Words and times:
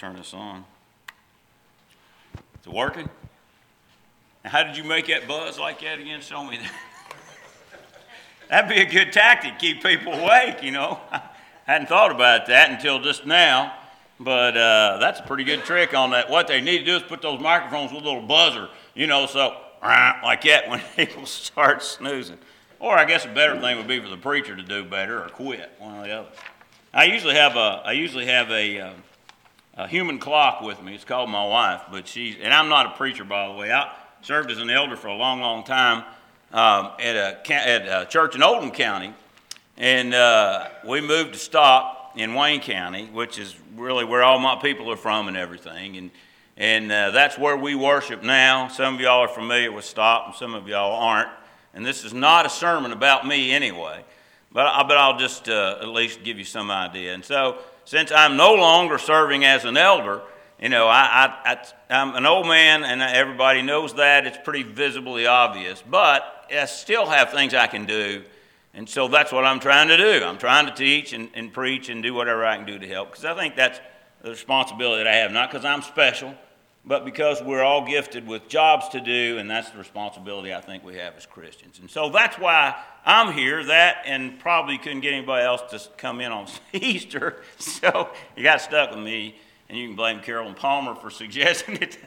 turn 0.00 0.16
this 0.16 0.32
on. 0.32 0.64
Is 2.34 2.66
it 2.66 2.72
working? 2.72 3.10
How 4.46 4.62
did 4.62 4.74
you 4.74 4.82
make 4.82 5.08
that 5.08 5.28
buzz 5.28 5.58
like 5.58 5.82
that 5.82 5.98
again? 5.98 6.22
Show 6.22 6.42
me 6.42 6.56
that. 6.56 6.72
That'd 8.48 8.70
be 8.70 8.80
a 8.80 8.90
good 8.90 9.12
tactic, 9.12 9.58
keep 9.58 9.82
people 9.82 10.14
awake, 10.14 10.62
you 10.62 10.70
know. 10.70 10.98
I 11.12 11.20
hadn't 11.66 11.88
thought 11.88 12.12
about 12.12 12.46
that 12.46 12.70
until 12.70 12.98
just 12.98 13.26
now, 13.26 13.74
but 14.18 14.56
uh, 14.56 14.96
that's 15.00 15.20
a 15.20 15.22
pretty 15.24 15.44
good 15.44 15.64
trick 15.64 15.92
on 15.92 16.12
that. 16.12 16.30
What 16.30 16.48
they 16.48 16.62
need 16.62 16.78
to 16.78 16.84
do 16.86 16.96
is 16.96 17.02
put 17.02 17.20
those 17.20 17.38
microphones 17.38 17.92
with 17.92 18.02
a 18.02 18.06
little 18.06 18.22
buzzer, 18.22 18.70
you 18.94 19.06
know, 19.06 19.26
so 19.26 19.54
like 19.82 20.40
that 20.44 20.66
when 20.70 20.80
people 20.96 21.26
start 21.26 21.82
snoozing. 21.82 22.38
Or 22.78 22.96
I 22.96 23.04
guess 23.04 23.26
a 23.26 23.28
better 23.28 23.60
thing 23.60 23.76
would 23.76 23.86
be 23.86 24.00
for 24.00 24.08
the 24.08 24.16
preacher 24.16 24.56
to 24.56 24.62
do 24.62 24.82
better 24.82 25.22
or 25.22 25.28
quit, 25.28 25.70
one 25.78 25.98
or 25.98 26.06
the 26.06 26.12
other. 26.12 26.28
I 26.94 27.04
usually 27.04 27.34
have 27.34 27.56
a, 27.56 27.82
I 27.84 27.92
usually 27.92 28.24
have 28.24 28.50
a, 28.50 28.80
uh, 28.80 28.92
a 29.80 29.88
human 29.88 30.18
clock 30.18 30.60
with 30.60 30.82
me. 30.82 30.94
It's 30.94 31.04
called 31.04 31.30
my 31.30 31.46
wife, 31.46 31.80
but 31.90 32.06
she's, 32.06 32.36
and 32.42 32.52
I'm 32.52 32.68
not 32.68 32.86
a 32.86 32.90
preacher, 32.90 33.24
by 33.24 33.48
the 33.48 33.54
way. 33.54 33.72
I 33.72 33.90
served 34.20 34.50
as 34.50 34.58
an 34.58 34.68
elder 34.68 34.94
for 34.94 35.08
a 35.08 35.14
long, 35.14 35.40
long 35.40 35.64
time 35.64 36.04
um, 36.52 36.92
at, 37.00 37.16
a, 37.16 37.52
at 37.52 38.02
a 38.02 38.06
church 38.06 38.34
in 38.34 38.42
Oldham 38.42 38.72
County, 38.72 39.14
and 39.78 40.12
uh, 40.12 40.68
we 40.86 41.00
moved 41.00 41.32
to 41.32 41.38
Stop 41.38 42.12
in 42.14 42.34
Wayne 42.34 42.60
County, 42.60 43.06
which 43.06 43.38
is 43.38 43.56
really 43.74 44.04
where 44.04 44.22
all 44.22 44.38
my 44.38 44.56
people 44.56 44.90
are 44.90 44.96
from 44.96 45.28
and 45.28 45.36
everything. 45.36 45.96
And, 45.96 46.10
and 46.58 46.92
uh, 46.92 47.12
that's 47.12 47.38
where 47.38 47.56
we 47.56 47.74
worship 47.74 48.22
now. 48.22 48.68
Some 48.68 48.96
of 48.96 49.00
y'all 49.00 49.20
are 49.20 49.28
familiar 49.28 49.72
with 49.72 49.86
Stop, 49.86 50.26
and 50.26 50.34
some 50.34 50.54
of 50.54 50.68
y'all 50.68 51.00
aren't. 51.00 51.30
And 51.72 51.86
this 51.86 52.04
is 52.04 52.12
not 52.12 52.44
a 52.44 52.50
sermon 52.50 52.92
about 52.92 53.26
me 53.26 53.50
anyway, 53.50 54.04
but, 54.52 54.66
I, 54.66 54.82
but 54.82 54.98
I'll 54.98 55.18
just 55.18 55.48
uh, 55.48 55.78
at 55.80 55.88
least 55.88 56.22
give 56.22 56.36
you 56.36 56.44
some 56.44 56.70
idea. 56.70 57.14
And 57.14 57.24
so, 57.24 57.58
since 57.90 58.12
I'm 58.12 58.36
no 58.36 58.54
longer 58.54 58.98
serving 58.98 59.44
as 59.44 59.64
an 59.64 59.76
elder, 59.76 60.22
you 60.60 60.68
know, 60.68 60.86
I, 60.86 61.34
I, 61.44 61.56
I, 61.88 62.00
am 62.00 62.14
an 62.14 62.24
old 62.24 62.46
man, 62.46 62.84
and 62.84 63.02
everybody 63.02 63.62
knows 63.62 63.94
that. 63.94 64.28
It's 64.28 64.38
pretty 64.44 64.62
visibly 64.62 65.26
obvious. 65.26 65.82
But 65.82 66.46
I 66.54 66.66
still 66.66 67.04
have 67.04 67.32
things 67.32 67.52
I 67.52 67.66
can 67.66 67.86
do. 67.86 68.22
And 68.74 68.88
so 68.88 69.08
that's 69.08 69.32
what 69.32 69.44
I'm 69.44 69.58
trying 69.58 69.88
to 69.88 69.96
do. 69.96 70.24
I'm 70.24 70.38
trying 70.38 70.66
to 70.66 70.72
teach 70.72 71.12
and, 71.12 71.30
and 71.34 71.52
preach 71.52 71.88
and 71.88 72.00
do 72.00 72.14
whatever 72.14 72.46
I 72.46 72.58
can 72.58 72.64
do 72.64 72.78
to 72.78 72.86
help. 72.86 73.10
Because 73.10 73.24
I 73.24 73.34
think 73.34 73.56
that's 73.56 73.80
the 74.22 74.30
responsibility 74.30 75.02
that 75.02 75.12
I 75.12 75.16
have. 75.16 75.32
Not 75.32 75.50
because 75.50 75.64
I'm 75.64 75.82
special, 75.82 76.32
but 76.84 77.04
because 77.04 77.42
we're 77.42 77.64
all 77.64 77.84
gifted 77.84 78.24
with 78.24 78.46
jobs 78.46 78.88
to 78.90 79.00
do, 79.00 79.38
and 79.38 79.50
that's 79.50 79.70
the 79.70 79.78
responsibility 79.78 80.54
I 80.54 80.60
think 80.60 80.84
we 80.84 80.94
have 80.94 81.16
as 81.16 81.26
Christians. 81.26 81.80
And 81.80 81.90
so 81.90 82.08
that's 82.08 82.38
why 82.38 82.80
I'm 83.04 83.32
here, 83.32 83.64
that, 83.64 84.02
and 84.04 84.38
probably 84.38 84.78
couldn't 84.78 85.00
get 85.00 85.12
anybody 85.12 85.44
else 85.44 85.62
to 85.70 85.90
come 85.96 86.20
in 86.20 86.32
on 86.32 86.46
Easter. 86.72 87.42
So 87.58 88.10
you 88.36 88.42
got 88.42 88.60
stuck 88.60 88.90
with 88.90 89.00
me, 89.00 89.36
and 89.68 89.78
you 89.78 89.88
can 89.88 89.96
blame 89.96 90.20
Carolyn 90.20 90.54
Palmer 90.54 90.94
for 90.94 91.10
suggesting 91.10 91.76
it. 91.76 91.98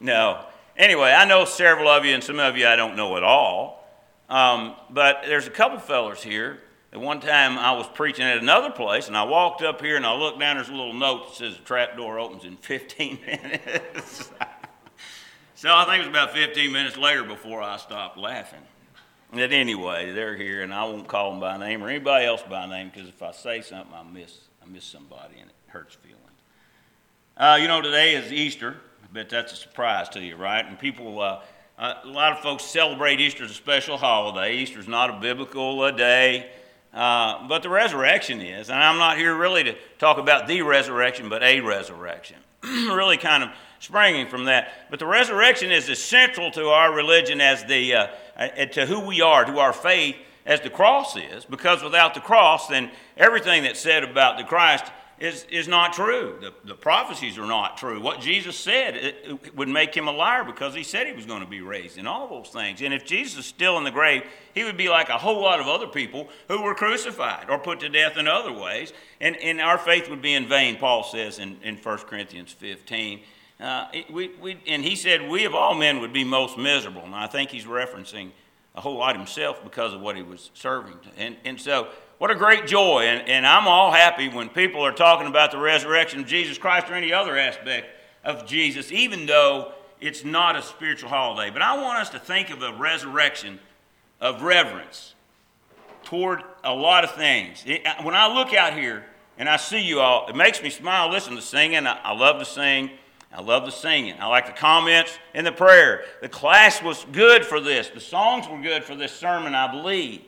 no. 0.00 0.44
Anyway, 0.76 1.10
I 1.10 1.24
know 1.24 1.44
several 1.44 1.88
of 1.88 2.04
you, 2.04 2.14
and 2.14 2.22
some 2.22 2.38
of 2.38 2.56
you 2.56 2.66
I 2.66 2.76
don't 2.76 2.96
know 2.96 3.16
at 3.16 3.22
all. 3.22 3.86
Um, 4.28 4.74
but 4.90 5.22
there's 5.26 5.46
a 5.46 5.50
couple 5.50 5.78
fellers 5.78 6.22
here 6.22 6.60
at 6.90 7.00
one 7.00 7.20
time, 7.20 7.58
I 7.58 7.72
was 7.72 7.86
preaching 7.86 8.24
at 8.24 8.38
another 8.38 8.70
place, 8.70 9.08
and 9.08 9.16
I 9.16 9.24
walked 9.24 9.60
up 9.62 9.82
here 9.82 9.96
and 9.96 10.06
I 10.06 10.14
looked 10.14 10.40
down. 10.40 10.56
There's 10.56 10.70
a 10.70 10.74
little 10.74 10.94
note 10.94 11.28
that 11.28 11.36
says 11.36 11.56
the 11.56 11.62
trap 11.62 11.98
door 11.98 12.18
opens 12.18 12.44
in 12.44 12.56
15 12.56 13.18
minutes. 13.26 14.30
so 15.54 15.74
I 15.74 15.84
think 15.84 15.96
it 15.96 15.98
was 15.98 16.08
about 16.08 16.32
15 16.32 16.72
minutes 16.72 16.96
later 16.96 17.24
before 17.24 17.60
I 17.60 17.76
stopped 17.76 18.16
laughing. 18.16 18.62
But 19.32 19.52
anyway, 19.52 20.12
they're 20.12 20.36
here, 20.36 20.62
and 20.62 20.72
I 20.72 20.84
won't 20.84 21.06
call 21.06 21.30
them 21.30 21.40
by 21.40 21.56
name 21.58 21.82
or 21.82 21.88
anybody 21.88 22.24
else 22.24 22.42
by 22.48 22.66
name 22.66 22.90
because 22.92 23.08
if 23.08 23.22
I 23.22 23.32
say 23.32 23.60
something, 23.60 23.92
I 23.94 24.02
miss 24.02 24.38
I 24.62 24.66
miss 24.66 24.84
somebody, 24.84 25.38
and 25.40 25.50
it 25.50 25.56
hurts 25.66 25.94
feelings. 25.94 26.18
Uh, 27.36 27.58
you 27.60 27.68
know, 27.68 27.80
today 27.80 28.14
is 28.14 28.32
Easter. 28.32 28.76
I 29.02 29.06
bet 29.12 29.28
that's 29.28 29.52
a 29.52 29.56
surprise 29.56 30.08
to 30.10 30.20
you, 30.20 30.36
right? 30.36 30.64
And 30.64 30.78
people. 30.78 31.20
Uh, 31.20 31.40
uh, 31.78 31.94
a 32.02 32.08
lot 32.08 32.32
of 32.32 32.40
folks 32.40 32.64
celebrate 32.64 33.20
Easter 33.20 33.44
as 33.44 33.52
a 33.52 33.54
special 33.54 33.96
holiday. 33.96 34.56
Easter 34.56 34.80
is 34.80 34.88
not 34.88 35.10
a 35.10 35.12
biblical 35.20 35.92
day. 35.92 36.50
Uh, 36.92 37.46
but 37.46 37.62
the 37.62 37.68
resurrection 37.68 38.40
is, 38.40 38.70
and 38.70 38.82
I'm 38.82 38.98
not 38.98 39.16
here 39.18 39.34
really 39.36 39.62
to 39.62 39.76
talk 39.98 40.18
about 40.18 40.48
the 40.48 40.62
resurrection, 40.62 41.28
but 41.28 41.42
a 41.42 41.60
resurrection. 41.60 42.38
really 42.64 43.18
kind 43.18 43.44
of 43.44 43.50
springing 43.78 44.28
from 44.28 44.44
that. 44.44 44.72
But 44.90 44.98
the 44.98 45.06
resurrection 45.06 45.70
is 45.70 45.88
as 45.88 45.98
central 45.98 46.50
to 46.52 46.68
our 46.68 46.92
religion 46.92 47.40
as 47.40 47.64
the, 47.64 47.94
uh, 47.94 48.06
uh, 48.36 48.66
to 48.66 48.86
who 48.86 49.00
we 49.00 49.20
are, 49.20 49.44
to 49.44 49.58
our 49.58 49.72
faith, 49.72 50.16
as 50.46 50.60
the 50.62 50.70
cross 50.70 51.14
is, 51.16 51.44
because 51.44 51.82
without 51.82 52.14
the 52.14 52.20
cross, 52.20 52.68
then 52.68 52.90
everything 53.18 53.62
that's 53.62 53.80
said 53.80 54.02
about 54.02 54.38
the 54.38 54.44
Christ 54.44 54.90
is, 55.20 55.44
is 55.50 55.66
not 55.66 55.92
true. 55.92 56.38
The, 56.40 56.54
the 56.64 56.74
prophecies 56.74 57.38
are 57.38 57.46
not 57.46 57.76
true. 57.76 58.00
What 58.00 58.20
Jesus 58.20 58.56
said 58.56 58.96
it, 58.96 59.16
it 59.24 59.56
would 59.56 59.68
make 59.68 59.94
him 59.94 60.06
a 60.06 60.12
liar 60.12 60.44
because 60.44 60.74
he 60.74 60.84
said 60.84 61.06
he 61.06 61.12
was 61.12 61.26
going 61.26 61.42
to 61.42 61.48
be 61.48 61.60
raised 61.60 61.98
and 61.98 62.06
all 62.06 62.28
those 62.28 62.48
things. 62.48 62.80
And 62.82 62.94
if 62.94 63.04
Jesus 63.04 63.40
is 63.40 63.46
still 63.46 63.76
in 63.78 63.84
the 63.84 63.90
grave, 63.90 64.22
he 64.54 64.64
would 64.64 64.76
be 64.76 64.88
like 64.88 65.08
a 65.08 65.18
whole 65.18 65.40
lot 65.40 65.60
of 65.60 65.66
other 65.66 65.88
people 65.88 66.28
who 66.46 66.62
were 66.62 66.74
crucified 66.74 67.50
or 67.50 67.58
put 67.58 67.80
to 67.80 67.88
death 67.88 68.16
in 68.16 68.28
other 68.28 68.52
ways. 68.52 68.92
And, 69.20 69.36
and 69.36 69.60
our 69.60 69.78
faith 69.78 70.08
would 70.08 70.22
be 70.22 70.34
in 70.34 70.48
vain, 70.48 70.76
Paul 70.76 71.02
says 71.02 71.38
in, 71.38 71.58
in 71.62 71.76
1 71.76 71.98
Corinthians 71.98 72.52
15. 72.52 73.20
Uh, 73.60 73.86
we, 74.10 74.28
we, 74.40 74.58
and 74.66 74.84
he 74.84 74.94
said, 74.94 75.28
We 75.28 75.44
of 75.44 75.54
all 75.54 75.74
men 75.74 76.00
would 76.00 76.12
be 76.12 76.24
most 76.24 76.56
miserable. 76.56 77.02
And 77.02 77.14
I 77.14 77.26
think 77.26 77.50
he's 77.50 77.64
referencing 77.64 78.30
a 78.74 78.80
whole 78.80 78.96
lot 78.96 79.16
himself 79.16 79.62
because 79.64 79.92
of 79.92 80.00
what 80.00 80.16
he 80.16 80.22
was 80.22 80.50
serving. 80.54 80.94
And, 81.16 81.36
and 81.44 81.60
so 81.60 81.88
what 82.18 82.30
a 82.30 82.36
great 82.36 82.66
joy. 82.66 83.02
And, 83.02 83.28
and 83.28 83.46
I'm 83.46 83.66
all 83.66 83.90
happy 83.90 84.28
when 84.28 84.48
people 84.48 84.84
are 84.84 84.92
talking 84.92 85.26
about 85.26 85.50
the 85.50 85.58
resurrection 85.58 86.20
of 86.20 86.26
Jesus 86.26 86.58
Christ 86.58 86.88
or 86.88 86.94
any 86.94 87.12
other 87.12 87.36
aspect 87.36 87.88
of 88.24 88.46
Jesus, 88.46 88.92
even 88.92 89.26
though 89.26 89.72
it's 90.00 90.24
not 90.24 90.54
a 90.54 90.62
spiritual 90.62 91.08
holiday. 91.08 91.50
But 91.50 91.62
I 91.62 91.80
want 91.82 91.98
us 91.98 92.10
to 92.10 92.18
think 92.20 92.50
of 92.50 92.62
a 92.62 92.72
resurrection 92.72 93.58
of 94.20 94.42
reverence 94.42 95.14
toward 96.04 96.42
a 96.62 96.72
lot 96.72 97.04
of 97.04 97.14
things. 97.14 97.64
It, 97.66 97.82
when 98.02 98.14
I 98.14 98.32
look 98.32 98.54
out 98.54 98.72
here 98.72 99.04
and 99.36 99.48
I 99.48 99.56
see 99.56 99.80
you 99.80 100.00
all, 100.00 100.28
it 100.28 100.36
makes 100.36 100.62
me 100.62 100.70
smile. 100.70 101.10
Listen 101.10 101.34
to 101.36 101.42
singing. 101.42 101.86
I, 101.86 101.98
I 102.02 102.12
love 102.16 102.38
to 102.38 102.44
sing. 102.44 102.90
I 103.32 103.42
love 103.42 103.66
the 103.66 103.70
singing. 103.70 104.14
I 104.18 104.26
like 104.26 104.46
the 104.46 104.52
comments 104.52 105.18
and 105.34 105.46
the 105.46 105.52
prayer. 105.52 106.04
The 106.22 106.28
class 106.28 106.82
was 106.82 107.04
good 107.12 107.44
for 107.44 107.60
this. 107.60 107.88
The 107.88 108.00
songs 108.00 108.48
were 108.48 108.60
good 108.60 108.84
for 108.84 108.94
this 108.94 109.12
sermon, 109.12 109.54
I 109.54 109.70
believe. 109.70 110.22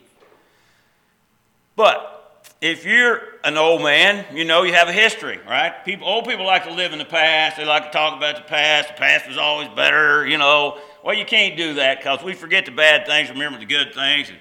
But 1.75 2.21
if 2.61 2.85
you're 2.85 3.21
an 3.43 3.57
old 3.57 3.81
man, 3.81 4.25
you 4.35 4.45
know 4.45 4.63
you 4.63 4.73
have 4.73 4.87
a 4.87 4.93
history, 4.93 5.39
right? 5.47 5.83
People, 5.83 6.07
old 6.07 6.25
people 6.25 6.45
like 6.45 6.63
to 6.65 6.73
live 6.73 6.93
in 6.93 6.99
the 6.99 7.05
past. 7.05 7.57
They 7.57 7.65
like 7.65 7.85
to 7.85 7.91
talk 7.91 8.15
about 8.15 8.35
the 8.35 8.43
past. 8.43 8.89
The 8.89 8.93
past 8.93 9.27
was 9.27 9.37
always 9.37 9.67
better, 9.69 10.27
you 10.27 10.37
know. 10.37 10.77
Well, 11.03 11.15
you 11.15 11.25
can't 11.25 11.57
do 11.57 11.73
that 11.75 11.97
because 11.97 12.23
we 12.23 12.33
forget 12.33 12.65
the 12.65 12.71
bad 12.71 13.07
things, 13.07 13.29
remember 13.29 13.57
the 13.57 13.65
good 13.65 13.95
things. 13.95 14.29
And, 14.29 14.37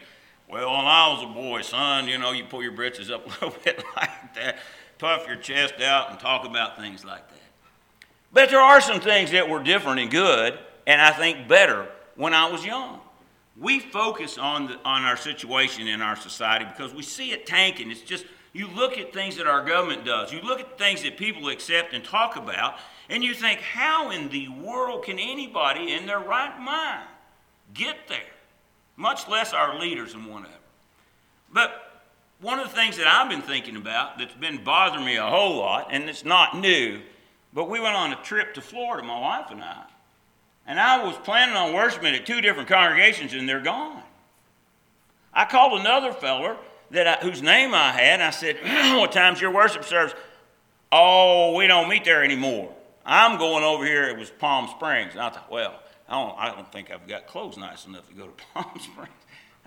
well, 0.50 0.68
when 0.70 0.84
I 0.84 1.08
was 1.14 1.22
a 1.22 1.32
boy, 1.32 1.62
son, 1.62 2.08
you 2.08 2.18
know, 2.18 2.32
you 2.32 2.44
pull 2.44 2.62
your 2.62 2.72
britches 2.72 3.10
up 3.10 3.24
a 3.42 3.44
little 3.46 3.58
bit 3.64 3.82
like 3.96 4.34
that, 4.34 4.58
puff 4.98 5.26
your 5.26 5.36
chest 5.36 5.80
out, 5.80 6.10
and 6.10 6.20
talk 6.20 6.44
about 6.44 6.76
things 6.76 7.04
like 7.04 7.26
that. 7.30 7.39
But 8.32 8.50
there 8.50 8.60
are 8.60 8.80
some 8.80 9.00
things 9.00 9.32
that 9.32 9.48
were 9.48 9.62
different 9.62 10.00
and 10.00 10.10
good, 10.10 10.58
and 10.86 11.00
I 11.00 11.10
think 11.10 11.48
better 11.48 11.88
when 12.16 12.34
I 12.34 12.50
was 12.50 12.64
young 12.64 13.00
we 13.60 13.78
focus 13.78 14.38
on, 14.38 14.68
the, 14.68 14.78
on 14.84 15.02
our 15.02 15.16
situation 15.16 15.86
in 15.86 16.00
our 16.00 16.16
society 16.16 16.64
because 16.64 16.94
we 16.94 17.02
see 17.02 17.30
it 17.30 17.46
tanking. 17.46 17.90
It's 17.90 18.00
just, 18.00 18.24
you 18.52 18.66
look 18.68 18.98
at 18.98 19.12
things 19.12 19.36
that 19.36 19.46
our 19.46 19.64
government 19.64 20.04
does, 20.04 20.32
you 20.32 20.40
look 20.40 20.60
at 20.60 20.78
things 20.78 21.02
that 21.02 21.16
people 21.16 21.48
accept 21.48 21.92
and 21.92 22.02
talk 22.02 22.36
about, 22.36 22.76
and 23.10 23.22
you 23.22 23.34
think, 23.34 23.60
how 23.60 24.10
in 24.10 24.30
the 24.30 24.48
world 24.48 25.04
can 25.04 25.18
anybody 25.18 25.92
in 25.92 26.06
their 26.06 26.20
right 26.20 26.58
mind 26.58 27.06
get 27.74 28.08
there? 28.08 28.18
Much 28.96 29.28
less 29.28 29.52
our 29.52 29.78
leaders 29.78 30.14
and 30.14 30.26
whatever. 30.26 30.54
But 31.52 32.02
one 32.40 32.58
of 32.58 32.68
the 32.68 32.74
things 32.74 32.96
that 32.96 33.06
I've 33.06 33.28
been 33.28 33.42
thinking 33.42 33.76
about 33.76 34.18
that's 34.18 34.34
been 34.34 34.64
bothering 34.64 35.04
me 35.04 35.16
a 35.16 35.26
whole 35.26 35.56
lot, 35.56 35.88
and 35.90 36.08
it's 36.08 36.24
not 36.24 36.56
new, 36.56 37.00
but 37.52 37.68
we 37.68 37.80
went 37.80 37.96
on 37.96 38.12
a 38.12 38.16
trip 38.22 38.54
to 38.54 38.60
Florida, 38.60 39.06
my 39.06 39.18
wife 39.18 39.50
and 39.50 39.62
I. 39.62 39.84
And 40.66 40.78
I 40.78 41.04
was 41.04 41.16
planning 41.16 41.56
on 41.56 41.72
worshiping 41.72 42.14
at 42.14 42.26
two 42.26 42.40
different 42.40 42.68
congregations, 42.68 43.32
and 43.32 43.48
they're 43.48 43.60
gone. 43.60 44.02
I 45.32 45.44
called 45.44 45.80
another 45.80 46.12
feller 46.12 46.56
that 46.90 47.06
I, 47.06 47.24
whose 47.24 47.42
name 47.42 47.74
I 47.74 47.92
had, 47.92 48.20
and 48.20 48.22
I 48.22 48.30
said, 48.30 48.56
What 48.96 49.12
time's 49.12 49.40
your 49.40 49.50
worship 49.50 49.84
service? 49.84 50.14
Oh, 50.92 51.54
we 51.56 51.66
don't 51.66 51.88
meet 51.88 52.04
there 52.04 52.24
anymore. 52.24 52.74
I'm 53.04 53.38
going 53.38 53.64
over 53.64 53.84
here. 53.84 54.04
It 54.04 54.18
was 54.18 54.30
Palm 54.30 54.68
Springs. 54.68 55.12
And 55.12 55.20
I 55.20 55.30
thought, 55.30 55.50
Well, 55.50 55.74
I 56.08 56.12
don't, 56.14 56.38
I 56.38 56.54
don't 56.54 56.70
think 56.70 56.90
I've 56.90 57.06
got 57.06 57.26
clothes 57.26 57.56
nice 57.56 57.86
enough 57.86 58.08
to 58.08 58.14
go 58.14 58.26
to 58.26 58.44
Palm 58.54 58.78
Springs. 58.78 59.10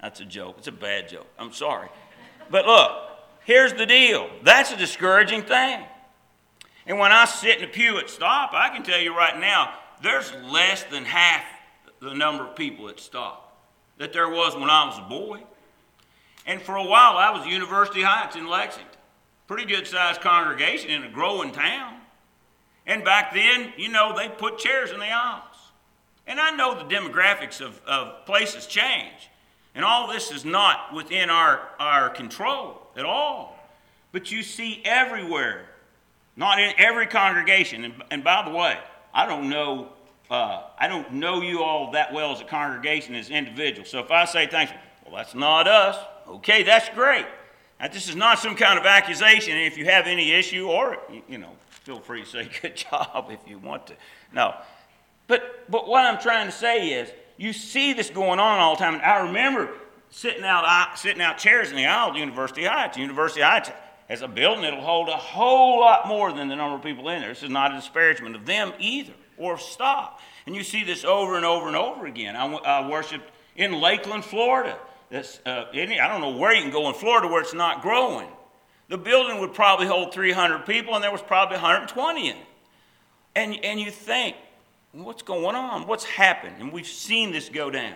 That's 0.02 0.20
a 0.20 0.26
joke. 0.26 0.56
It's 0.58 0.68
a 0.68 0.72
bad 0.72 1.08
joke. 1.08 1.28
I'm 1.40 1.54
sorry. 1.54 1.88
But 2.50 2.66
look, 2.66 2.92
here's 3.46 3.74
the 3.74 3.86
deal 3.86 4.30
that's 4.44 4.72
a 4.72 4.78
discouraging 4.78 5.44
thing. 5.44 5.84
And 6.86 7.00
when 7.00 7.12
I 7.12 7.26
sit 7.26 7.58
in 7.58 7.62
the 7.62 7.68
pew 7.68 7.98
at 7.98 8.10
Stop, 8.10 8.52
I 8.54 8.70
can 8.70 8.84
tell 8.84 9.00
you 9.00 9.16
right 9.16 9.40
now, 9.40 9.74
there's 10.02 10.34
less 10.52 10.84
than 10.84 11.06
half 11.06 11.44
the 12.02 12.14
number 12.14 12.46
of 12.46 12.56
people 12.56 12.90
at 12.90 13.00
Stop 13.00 13.58
that 13.98 14.12
there 14.12 14.30
was 14.30 14.56
when 14.56 14.70
I 14.70 14.86
was 14.86 14.98
a 14.98 15.10
boy. 15.10 15.44
And 16.46 16.62
for 16.62 16.76
a 16.76 16.84
while, 16.84 17.18
I 17.18 17.32
was 17.32 17.48
University 17.48 18.02
Heights 18.02 18.36
in 18.36 18.48
Lexington. 18.48 18.90
Pretty 19.48 19.66
good 19.66 19.88
sized 19.88 20.22
congregation 20.22 20.90
in 20.90 21.04
a 21.04 21.10
growing 21.10 21.52
town. 21.52 21.96
And 22.86 23.06
back 23.06 23.34
then, 23.34 23.72
you 23.78 23.90
know, 23.90 24.14
they 24.16 24.28
put 24.28 24.58
chairs 24.58 24.92
in 24.92 25.00
the 25.00 25.10
aisles. 25.10 25.44
And 26.28 26.40
I 26.40 26.52
know 26.52 26.76
the 26.76 26.84
demographics 26.84 27.62
of, 27.62 27.80
of 27.86 28.26
places 28.26 28.68
change. 28.68 29.30
And 29.76 29.84
all 29.84 30.12
this 30.12 30.32
is 30.32 30.46
not 30.46 30.94
within 30.94 31.30
our, 31.30 31.70
our 31.80 32.10
control 32.10 32.82
at 32.96 33.06
all. 33.06 33.58
But 34.12 34.32
you 34.32 34.44
see 34.44 34.82
everywhere, 34.86 35.66
not 36.36 36.60
in 36.60 36.74
every 36.78 37.08
congregation. 37.08 37.86
And, 37.86 38.04
and 38.12 38.24
by 38.24 38.44
the 38.48 38.56
way, 38.56 38.78
I 39.14 39.26
don't 39.26 39.50
know 39.50 39.90
uh, 40.34 40.64
I 40.80 40.88
don't 40.88 41.14
know 41.14 41.42
you 41.42 41.62
all 41.62 41.92
that 41.92 42.12
well 42.12 42.32
as 42.32 42.42
a 42.42 42.46
congregation, 42.46 43.14
as 43.14 43.30
individuals. 43.30 43.90
So 43.90 44.00
if 44.00 44.10
I 44.10 44.26
say 44.26 44.48
things, 44.48 44.72
well, 45.06 45.16
that's 45.16 45.36
not 45.36 45.68
us. 45.68 45.98
Okay, 46.28 46.64
that's 46.64 46.90
great. 46.90 47.26
Now, 47.80 47.90
this 47.90 48.10
is 48.10 48.16
not 48.16 48.40
some 48.40 48.56
kind 48.56 48.80
of 48.80 48.86
accusation. 48.86 49.56
And 49.56 49.64
If 49.64 49.78
you 49.78 49.86
have 49.86 50.08
any 50.08 50.32
issue, 50.32 50.68
or 50.68 50.98
you 51.28 51.38
know, 51.38 51.52
feel 51.70 52.00
free 52.00 52.24
to 52.24 52.28
say 52.28 52.50
good 52.62 52.76
job 52.76 53.28
if 53.30 53.48
you 53.48 53.60
want 53.60 53.88
to. 53.88 53.94
No, 54.34 54.56
but 55.28 55.70
but 55.70 55.88
what 55.88 56.06
I'm 56.06 56.20
trying 56.20 56.48
to 56.48 56.52
say 56.52 56.94
is, 56.94 57.12
you 57.38 57.54
see 57.54 57.94
this 57.94 58.10
going 58.10 58.40
on 58.40 58.60
all 58.60 58.76
the 58.76 58.80
time. 58.80 58.96
And 58.96 59.04
I 59.04 59.28
remember 59.28 59.70
sitting 60.10 60.44
out 60.44 60.98
sitting 60.98 61.22
out 61.22 61.38
chairs 61.38 61.70
in 61.70 61.76
the 61.76 61.86
aisle 61.86 62.12
at 62.12 62.18
University 62.18 62.64
Heights. 62.64 62.98
University 62.98 63.42
Heights 63.42 63.70
has 64.14 64.22
a 64.22 64.28
building 64.28 64.62
that'll 64.62 64.80
hold 64.80 65.10
a 65.10 65.18
whole 65.18 65.80
lot 65.80 66.08
more 66.08 66.32
than 66.32 66.48
the 66.48 66.56
number 66.56 66.76
of 66.76 66.84
people 66.84 67.10
in 67.10 67.20
there. 67.20 67.30
This 67.30 67.42
is 67.42 67.50
not 67.50 67.72
a 67.72 67.76
disparagement 67.76 68.36
of 68.36 68.46
them 68.46 68.72
either 68.78 69.14
or 69.38 69.58
stop. 69.58 70.20
And 70.46 70.56
you 70.56 70.64
see 70.64 70.84
this 70.84 71.04
over 71.04 71.36
and 71.36 71.44
over 71.44 71.66
and 71.66 71.76
over 71.76 72.06
again. 72.06 72.36
I, 72.36 72.46
I 72.46 72.88
worshiped 72.88 73.28
in 73.56 73.82
Lakeland, 73.82 74.24
Florida. 74.24 74.78
This, 75.10 75.40
uh, 75.48 75.66
I 75.74 76.08
don't 76.08 76.22
know 76.22 76.38
where 76.38 76.54
you 76.54 76.62
can 76.62 76.70
go 76.70 76.90
in 76.90 76.94
Florida 76.94 77.28
where 77.28 77.42
it's 77.42 77.56
not 77.56 77.82
growing. 77.82 78.28
The 78.88 79.00
building 79.00 79.40
would 79.40 79.56
probably 79.56 79.88
hold 79.88 80.14
300 80.14 80.68
people, 80.68 80.94
and 80.94 81.04
there 81.04 81.12
was 81.12 81.24
probably 81.24 81.56
120 81.56 82.30
in 82.30 82.36
it. 82.36 82.46
And, 83.36 83.66
and 83.66 83.80
you 83.80 83.90
think, 83.90 84.36
what's 84.92 85.24
going 85.24 85.56
on? 85.56 85.88
What's 85.88 86.04
happened? 86.04 86.58
And 86.60 86.72
we've 86.72 86.86
seen 86.86 87.32
this 87.32 87.50
go 87.50 87.72
down. 87.72 87.96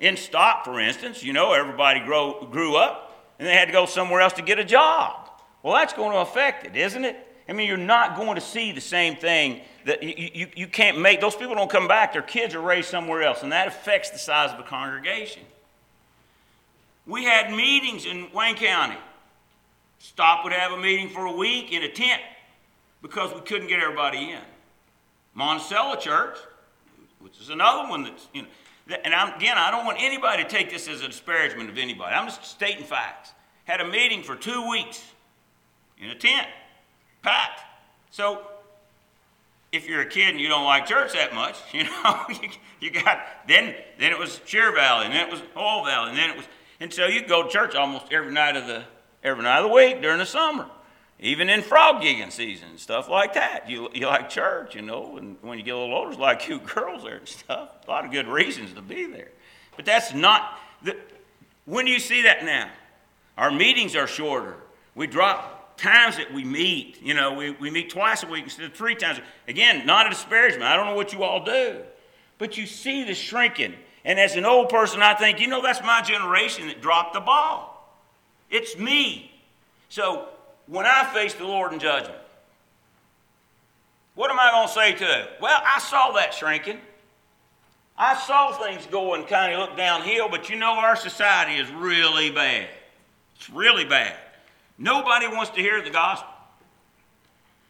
In 0.00 0.16
Stop, 0.16 0.64
for 0.64 0.80
instance, 0.80 1.22
you 1.22 1.34
know, 1.34 1.52
everybody 1.52 2.00
grow, 2.00 2.48
grew 2.50 2.74
up 2.76 3.10
and 3.38 3.46
they 3.46 3.54
had 3.54 3.66
to 3.66 3.72
go 3.72 3.86
somewhere 3.86 4.20
else 4.20 4.32
to 4.34 4.42
get 4.42 4.58
a 4.58 4.64
job. 4.64 5.21
Well, 5.62 5.74
that's 5.74 5.92
going 5.92 6.12
to 6.12 6.18
affect 6.18 6.66
it, 6.66 6.76
isn't 6.76 7.04
it? 7.04 7.16
I 7.48 7.52
mean, 7.52 7.68
you're 7.68 7.76
not 7.76 8.16
going 8.16 8.34
to 8.34 8.40
see 8.40 8.72
the 8.72 8.80
same 8.80 9.16
thing 9.16 9.60
that 9.84 10.02
you, 10.02 10.30
you, 10.32 10.46
you 10.54 10.66
can't 10.66 11.00
make. 11.00 11.20
Those 11.20 11.36
people 11.36 11.54
don't 11.54 11.70
come 11.70 11.88
back. 11.88 12.12
Their 12.12 12.22
kids 12.22 12.54
are 12.54 12.60
raised 12.60 12.88
somewhere 12.88 13.22
else, 13.22 13.42
and 13.42 13.52
that 13.52 13.68
affects 13.68 14.10
the 14.10 14.18
size 14.18 14.50
of 14.52 14.60
a 14.60 14.62
congregation. 14.62 15.42
We 17.06 17.24
had 17.24 17.52
meetings 17.52 18.06
in 18.06 18.28
Wayne 18.32 18.54
County. 18.54 18.96
Stop 19.98 20.44
would 20.44 20.52
have 20.52 20.72
a 20.72 20.76
meeting 20.76 21.08
for 21.08 21.26
a 21.26 21.32
week 21.32 21.72
in 21.72 21.82
a 21.82 21.88
tent 21.88 22.22
because 23.02 23.34
we 23.34 23.40
couldn't 23.40 23.68
get 23.68 23.80
everybody 23.80 24.30
in. 24.30 24.40
Monticello 25.34 25.96
Church, 25.96 26.38
which 27.20 27.40
is 27.40 27.50
another 27.50 27.88
one 27.88 28.04
that's, 28.04 28.28
you 28.32 28.42
know, 28.42 28.48
and 29.04 29.14
I'm, 29.14 29.36
again, 29.36 29.58
I 29.58 29.70
don't 29.70 29.84
want 29.84 29.98
anybody 30.00 30.42
to 30.42 30.48
take 30.48 30.70
this 30.70 30.88
as 30.88 31.02
a 31.02 31.08
disparagement 31.08 31.70
of 31.70 31.78
anybody. 31.78 32.14
I'm 32.14 32.26
just 32.26 32.44
stating 32.44 32.84
facts. 32.84 33.32
Had 33.64 33.80
a 33.80 33.88
meeting 33.88 34.22
for 34.22 34.34
two 34.34 34.68
weeks 34.68 35.04
in 36.02 36.10
a 36.10 36.14
tent 36.14 36.48
packed. 37.22 37.60
So 38.10 38.42
if 39.70 39.88
you're 39.88 40.02
a 40.02 40.06
kid 40.06 40.30
and 40.30 40.40
you 40.40 40.48
don't 40.48 40.64
like 40.64 40.86
church 40.86 41.12
that 41.14 41.34
much, 41.34 41.56
you 41.72 41.84
know, 41.84 42.24
you, 42.28 42.48
you 42.80 42.90
got 42.90 43.20
then 43.46 43.74
then 43.98 44.12
it 44.12 44.18
was 44.18 44.40
Sheer 44.44 44.72
Valley, 44.74 45.06
and 45.06 45.14
then 45.14 45.28
it 45.28 45.30
was 45.30 45.40
Oil 45.56 45.84
Valley, 45.84 46.10
and 46.10 46.18
then 46.18 46.30
it 46.30 46.36
was 46.36 46.46
and 46.80 46.92
so 46.92 47.06
you 47.06 47.24
go 47.24 47.44
to 47.44 47.48
church 47.48 47.74
almost 47.74 48.12
every 48.12 48.32
night 48.32 48.56
of 48.56 48.66
the 48.66 48.84
every 49.22 49.44
night 49.44 49.58
of 49.58 49.68
the 49.68 49.74
week 49.74 50.02
during 50.02 50.18
the 50.18 50.26
summer, 50.26 50.66
even 51.20 51.48
in 51.48 51.62
frog 51.62 52.02
gigging 52.02 52.32
season 52.32 52.70
and 52.70 52.80
stuff 52.80 53.08
like 53.08 53.34
that. 53.34 53.70
You 53.70 53.88
you 53.94 54.06
like 54.06 54.28
church, 54.28 54.74
you 54.74 54.82
know, 54.82 55.16
and 55.16 55.36
when 55.42 55.58
you 55.58 55.64
get 55.64 55.74
a 55.74 55.78
little 55.78 55.94
older, 55.94 56.16
lot 56.16 56.36
of 56.36 56.42
cute 56.42 56.66
girls 56.66 57.04
there 57.04 57.16
and 57.16 57.28
stuff. 57.28 57.70
A 57.86 57.90
lot 57.90 58.04
of 58.04 58.10
good 58.10 58.26
reasons 58.26 58.72
to 58.74 58.82
be 58.82 59.06
there, 59.06 59.30
but 59.76 59.84
that's 59.84 60.12
not 60.12 60.58
the. 60.82 60.96
When 61.64 61.84
do 61.84 61.92
you 61.92 62.00
see 62.00 62.22
that 62.22 62.44
now? 62.44 62.68
Our 63.38 63.52
meetings 63.52 63.94
are 63.94 64.08
shorter. 64.08 64.56
We 64.94 65.06
drop 65.06 65.61
times 65.82 66.16
that 66.16 66.32
we 66.32 66.44
meet. 66.44 67.02
You 67.02 67.14
know, 67.14 67.34
we, 67.34 67.50
we 67.50 67.70
meet 67.70 67.90
twice 67.90 68.22
a 68.22 68.26
week 68.26 68.44
instead 68.44 68.66
of 68.66 68.72
three 68.72 68.94
times. 68.94 69.20
Again, 69.48 69.84
not 69.84 70.06
a 70.06 70.10
disparagement. 70.10 70.62
I 70.62 70.76
don't 70.76 70.86
know 70.86 70.94
what 70.94 71.12
you 71.12 71.24
all 71.24 71.44
do. 71.44 71.80
But 72.38 72.56
you 72.56 72.66
see 72.66 73.04
the 73.04 73.14
shrinking. 73.14 73.74
And 74.04 74.18
as 74.18 74.36
an 74.36 74.46
old 74.46 74.68
person, 74.68 75.02
I 75.02 75.14
think, 75.14 75.40
you 75.40 75.48
know, 75.48 75.60
that's 75.60 75.82
my 75.82 76.00
generation 76.00 76.68
that 76.68 76.80
dropped 76.80 77.14
the 77.14 77.20
ball. 77.20 77.98
It's 78.48 78.78
me. 78.78 79.32
So 79.88 80.28
when 80.66 80.86
I 80.86 81.04
face 81.12 81.34
the 81.34 81.44
Lord 81.44 81.72
in 81.72 81.78
judgment, 81.78 82.18
what 84.14 84.30
am 84.30 84.38
I 84.38 84.50
going 84.50 84.68
to 84.68 84.72
say 84.72 84.92
to 84.92 85.20
it? 85.20 85.30
Well, 85.40 85.60
I 85.64 85.78
saw 85.78 86.12
that 86.12 86.32
shrinking. 86.32 86.78
I 87.96 88.16
saw 88.16 88.52
things 88.52 88.86
going 88.86 89.24
kind 89.24 89.52
of 89.52 89.60
look 89.60 89.76
downhill, 89.76 90.28
but 90.28 90.48
you 90.48 90.56
know, 90.56 90.72
our 90.72 90.96
society 90.96 91.56
is 91.60 91.70
really 91.72 92.30
bad. 92.30 92.68
It's 93.36 93.50
really 93.50 93.84
bad. 93.84 94.16
Nobody 94.82 95.28
wants 95.28 95.52
to 95.52 95.60
hear 95.60 95.80
the 95.80 95.90
gospel. 95.90 96.28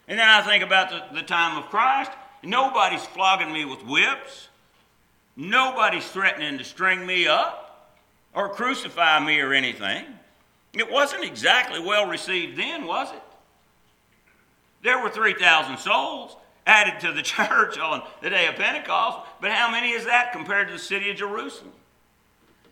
And 0.08 0.18
then 0.18 0.26
I 0.26 0.40
think 0.40 0.64
about 0.64 0.88
the, 0.88 1.20
the 1.20 1.22
time 1.22 1.58
of 1.58 1.68
Christ. 1.68 2.10
Nobody's 2.42 3.04
flogging 3.04 3.52
me 3.52 3.66
with 3.66 3.84
whips. 3.84 4.48
Nobody's 5.36 6.08
threatening 6.08 6.56
to 6.56 6.64
string 6.64 7.04
me 7.04 7.26
up 7.26 7.98
or 8.34 8.48
crucify 8.48 9.20
me 9.20 9.40
or 9.40 9.52
anything. 9.52 10.06
It 10.72 10.90
wasn't 10.90 11.24
exactly 11.24 11.80
well 11.80 12.06
received 12.06 12.56
then, 12.56 12.86
was 12.86 13.12
it? 13.12 13.22
There 14.82 15.02
were 15.02 15.10
3,000 15.10 15.76
souls 15.76 16.34
added 16.66 16.98
to 17.00 17.12
the 17.12 17.22
church 17.22 17.78
on 17.78 18.04
the 18.22 18.30
day 18.30 18.46
of 18.46 18.54
Pentecost, 18.54 19.18
but 19.38 19.50
how 19.50 19.70
many 19.70 19.90
is 19.90 20.06
that 20.06 20.32
compared 20.32 20.68
to 20.68 20.72
the 20.72 20.80
city 20.80 21.10
of 21.10 21.18
Jerusalem? 21.18 21.72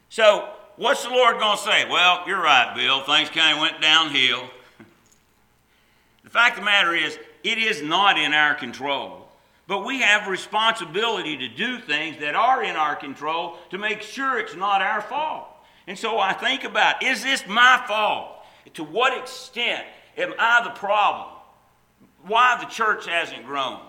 So 0.09 0.49
What's 0.81 1.03
the 1.03 1.11
Lord 1.11 1.39
going 1.39 1.59
to 1.59 1.63
say? 1.63 1.87
Well, 1.91 2.23
you're 2.27 2.41
right, 2.41 2.75
Bill. 2.75 3.03
Things 3.03 3.29
kind 3.29 3.55
of 3.55 3.61
went 3.61 3.83
downhill. 3.83 4.49
the 6.25 6.31
fact 6.31 6.57
of 6.57 6.61
the 6.61 6.65
matter 6.65 6.95
is, 6.95 7.19
it 7.45 7.59
is 7.59 7.83
not 7.83 8.19
in 8.19 8.33
our 8.33 8.55
control. 8.55 9.29
But 9.67 9.85
we 9.85 10.01
have 10.01 10.27
responsibility 10.27 11.37
to 11.37 11.49
do 11.49 11.81
things 11.81 12.19
that 12.21 12.35
are 12.35 12.65
in 12.65 12.77
our 12.77 12.97
control 12.97 13.59
to 13.69 13.77
make 13.77 14.01
sure 14.01 14.39
it's 14.39 14.57
not 14.57 14.81
our 14.81 15.03
fault. 15.03 15.49
And 15.87 15.99
so 15.99 16.19
I 16.19 16.33
think 16.33 16.65
about 16.65 17.03
is 17.03 17.23
this 17.23 17.47
my 17.47 17.85
fault? 17.87 18.43
To 18.73 18.83
what 18.83 19.15
extent 19.19 19.85
am 20.17 20.33
I 20.39 20.65
the 20.65 20.71
problem? 20.71 21.29
Why 22.23 22.57
the 22.59 22.71
church 22.71 23.07
hasn't 23.07 23.45
grown? 23.45 23.81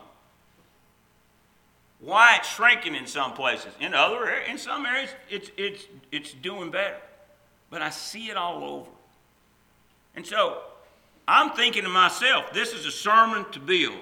Why 2.01 2.37
it's 2.37 2.49
shrinking 2.49 2.95
in 2.95 3.05
some 3.05 3.33
places. 3.33 3.73
In 3.79 3.93
other, 3.93 4.27
in 4.29 4.57
some 4.57 4.85
areas, 4.85 5.11
it's, 5.29 5.51
it's, 5.55 5.85
it's 6.11 6.33
doing 6.33 6.71
better. 6.71 6.97
But 7.69 7.81
I 7.81 7.91
see 7.91 8.29
it 8.29 8.37
all 8.37 8.63
over. 8.63 8.89
And 10.15 10.25
so 10.25 10.61
I'm 11.27 11.51
thinking 11.51 11.83
to 11.83 11.89
myself, 11.89 12.51
this 12.53 12.73
is 12.73 12.85
a 12.85 12.91
sermon 12.91 13.45
to 13.51 13.59
build. 13.59 13.99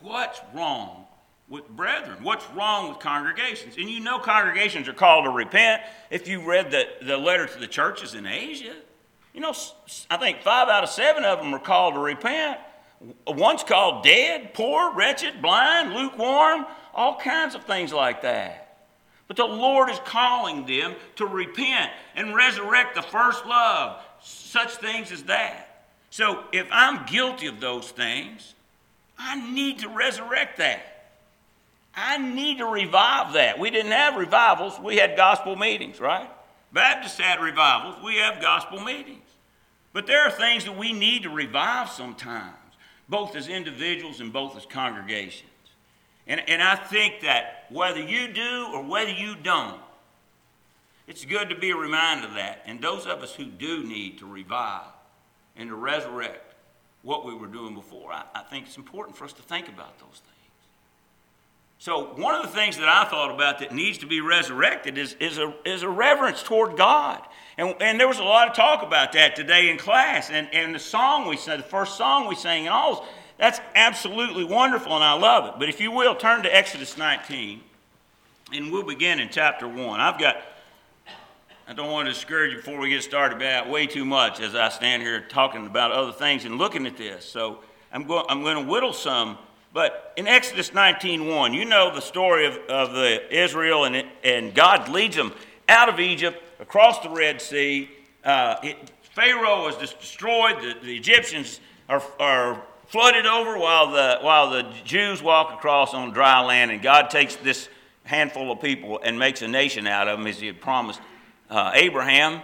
What's 0.00 0.40
wrong 0.54 1.04
with 1.48 1.68
brethren? 1.68 2.22
What's 2.22 2.48
wrong 2.50 2.88
with 2.88 2.98
congregations? 3.00 3.76
And 3.76 3.88
you 3.88 4.00
know 4.00 4.18
congregations 4.18 4.88
are 4.88 4.94
called 4.94 5.26
to 5.26 5.30
repent. 5.30 5.82
If 6.10 6.26
you 6.26 6.44
read 6.44 6.70
the, 6.70 6.88
the 7.02 7.16
letter 7.16 7.46
to 7.46 7.58
the 7.58 7.66
churches 7.66 8.14
in 8.14 8.26
Asia, 8.26 8.74
you 9.34 9.40
know, 9.40 9.54
I 10.10 10.16
think 10.16 10.42
five 10.42 10.68
out 10.68 10.84
of 10.84 10.90
seven 10.90 11.24
of 11.24 11.38
them 11.38 11.54
are 11.54 11.58
called 11.58 11.94
to 11.94 12.00
repent. 12.00 12.58
One's 13.26 13.62
called 13.62 14.04
dead, 14.04 14.54
poor, 14.54 14.92
wretched, 14.94 15.42
blind, 15.42 15.94
lukewarm, 15.94 16.66
all 16.94 17.18
kinds 17.18 17.54
of 17.54 17.64
things 17.64 17.92
like 17.92 18.22
that. 18.22 18.64
But 19.26 19.36
the 19.36 19.44
Lord 19.44 19.90
is 19.90 19.98
calling 20.04 20.66
them 20.66 20.94
to 21.16 21.26
repent 21.26 21.90
and 22.14 22.34
resurrect 22.34 22.94
the 22.94 23.02
first 23.02 23.44
love, 23.46 24.02
such 24.22 24.76
things 24.76 25.10
as 25.10 25.24
that. 25.24 25.86
So 26.10 26.44
if 26.52 26.66
I'm 26.70 27.06
guilty 27.06 27.46
of 27.46 27.60
those 27.60 27.90
things, 27.90 28.54
I 29.18 29.50
need 29.50 29.80
to 29.80 29.88
resurrect 29.88 30.58
that. 30.58 30.90
I 31.96 32.18
need 32.18 32.58
to 32.58 32.66
revive 32.66 33.34
that. 33.34 33.58
We 33.58 33.70
didn't 33.70 33.92
have 33.92 34.16
revivals, 34.16 34.78
we 34.80 34.96
had 34.96 35.16
gospel 35.16 35.56
meetings, 35.56 36.00
right? 36.00 36.28
Baptists 36.72 37.18
had 37.18 37.40
revivals, 37.40 37.96
we 38.04 38.16
have 38.16 38.42
gospel 38.42 38.80
meetings. 38.80 39.22
But 39.92 40.06
there 40.06 40.22
are 40.22 40.30
things 40.30 40.64
that 40.64 40.76
we 40.76 40.92
need 40.92 41.22
to 41.22 41.30
revive 41.30 41.88
sometimes 41.88 42.56
both 43.08 43.36
as 43.36 43.48
individuals 43.48 44.20
and 44.20 44.32
both 44.32 44.56
as 44.56 44.66
congregations. 44.66 45.50
And, 46.26 46.42
and 46.48 46.62
I 46.62 46.76
think 46.76 47.20
that 47.20 47.66
whether 47.70 48.00
you 48.00 48.32
do 48.32 48.70
or 48.72 48.82
whether 48.82 49.10
you 49.10 49.34
don't, 49.36 49.80
it's 51.06 51.24
good 51.24 51.50
to 51.50 51.56
be 51.56 51.72
reminded 51.72 52.30
of 52.30 52.34
that. 52.34 52.62
And 52.66 52.80
those 52.80 53.06
of 53.06 53.22
us 53.22 53.34
who 53.34 53.44
do 53.44 53.84
need 53.84 54.18
to 54.18 54.26
revive 54.26 54.86
and 55.56 55.68
to 55.68 55.74
resurrect 55.74 56.54
what 57.02 57.26
we 57.26 57.34
were 57.34 57.46
doing 57.46 57.74
before, 57.74 58.12
I, 58.12 58.24
I 58.34 58.42
think 58.42 58.66
it's 58.66 58.78
important 58.78 59.16
for 59.16 59.24
us 59.24 59.34
to 59.34 59.42
think 59.42 59.68
about 59.68 59.98
those 59.98 60.22
things. 60.24 60.33
So, 61.84 62.14
one 62.16 62.34
of 62.34 62.40
the 62.40 62.48
things 62.48 62.78
that 62.78 62.88
I 62.88 63.04
thought 63.04 63.30
about 63.30 63.58
that 63.58 63.74
needs 63.74 63.98
to 63.98 64.06
be 64.06 64.22
resurrected 64.22 64.96
is, 64.96 65.16
is, 65.20 65.36
a, 65.36 65.52
is 65.66 65.82
a 65.82 65.88
reverence 65.90 66.42
toward 66.42 66.78
God. 66.78 67.20
And, 67.58 67.74
and 67.78 68.00
there 68.00 68.08
was 68.08 68.18
a 68.18 68.24
lot 68.24 68.48
of 68.48 68.56
talk 68.56 68.82
about 68.82 69.12
that 69.12 69.36
today 69.36 69.68
in 69.68 69.76
class. 69.76 70.30
And, 70.30 70.48
and 70.54 70.74
the 70.74 70.78
song 70.78 71.28
we 71.28 71.36
sang, 71.36 71.58
the 71.58 71.62
first 71.62 71.98
song 71.98 72.26
we 72.26 72.36
sang, 72.36 72.60
and 72.60 72.70
all, 72.70 73.06
That's 73.36 73.60
absolutely 73.74 74.44
wonderful, 74.44 74.94
and 74.94 75.04
I 75.04 75.12
love 75.12 75.44
it. 75.44 75.58
But 75.58 75.68
if 75.68 75.78
you 75.78 75.90
will, 75.90 76.14
turn 76.14 76.42
to 76.44 76.56
Exodus 76.56 76.96
19, 76.96 77.60
and 78.54 78.72
we'll 78.72 78.82
begin 78.82 79.20
in 79.20 79.28
chapter 79.30 79.68
1. 79.68 80.00
I've 80.00 80.18
got, 80.18 80.38
I 81.68 81.74
don't 81.74 81.90
want 81.90 82.08
to 82.08 82.14
discourage 82.14 82.52
you 82.52 82.56
before 82.60 82.78
we 82.78 82.88
get 82.88 83.02
started 83.02 83.36
about 83.36 83.68
way 83.68 83.86
too 83.86 84.06
much 84.06 84.40
as 84.40 84.54
I 84.54 84.70
stand 84.70 85.02
here 85.02 85.20
talking 85.20 85.66
about 85.66 85.92
other 85.92 86.12
things 86.12 86.46
and 86.46 86.56
looking 86.56 86.86
at 86.86 86.96
this. 86.96 87.26
So 87.26 87.58
I'm 87.92 88.06
going, 88.06 88.24
I'm 88.30 88.40
going 88.40 88.64
to 88.64 88.70
whittle 88.70 88.94
some. 88.94 89.36
But 89.74 90.12
in 90.16 90.28
Exodus 90.28 90.70
19.1, 90.70 91.52
you 91.52 91.64
know 91.64 91.92
the 91.92 92.00
story 92.00 92.46
of, 92.46 92.56
of 92.68 92.92
the 92.92 93.20
Israel, 93.36 93.84
and, 93.84 94.06
and 94.22 94.54
God 94.54 94.88
leads 94.88 95.16
them 95.16 95.32
out 95.68 95.88
of 95.88 95.98
Egypt, 95.98 96.40
across 96.60 97.00
the 97.00 97.10
Red 97.10 97.42
Sea. 97.42 97.90
Uh, 98.24 98.54
it, 98.62 98.76
Pharaoh 99.02 99.64
was 99.64 99.76
destroyed. 99.76 100.58
The, 100.62 100.76
the 100.80 100.96
Egyptians 100.96 101.58
are, 101.88 102.00
are 102.20 102.62
flooded 102.86 103.26
over 103.26 103.58
while 103.58 103.90
the, 103.90 104.18
while 104.20 104.50
the 104.50 104.62
Jews 104.84 105.20
walk 105.20 105.52
across 105.52 105.92
on 105.92 106.12
dry 106.12 106.40
land, 106.40 106.70
and 106.70 106.80
God 106.80 107.10
takes 107.10 107.34
this 107.34 107.68
handful 108.04 108.52
of 108.52 108.60
people 108.60 109.00
and 109.02 109.18
makes 109.18 109.42
a 109.42 109.48
nation 109.48 109.88
out 109.88 110.06
of 110.06 110.20
them 110.20 110.28
as 110.28 110.38
he 110.38 110.46
had 110.46 110.60
promised 110.60 111.00
uh, 111.50 111.72
Abraham. 111.74 112.42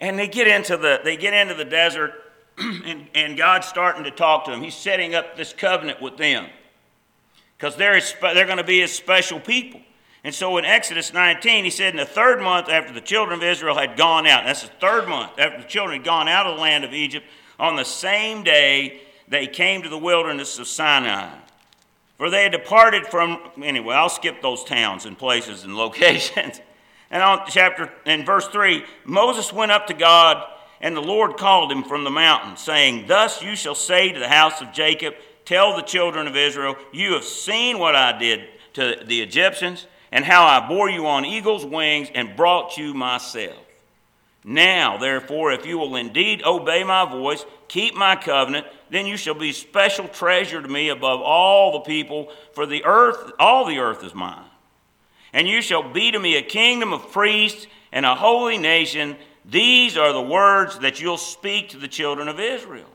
And 0.00 0.16
they 0.16 0.28
get 0.28 0.46
into 0.46 0.76
the, 0.76 1.00
they 1.02 1.16
get 1.16 1.34
into 1.34 1.54
the 1.54 1.64
desert, 1.64 2.12
and, 2.58 3.08
and 3.14 3.36
God's 3.36 3.66
starting 3.66 4.04
to 4.04 4.10
talk 4.10 4.44
to 4.44 4.50
them. 4.50 4.62
He's 4.62 4.74
setting 4.74 5.14
up 5.14 5.36
this 5.36 5.52
covenant 5.52 6.00
with 6.00 6.16
them 6.16 6.46
because 7.56 7.76
they're, 7.76 8.00
they're 8.34 8.46
going 8.46 8.58
to 8.58 8.64
be 8.64 8.80
his 8.80 8.92
special 8.92 9.40
people. 9.40 9.80
And 10.24 10.34
so 10.34 10.56
in 10.56 10.64
Exodus 10.64 11.12
19, 11.12 11.64
he 11.64 11.70
said, 11.70 11.90
In 11.90 11.96
the 11.96 12.04
third 12.04 12.40
month 12.40 12.68
after 12.68 12.92
the 12.92 13.00
children 13.00 13.38
of 13.38 13.44
Israel 13.44 13.76
had 13.76 13.96
gone 13.96 14.26
out, 14.26 14.44
that's 14.44 14.62
the 14.62 14.68
third 14.80 15.08
month 15.08 15.38
after 15.38 15.60
the 15.60 15.68
children 15.68 15.98
had 15.98 16.04
gone 16.04 16.28
out 16.28 16.46
of 16.46 16.56
the 16.56 16.62
land 16.62 16.84
of 16.84 16.92
Egypt, 16.92 17.26
on 17.58 17.76
the 17.76 17.84
same 17.84 18.44
day 18.44 19.02
they 19.28 19.46
came 19.46 19.82
to 19.82 19.88
the 19.88 19.98
wilderness 19.98 20.58
of 20.58 20.68
Sinai. 20.68 21.30
For 22.18 22.30
they 22.30 22.44
had 22.44 22.52
departed 22.52 23.06
from, 23.06 23.40
anyway, 23.62 23.96
I'll 23.96 24.08
skip 24.08 24.42
those 24.42 24.62
towns 24.62 25.06
and 25.06 25.18
places 25.18 25.64
and 25.64 25.76
locations. 25.76 26.60
and 27.10 27.22
on 27.22 27.40
chapter, 27.48 27.90
in 28.06 28.24
verse 28.24 28.46
3, 28.46 28.84
Moses 29.04 29.52
went 29.52 29.72
up 29.72 29.88
to 29.88 29.94
God, 29.94 30.44
and 30.82 30.96
the 30.96 31.00
Lord 31.00 31.36
called 31.36 31.72
him 31.72 31.84
from 31.84 32.04
the 32.04 32.10
mountain, 32.10 32.56
saying, 32.56 33.06
Thus 33.06 33.40
you 33.40 33.56
shall 33.56 33.74
say 33.74 34.12
to 34.12 34.18
the 34.18 34.28
house 34.28 34.60
of 34.60 34.72
Jacob, 34.72 35.14
Tell 35.44 35.76
the 35.76 35.82
children 35.82 36.26
of 36.26 36.36
Israel, 36.36 36.76
You 36.92 37.14
have 37.14 37.24
seen 37.24 37.78
what 37.78 37.96
I 37.96 38.18
did 38.18 38.48
to 38.74 39.02
the 39.06 39.22
Egyptians 39.22 39.86
and 40.10 40.24
how 40.24 40.44
I 40.44 40.68
bore 40.68 40.90
you 40.90 41.06
on 41.06 41.24
eagle's 41.24 41.64
wings 41.64 42.10
and 42.14 42.36
brought 42.36 42.76
you 42.76 42.94
myself. 42.94 43.56
Now, 44.44 44.98
therefore, 44.98 45.52
if 45.52 45.64
you 45.66 45.78
will 45.78 45.94
indeed 45.94 46.42
obey 46.44 46.82
my 46.82 47.08
voice, 47.08 47.44
keep 47.68 47.94
my 47.94 48.16
covenant, 48.16 48.66
then 48.90 49.06
you 49.06 49.16
shall 49.16 49.34
be 49.34 49.52
special 49.52 50.08
treasure 50.08 50.60
to 50.60 50.68
me 50.68 50.88
above 50.88 51.20
all 51.20 51.72
the 51.72 51.80
people, 51.80 52.30
for 52.52 52.66
the 52.66 52.84
earth, 52.84 53.32
all 53.38 53.64
the 53.64 53.78
earth 53.78 54.02
is 54.02 54.14
mine. 54.14 54.44
And 55.32 55.48
you 55.48 55.62
shall 55.62 55.92
be 55.92 56.10
to 56.10 56.18
me 56.18 56.36
a 56.36 56.42
kingdom 56.42 56.92
of 56.92 57.12
priests 57.12 57.66
and 57.92 58.04
a 58.04 58.14
holy 58.14 58.58
nation. 58.58 59.16
These 59.44 59.96
are 59.96 60.12
the 60.12 60.22
words 60.22 60.78
that 60.80 61.00
you'll 61.00 61.18
speak 61.18 61.70
to 61.70 61.78
the 61.78 61.88
children 61.88 62.28
of 62.28 62.38
Israel. 62.38 62.88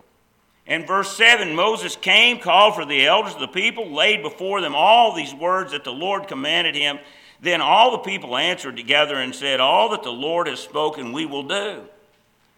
In 0.66 0.86
verse 0.86 1.16
7, 1.16 1.56
Moses 1.56 1.96
came, 1.96 2.40
called 2.40 2.76
for 2.76 2.86
the 2.86 3.06
elders 3.06 3.34
of 3.34 3.40
the 3.40 3.48
people, 3.48 3.90
laid 3.90 4.22
before 4.22 4.60
them 4.60 4.76
all 4.76 5.16
these 5.16 5.34
words 5.34 5.72
that 5.72 5.84
the 5.84 5.94
Lord 5.94 6.28
commanded 6.28 6.76
him. 6.76 7.00
Then 7.42 7.62
all 7.62 7.92
the 7.92 8.00
people 8.00 8.36
answered 8.36 8.76
together 8.76 9.16
and 9.16 9.34
said, 9.34 9.60
All 9.60 9.90
that 9.90 10.04
the 10.04 10.12
Lord 10.12 10.48
has 10.48 10.60
spoken, 10.60 11.14
we 11.14 11.26
will 11.26 11.44
do. 11.44 11.84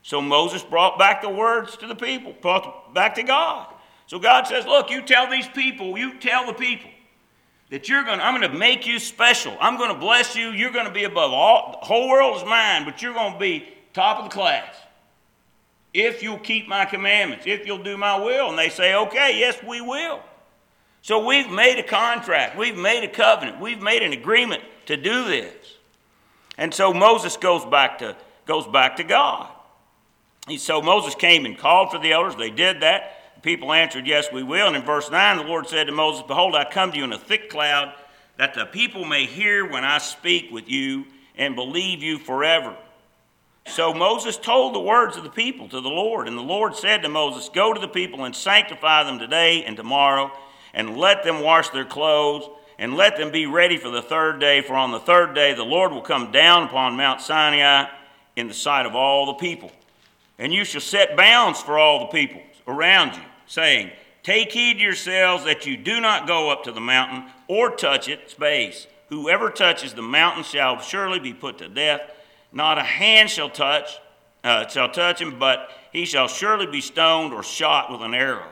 So 0.01 0.21
Moses 0.21 0.63
brought 0.63 0.97
back 0.97 1.21
the 1.21 1.29
words 1.29 1.75
to 1.77 1.87
the 1.87 1.95
people, 1.95 2.33
brought 2.41 2.93
back 2.93 3.15
to 3.15 3.23
God. 3.23 3.73
So 4.07 4.17
God 4.17 4.47
says, 4.47 4.65
Look, 4.65 4.89
you 4.89 5.03
tell 5.03 5.29
these 5.29 5.47
people, 5.47 5.97
you 5.97 6.17
tell 6.19 6.47
the 6.47 6.53
people 6.53 6.89
that 7.69 7.87
you're 7.87 8.03
going 8.03 8.17
to, 8.17 8.25
I'm 8.25 8.39
going 8.39 8.51
to 8.51 8.57
make 8.57 8.87
you 8.87 8.97
special. 8.97 9.55
I'm 9.59 9.77
going 9.77 9.93
to 9.93 9.99
bless 9.99 10.35
you. 10.35 10.49
You're 10.49 10.71
going 10.71 10.87
to 10.87 10.91
be 10.91 11.03
above 11.03 11.31
all, 11.31 11.77
the 11.79 11.85
whole 11.85 12.09
world 12.09 12.37
is 12.37 12.43
mine, 12.43 12.85
but 12.85 13.01
you're 13.01 13.13
going 13.13 13.33
to 13.33 13.39
be 13.39 13.67
top 13.99 14.19
of 14.19 14.29
the 14.29 14.33
class 14.33 14.73
if 15.93 16.21
you'll 16.21 16.39
keep 16.39 16.67
my 16.67 16.85
commandments, 16.85 17.45
if 17.47 17.65
you'll 17.65 17.83
do 17.83 17.97
my 17.97 18.17
will. 18.17 18.49
And 18.49 18.57
they 18.57 18.69
say, 18.69 18.95
okay, 18.95 19.39
yes, 19.39 19.57
we 19.67 19.81
will. 19.81 20.21
So 21.01 21.25
we've 21.25 21.49
made 21.49 21.79
a 21.79 21.83
contract, 21.83 22.57
we've 22.57 22.77
made 22.77 23.03
a 23.03 23.07
covenant, 23.07 23.59
we've 23.59 23.81
made 23.81 24.03
an 24.03 24.13
agreement 24.13 24.61
to 24.85 24.97
do 24.97 25.23
this. 25.25 25.53
And 26.57 26.73
so 26.73 26.93
Moses 26.93 27.37
goes 27.37 27.63
back 27.65 27.99
to, 27.99 28.15
goes 28.45 28.67
back 28.67 28.97
to 28.97 29.03
God. 29.03 29.49
He, 30.47 30.57
so 30.57 30.81
Moses 30.81 31.15
came 31.15 31.45
and 31.45 31.57
called 31.57 31.91
for 31.91 31.99
the 31.99 32.11
elders. 32.11 32.35
They 32.35 32.49
did 32.49 32.81
that. 32.81 33.33
The 33.35 33.41
people 33.41 33.71
answered, 33.71 34.07
Yes, 34.07 34.27
we 34.33 34.43
will. 34.43 34.67
And 34.67 34.75
in 34.75 34.83
verse 34.83 35.09
9, 35.09 35.37
the 35.37 35.43
Lord 35.43 35.67
said 35.67 35.85
to 35.85 35.93
Moses, 35.93 36.23
Behold, 36.27 36.55
I 36.55 36.65
come 36.69 36.91
to 36.91 36.97
you 36.97 37.05
in 37.05 37.13
a 37.13 37.17
thick 37.17 37.49
cloud, 37.49 37.93
that 38.37 38.53
the 38.53 38.65
people 38.65 39.05
may 39.05 39.25
hear 39.25 39.69
when 39.69 39.85
I 39.85 39.99
speak 39.99 40.51
with 40.51 40.69
you 40.69 41.05
and 41.37 41.55
believe 41.55 42.03
you 42.03 42.17
forever. 42.17 42.75
So 43.69 43.93
Moses 43.93 44.35
told 44.35 44.73
the 44.73 44.79
words 44.79 45.15
of 45.15 45.23
the 45.23 45.29
people 45.29 45.69
to 45.69 45.79
the 45.79 45.89
Lord, 45.89 46.27
and 46.27 46.37
the 46.37 46.41
Lord 46.41 46.75
said 46.75 47.03
to 47.03 47.09
Moses, 47.09 47.49
Go 47.49 47.73
to 47.73 47.79
the 47.79 47.87
people 47.87 48.25
and 48.25 48.35
sanctify 48.35 49.03
them 49.03 49.19
today 49.19 49.63
and 49.63 49.77
tomorrow, 49.77 50.31
and 50.73 50.97
let 50.97 51.23
them 51.23 51.41
wash 51.41 51.69
their 51.69 51.85
clothes, 51.85 52.49
and 52.79 52.95
let 52.95 53.17
them 53.17 53.31
be 53.31 53.45
ready 53.45 53.77
for 53.77 53.89
the 53.89 54.01
third 54.01 54.39
day. 54.39 54.61
For 54.61 54.73
on 54.73 54.91
the 54.91 54.99
third 54.99 55.35
day 55.35 55.53
the 55.53 55.63
Lord 55.63 55.91
will 55.91 56.01
come 56.01 56.31
down 56.31 56.63
upon 56.63 56.97
Mount 56.97 57.21
Sinai 57.21 57.89
in 58.35 58.47
the 58.47 58.53
sight 58.53 58.85
of 58.85 58.95
all 58.95 59.27
the 59.27 59.33
people. 59.33 59.71
And 60.39 60.53
you 60.53 60.65
shall 60.65 60.81
set 60.81 61.15
bounds 61.15 61.61
for 61.61 61.77
all 61.77 61.99
the 61.99 62.05
people 62.05 62.41
around 62.67 63.15
you, 63.15 63.23
saying, 63.45 63.91
Take 64.23 64.51
heed 64.51 64.79
yourselves 64.79 65.45
that 65.45 65.65
you 65.65 65.77
do 65.77 66.01
not 66.01 66.27
go 66.27 66.49
up 66.49 66.63
to 66.63 66.71
the 66.71 66.81
mountain 66.81 67.25
or 67.47 67.75
touch 67.75 68.07
its 68.07 68.33
base. 68.33 68.87
Whoever 69.09 69.49
touches 69.49 69.93
the 69.93 70.01
mountain 70.01 70.43
shall 70.43 70.79
surely 70.79 71.19
be 71.19 71.33
put 71.33 71.57
to 71.59 71.69
death. 71.69 72.01
Not 72.51 72.77
a 72.77 72.83
hand 72.83 73.29
shall 73.29 73.49
touch, 73.49 73.99
uh, 74.43 74.67
shall 74.67 74.89
touch 74.89 75.21
him, 75.21 75.37
but 75.37 75.69
he 75.91 76.05
shall 76.05 76.27
surely 76.27 76.65
be 76.65 76.81
stoned 76.81 77.33
or 77.33 77.43
shot 77.43 77.91
with 77.91 78.01
an 78.01 78.13
arrow. 78.13 78.47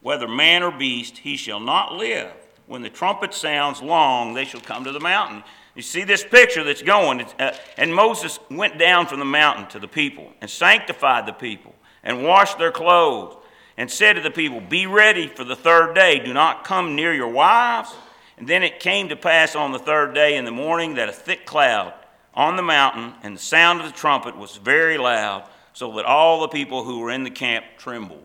Whether 0.00 0.28
man 0.28 0.62
or 0.62 0.70
beast, 0.70 1.18
he 1.18 1.36
shall 1.36 1.60
not 1.60 1.94
live. 1.94 2.32
When 2.66 2.82
the 2.82 2.90
trumpet 2.90 3.34
sounds 3.34 3.82
long, 3.82 4.34
they 4.34 4.44
shall 4.44 4.60
come 4.60 4.84
to 4.84 4.92
the 4.92 5.00
mountain. 5.00 5.42
You 5.74 5.82
see 5.82 6.04
this 6.04 6.22
picture 6.22 6.62
that's 6.62 6.82
going. 6.82 7.22
Uh, 7.38 7.52
and 7.76 7.94
Moses 7.94 8.38
went 8.50 8.78
down 8.78 9.06
from 9.06 9.18
the 9.18 9.24
mountain 9.24 9.66
to 9.68 9.78
the 9.78 9.88
people 9.88 10.32
and 10.40 10.48
sanctified 10.48 11.26
the 11.26 11.32
people 11.32 11.74
and 12.02 12.22
washed 12.22 12.58
their 12.58 12.70
clothes 12.70 13.36
and 13.76 13.90
said 13.90 14.12
to 14.14 14.20
the 14.20 14.30
people, 14.30 14.60
Be 14.60 14.86
ready 14.86 15.26
for 15.26 15.42
the 15.42 15.56
third 15.56 15.94
day. 15.94 16.20
Do 16.20 16.32
not 16.32 16.64
come 16.64 16.94
near 16.94 17.12
your 17.12 17.28
wives. 17.28 17.92
And 18.38 18.48
then 18.48 18.62
it 18.62 18.80
came 18.80 19.08
to 19.08 19.16
pass 19.16 19.56
on 19.56 19.72
the 19.72 19.78
third 19.78 20.14
day 20.14 20.36
in 20.36 20.44
the 20.44 20.50
morning 20.50 20.94
that 20.94 21.08
a 21.08 21.12
thick 21.12 21.46
cloud 21.46 21.92
on 22.34 22.56
the 22.56 22.62
mountain, 22.62 23.14
and 23.22 23.36
the 23.36 23.40
sound 23.40 23.80
of 23.80 23.86
the 23.86 23.92
trumpet 23.92 24.36
was 24.36 24.56
very 24.56 24.98
loud, 24.98 25.48
so 25.72 25.92
that 25.96 26.04
all 26.04 26.40
the 26.40 26.48
people 26.48 26.84
who 26.84 27.00
were 27.00 27.10
in 27.10 27.24
the 27.24 27.30
camp 27.30 27.64
trembled. 27.78 28.20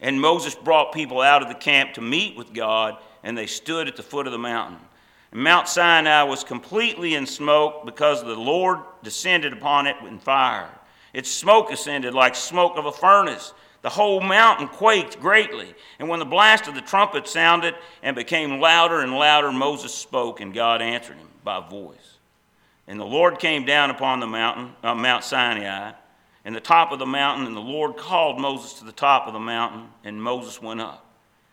And 0.00 0.20
Moses 0.20 0.54
brought 0.54 0.92
people 0.92 1.20
out 1.20 1.42
of 1.42 1.48
the 1.48 1.54
camp 1.54 1.94
to 1.94 2.00
meet 2.00 2.36
with 2.36 2.52
God, 2.52 2.96
and 3.22 3.38
they 3.38 3.46
stood 3.46 3.88
at 3.88 3.96
the 3.96 4.02
foot 4.02 4.26
of 4.26 4.32
the 4.32 4.38
mountain. 4.38 4.78
And 5.30 5.42
Mount 5.42 5.68
Sinai 5.68 6.24
was 6.24 6.44
completely 6.44 7.14
in 7.14 7.26
smoke 7.26 7.86
because 7.86 8.22
the 8.22 8.34
Lord 8.34 8.80
descended 9.02 9.52
upon 9.52 9.86
it 9.86 9.96
in 10.06 10.18
fire. 10.18 10.70
Its 11.14 11.30
smoke 11.30 11.70
ascended 11.70 12.14
like 12.14 12.34
smoke 12.34 12.76
of 12.76 12.86
a 12.86 12.92
furnace. 12.92 13.54
The 13.82 13.90
whole 13.90 14.20
mountain 14.20 14.68
quaked 14.68 15.20
greatly. 15.20 15.74
And 15.98 16.08
when 16.08 16.18
the 16.18 16.24
blast 16.24 16.68
of 16.68 16.74
the 16.74 16.80
trumpet 16.80 17.28
sounded 17.28 17.74
and 18.02 18.16
became 18.16 18.60
louder 18.60 19.00
and 19.00 19.12
louder, 19.12 19.52
Moses 19.52 19.94
spoke, 19.94 20.40
and 20.40 20.54
God 20.54 20.80
answered 20.80 21.16
him 21.16 21.28
by 21.44 21.60
voice. 21.60 22.11
And 22.86 22.98
the 22.98 23.04
Lord 23.04 23.38
came 23.38 23.64
down 23.64 23.90
upon 23.90 24.20
the 24.20 24.26
mountain, 24.26 24.72
uh, 24.82 24.94
Mount 24.94 25.24
Sinai, 25.24 25.92
and 26.44 26.54
the 26.54 26.60
top 26.60 26.90
of 26.90 26.98
the 26.98 27.06
mountain, 27.06 27.46
and 27.46 27.56
the 27.56 27.60
Lord 27.60 27.96
called 27.96 28.40
Moses 28.40 28.74
to 28.74 28.84
the 28.84 28.92
top 28.92 29.26
of 29.26 29.32
the 29.32 29.38
mountain, 29.38 29.88
and 30.02 30.22
Moses 30.22 30.60
went 30.60 30.80
up. 30.80 31.06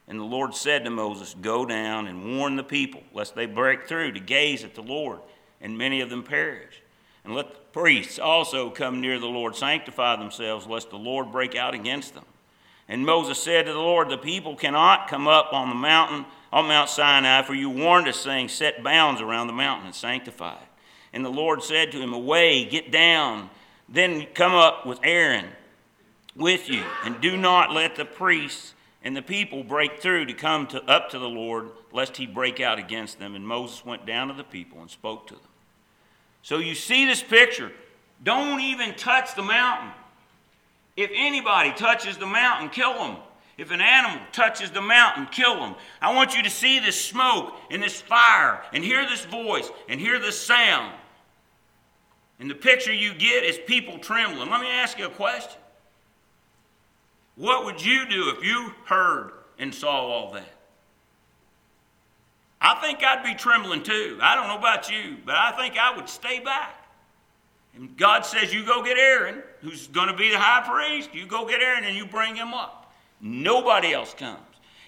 And 0.08 0.20
the 0.20 0.24
Lord 0.24 0.56
said 0.56 0.84
to 0.86 0.90
Moses, 0.90 1.36
Go 1.40 1.66
down 1.66 2.08
and 2.08 2.38
warn 2.38 2.56
the 2.56 2.64
people, 2.64 3.04
lest 3.14 3.36
they 3.36 3.46
break 3.46 3.88
through 3.88 4.14
to 4.14 4.20
gaze 4.20 4.64
at 4.64 4.74
the 4.74 4.82
Lord, 4.82 5.20
and 5.62 5.78
many 5.78 6.02
of 6.02 6.10
them 6.10 6.24
perish. 6.24 6.82
And 7.24 7.36
let 7.36 7.52
the 7.52 7.60
priests 7.72 8.18
also 8.18 8.72
come 8.72 9.02
near 9.02 9.20
the 9.20 9.28
Lord, 9.28 9.56
sanctify 9.56 10.16
themselves, 10.16 10.66
lest 10.66 10.90
the 10.90 10.98
Lord 10.98 11.32
break 11.32 11.56
out 11.56 11.76
against 11.76 12.16
them. 12.16 12.26
And 12.88 13.06
Moses 13.06 13.38
said 13.38 13.68
to 13.68 13.74
the 13.74 13.78
Lord, 13.78 14.10
The 14.10 14.18
people 14.18 14.56
cannot 14.56 15.10
come 15.10 15.28
up 15.28 15.54
on 15.54 15.70
the 15.70 15.76
mountain, 15.76 16.26
on 16.52 16.68
Mount 16.68 16.90
Sinai, 16.90 17.44
for 17.44 17.54
you 17.54 17.70
warned 17.70 18.08
us, 18.08 18.20
saying, 18.20 18.48
Set 18.48 18.84
bounds 18.84 19.22
around 19.22 19.46
the 19.46 19.54
mountain 19.54 19.86
and 19.86 19.96
sanctify 19.96 20.56
it. 20.56 20.69
And 21.13 21.25
the 21.25 21.30
Lord 21.30 21.63
said 21.63 21.92
to 21.92 22.01
him, 22.01 22.13
Away, 22.13 22.66
get 22.66 22.92
down, 22.92 23.50
then 23.88 24.28
come 24.34 24.54
up 24.54 24.86
with 24.86 25.00
Aaron 25.04 25.48
with 26.36 26.70
you, 26.70 26.84
and 27.04 27.20
do 27.20 27.36
not 27.36 27.74
let 27.74 27.96
the 27.96 28.06
priests 28.06 28.74
and 29.01 29.16
the 29.16 29.22
people 29.22 29.63
break 29.63 30.01
through 30.01 30.25
to 30.25 30.34
come 30.34 30.68
to, 30.68 30.84
up 30.84 31.10
to 31.12 31.20
the 31.20 31.30
Lord, 31.30 31.70
lest 31.92 32.18
he 32.18 32.25
break 32.25 32.60
out 32.60 32.80
against 32.80 33.18
them. 33.18 33.36
And 33.36 33.48
Moses 33.48 33.86
went 33.86 34.06
down 34.06 34.28
to 34.28 34.34
the 34.34 34.44
people 34.44 34.82
and 34.82 34.89
spoke 34.89 35.28
to 35.28 35.36
them. 35.36 35.44
So 36.42 36.58
you 36.58 36.75
see 36.75 37.06
this 37.06 37.24
picture. 37.24 37.72
Don't 38.24 38.60
even 38.60 38.94
touch 38.96 39.36
the 39.36 39.42
mountain. 39.42 39.92
If 40.98 41.12
anybody 41.13 41.72
touches 41.72 42.18
the 42.18 42.25
mountain, 42.25 42.70
kill 42.70 42.94
them. 42.94 43.18
If 43.58 43.72
an 43.72 43.82
animal 43.82 44.20
touches 44.32 44.72
the 44.72 44.82
mountain, 44.82 45.28
kill 45.28 45.56
them. 45.56 45.75
I 46.01 46.13
want 46.13 46.36
you 46.36 46.44
to 46.44 46.50
see 46.50 46.80
this 46.80 47.01
smoke 47.01 47.54
and 47.72 47.82
this 47.82 48.01
fire 48.01 48.62
and 48.74 48.84
hear 48.84 49.08
this 49.08 49.25
voice 49.25 49.70
and 49.88 50.00
hear 50.00 50.20
this 50.20 50.39
sound. 50.39 50.94
And 52.39 52.50
the 52.50 52.55
picture 52.55 52.93
you 52.93 53.13
get 53.13 53.43
is 53.43 53.60
people 53.67 54.00
trembling. 54.00 54.50
Let 54.50 54.62
me 54.62 54.69
ask 54.69 54.98
you 54.98 55.08
a 55.08 55.10
question. 55.10 55.60
What 57.36 57.65
would 57.65 57.84
you 57.84 58.08
do 58.08 58.34
if 58.36 58.43
you 58.43 58.74
heard 58.86 59.31
and 59.58 59.74
saw 59.74 60.08
all 60.08 60.31
that? 60.34 60.53
I 62.62 62.75
think 62.81 63.03
I'd 63.03 63.24
be 63.24 63.36
trembling 63.36 63.84
too. 63.84 64.19
I 64.22 64.36
don't 64.36 64.48
know 64.48 64.58
about 64.58 64.91
you, 64.91 65.17
but 65.25 65.36
I 65.36 65.51
think 65.53 65.77
I 65.77 65.96
would 65.96 66.10
stay 66.10 66.39
back. 66.39 66.75
And 67.75 67.96
God 67.96 68.25
says, 68.25 68.53
You 68.53 68.65
go 68.65 68.84
get 68.84 68.98
Aaron, 68.98 69.41
who's 69.62 69.88
going 69.88 70.10
to 70.10 70.15
be 70.15 70.31
the 70.31 70.38
high 70.38 70.67
priest. 70.67 71.13
You 71.13 71.25
go 71.25 71.48
get 71.48 71.62
Aaron 71.62 71.86
and 71.86 71.96
you 71.96 72.05
bring 72.05 72.36
him 72.36 72.53
up. 72.53 72.93
Nobody 73.22 73.93
else 73.93 74.13
comes. 74.13 74.39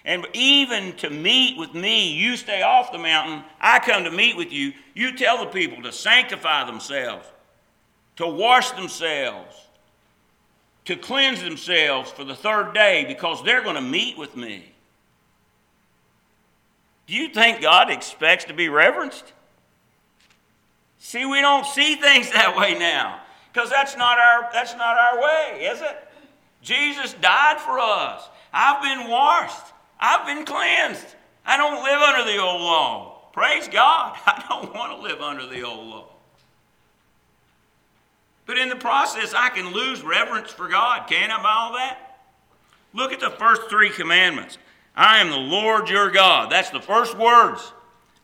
And 0.04 0.26
even 0.32 0.94
to 0.96 1.10
meet 1.10 1.56
with 1.56 1.74
me, 1.74 2.12
you 2.12 2.36
stay 2.36 2.62
off 2.62 2.92
the 2.92 2.98
mountain. 2.98 3.44
I 3.60 3.78
come 3.78 4.04
to 4.04 4.10
meet 4.10 4.36
with 4.36 4.52
you. 4.52 4.72
You 4.94 5.16
tell 5.16 5.38
the 5.38 5.50
people 5.50 5.82
to 5.84 5.92
sanctify 5.92 6.64
themselves, 6.64 7.26
to 8.16 8.26
wash 8.26 8.70
themselves, 8.72 9.56
to 10.84 10.96
cleanse 10.96 11.42
themselves 11.42 12.10
for 12.10 12.24
the 12.24 12.34
third 12.34 12.72
day 12.74 13.04
because 13.06 13.42
they're 13.44 13.62
going 13.62 13.76
to 13.76 13.82
meet 13.82 14.18
with 14.18 14.36
me. 14.36 14.72
Do 17.06 17.14
you 17.14 17.28
think 17.28 17.60
God 17.60 17.90
expects 17.90 18.44
to 18.46 18.54
be 18.54 18.68
reverenced? 18.68 19.32
See, 20.98 21.26
we 21.26 21.40
don't 21.40 21.66
see 21.66 21.96
things 21.96 22.30
that 22.32 22.56
way 22.56 22.78
now 22.78 23.20
because 23.52 23.70
that's 23.70 23.96
not 23.96 24.18
our 24.18 24.48
that's 24.52 24.74
not 24.76 24.96
our 24.96 25.20
way, 25.20 25.66
is 25.66 25.80
it? 25.80 26.08
Jesus 26.62 27.14
died 27.14 27.60
for 27.60 27.78
us. 27.78 28.28
I've 28.52 28.82
been 28.82 29.10
washed. 29.10 29.72
I've 29.98 30.26
been 30.26 30.44
cleansed. 30.44 31.06
I 31.44 31.56
don't 31.56 31.82
live 31.82 32.00
under 32.00 32.30
the 32.30 32.38
old 32.38 32.60
law. 32.60 33.28
Praise 33.32 33.66
God. 33.68 34.16
I 34.26 34.44
don't 34.48 34.74
want 34.74 34.96
to 34.96 35.02
live 35.02 35.20
under 35.20 35.46
the 35.46 35.62
old 35.62 35.86
law. 35.86 36.11
But 38.46 38.58
in 38.58 38.68
the 38.68 38.76
process, 38.76 39.34
I 39.34 39.48
can 39.50 39.72
lose 39.72 40.02
reverence 40.02 40.50
for 40.50 40.68
God. 40.68 41.08
can't 41.08 41.32
I 41.32 41.42
by 41.42 41.50
all 41.50 41.72
that? 41.74 42.18
Look 42.92 43.12
at 43.12 43.20
the 43.20 43.30
first 43.30 43.62
three 43.70 43.90
commandments. 43.90 44.58
I 44.94 45.18
am 45.18 45.30
the 45.30 45.36
Lord 45.36 45.88
your 45.88 46.10
God. 46.10 46.50
That's 46.50 46.70
the 46.70 46.80
first 46.80 47.16
words. 47.16 47.72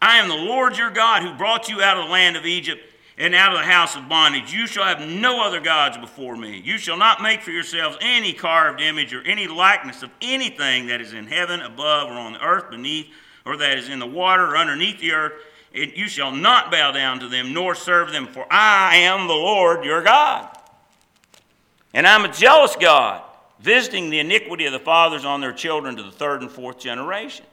I 0.02 0.18
am 0.18 0.28
the 0.28 0.34
Lord 0.34 0.76
your 0.76 0.90
God 0.90 1.22
who 1.22 1.36
brought 1.36 1.68
you 1.68 1.82
out 1.82 1.98
of 1.98 2.06
the 2.06 2.10
land 2.12 2.36
of 2.36 2.44
Egypt 2.44 2.82
and 3.16 3.34
out 3.34 3.52
of 3.52 3.58
the 3.58 3.64
house 3.64 3.96
of 3.96 4.08
bondage. 4.08 4.52
You 4.52 4.66
shall 4.66 4.84
have 4.84 5.00
no 5.00 5.42
other 5.42 5.60
gods 5.60 5.96
before 5.96 6.36
me. 6.36 6.60
You 6.64 6.78
shall 6.78 6.96
not 6.96 7.22
make 7.22 7.42
for 7.42 7.50
yourselves 7.50 7.96
any 8.00 8.32
carved 8.32 8.80
image 8.80 9.12
or 9.12 9.22
any 9.22 9.48
likeness 9.48 10.02
of 10.02 10.10
anything 10.20 10.86
that 10.86 11.00
is 11.00 11.14
in 11.14 11.26
heaven 11.26 11.60
above 11.60 12.10
or 12.10 12.14
on 12.14 12.34
the 12.34 12.44
earth 12.44 12.70
beneath 12.70 13.08
or 13.44 13.56
that 13.56 13.78
is 13.78 13.88
in 13.88 13.98
the 13.98 14.06
water 14.06 14.44
or 14.44 14.56
underneath 14.56 15.00
the 15.00 15.12
earth. 15.12 15.32
You 15.72 16.08
shall 16.08 16.32
not 16.32 16.70
bow 16.70 16.92
down 16.92 17.20
to 17.20 17.28
them 17.28 17.52
nor 17.52 17.74
serve 17.74 18.10
them, 18.10 18.26
for 18.26 18.46
I 18.50 18.96
am 18.96 19.28
the 19.28 19.34
Lord 19.34 19.84
your 19.84 20.02
God. 20.02 20.48
And 21.92 22.06
I'm 22.06 22.24
a 22.24 22.32
jealous 22.32 22.76
God 22.76 23.22
visiting 23.60 24.10
the 24.10 24.20
iniquity 24.20 24.66
of 24.66 24.72
the 24.72 24.78
fathers 24.78 25.24
on 25.24 25.40
their 25.40 25.52
children 25.52 25.96
to 25.96 26.02
the 26.02 26.10
third 26.10 26.42
and 26.42 26.50
fourth 26.50 26.78
generation. 26.78 27.44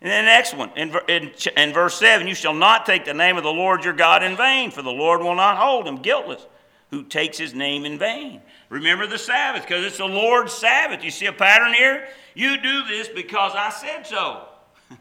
And 0.00 0.10
then 0.10 0.24
the 0.24 0.30
next 0.30 0.54
one, 0.54 0.70
in, 0.76 0.94
in, 1.08 1.32
in, 1.56 1.72
verse 1.72 1.98
7, 1.98 2.28
you 2.28 2.34
shall 2.34 2.54
not 2.54 2.84
take 2.84 3.04
the 3.04 3.14
name 3.14 3.36
of 3.36 3.42
the 3.42 3.52
Lord 3.52 3.84
your 3.84 3.94
God 3.94 4.22
in 4.22 4.36
vain, 4.36 4.70
for 4.70 4.82
the 4.82 4.90
Lord 4.90 5.22
will 5.22 5.34
not 5.34 5.56
hold 5.56 5.86
him 5.86 5.96
guiltless 5.96 6.44
who 6.90 7.02
takes 7.02 7.38
his 7.38 7.54
name 7.54 7.84
in 7.84 7.98
vain. 7.98 8.40
Remember 8.68 9.06
the 9.06 9.18
Sabbath, 9.18 9.62
because 9.62 9.84
it's 9.84 9.98
the 9.98 10.06
Lord's 10.06 10.52
Sabbath. 10.52 11.02
You 11.02 11.10
see 11.10 11.26
a 11.26 11.32
pattern 11.32 11.72
here? 11.72 12.08
You 12.34 12.60
do 12.60 12.84
this 12.84 13.08
because 13.08 13.52
I 13.54 13.70
said 13.70 14.06
so. 14.06 14.46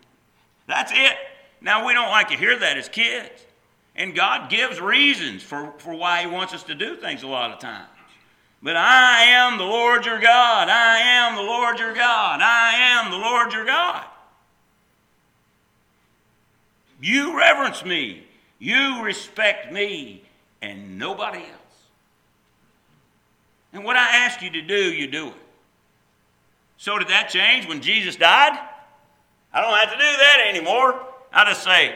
That's 0.68 0.92
it. 0.96 1.18
Now, 1.62 1.86
we 1.86 1.94
don't 1.94 2.10
like 2.10 2.30
to 2.30 2.38
hear 2.38 2.58
that 2.58 2.78
as 2.78 2.90
kids. 2.90 3.46
And 3.96 4.13
God 4.13 4.50
gives 4.50 4.82
reasons 4.82 5.41
for, 5.41 5.74
for 5.78 5.94
why 5.94 6.22
he 6.22 6.28
wants 6.28 6.54
us 6.54 6.63
to 6.63 6.76
do 6.76 6.98
things 6.98 7.24
a 7.24 7.28
lot 7.28 7.52
of 7.52 7.60
times. 7.60 7.88
But 8.62 8.76
I 8.76 9.24
am 9.24 9.58
the 9.58 9.63
Lord 9.63 10.06
your 10.06 10.20
God. 10.20 10.70
I 10.70 10.98
am 10.98 11.36
the 11.36 11.41
Lord 11.41 11.80
your 11.80 11.94
God. 11.94 12.41
I 12.41 12.74
am 12.76 13.12
the 13.12 13.18
Lord 13.18 13.54
your 13.54 13.65
God. 13.65 14.06
You 17.00 17.38
reverence 17.38 17.86
me. 17.86 18.24
You 18.60 19.04
respect 19.04 19.72
me 19.72 20.24
and 20.62 20.98
nobody 20.98 21.39
else. 21.39 21.50
And 23.72 23.84
what 23.84 23.96
I 23.98 24.08
ask 24.18 24.41
you 24.41 24.50
to 24.50 24.62
do, 24.62 24.91
you 24.94 25.08
do 25.08 25.28
it. 25.28 25.34
So 26.78 26.98
did 26.98 27.10
that 27.10 27.30
change 27.30 27.68
when 27.68 27.82
Jesus 27.82 28.15
died? 28.15 28.58
I 29.54 29.62
don't 29.62 29.78
have 29.78 29.91
to 29.91 29.98
do 29.98 30.04
that 30.04 30.46
anymore. 30.48 31.06
I 31.36 31.45
just 31.45 31.63
say, 31.63 31.95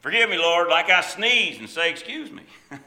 Forgive 0.00 0.30
me, 0.30 0.38
Lord, 0.38 0.68
like 0.68 0.90
I 0.90 1.02
sneeze 1.02 1.58
and 1.58 1.68
say, 1.68 1.90
Excuse 1.90 2.32
me. 2.32 2.42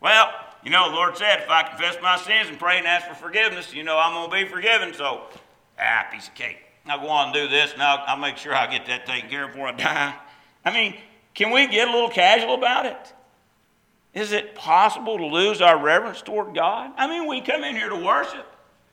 well, 0.00 0.30
you 0.62 0.70
know, 0.70 0.90
the 0.90 0.96
Lord 0.96 1.16
said, 1.16 1.42
if 1.42 1.48
I 1.48 1.62
confess 1.62 1.96
my 2.02 2.16
sins 2.16 2.48
and 2.48 2.58
pray 2.58 2.78
and 2.78 2.86
ask 2.88 3.06
for 3.06 3.14
forgiveness, 3.14 3.72
you 3.72 3.84
know, 3.84 3.96
I'm 3.96 4.12
going 4.12 4.30
to 4.30 4.46
be 4.46 4.52
forgiven. 4.52 4.92
So, 4.94 5.22
ah, 5.78 6.06
piece 6.12 6.26
of 6.26 6.34
cake. 6.34 6.58
I'll 6.88 7.00
go 7.00 7.08
on 7.08 7.26
and 7.26 7.34
do 7.34 7.48
this, 7.48 7.72
and 7.72 7.82
I'll, 7.82 8.02
I'll 8.06 8.16
make 8.16 8.36
sure 8.36 8.54
I 8.54 8.66
get 8.68 8.86
that 8.86 9.06
taken 9.06 9.30
care 9.30 9.44
of 9.44 9.52
before 9.52 9.68
I 9.68 9.72
die. 9.72 10.14
I 10.64 10.72
mean, 10.72 10.96
can 11.34 11.52
we 11.52 11.66
get 11.68 11.86
a 11.86 11.92
little 11.92 12.10
casual 12.10 12.54
about 12.54 12.86
it? 12.86 13.12
Is 14.12 14.32
it 14.32 14.54
possible 14.54 15.18
to 15.18 15.26
lose 15.26 15.60
our 15.60 15.78
reverence 15.78 16.22
toward 16.22 16.54
God? 16.54 16.90
I 16.96 17.06
mean, 17.06 17.28
we 17.28 17.40
come 17.40 17.62
in 17.62 17.76
here 17.76 17.88
to 17.88 17.96
worship 17.96 18.46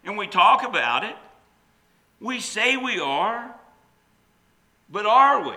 and 0.03 0.17
we 0.17 0.27
talk 0.27 0.63
about 0.63 1.03
it. 1.03 1.15
We 2.19 2.39
say 2.39 2.77
we 2.77 2.99
are, 2.99 3.55
but 4.89 5.05
are 5.05 5.47
we? 5.47 5.55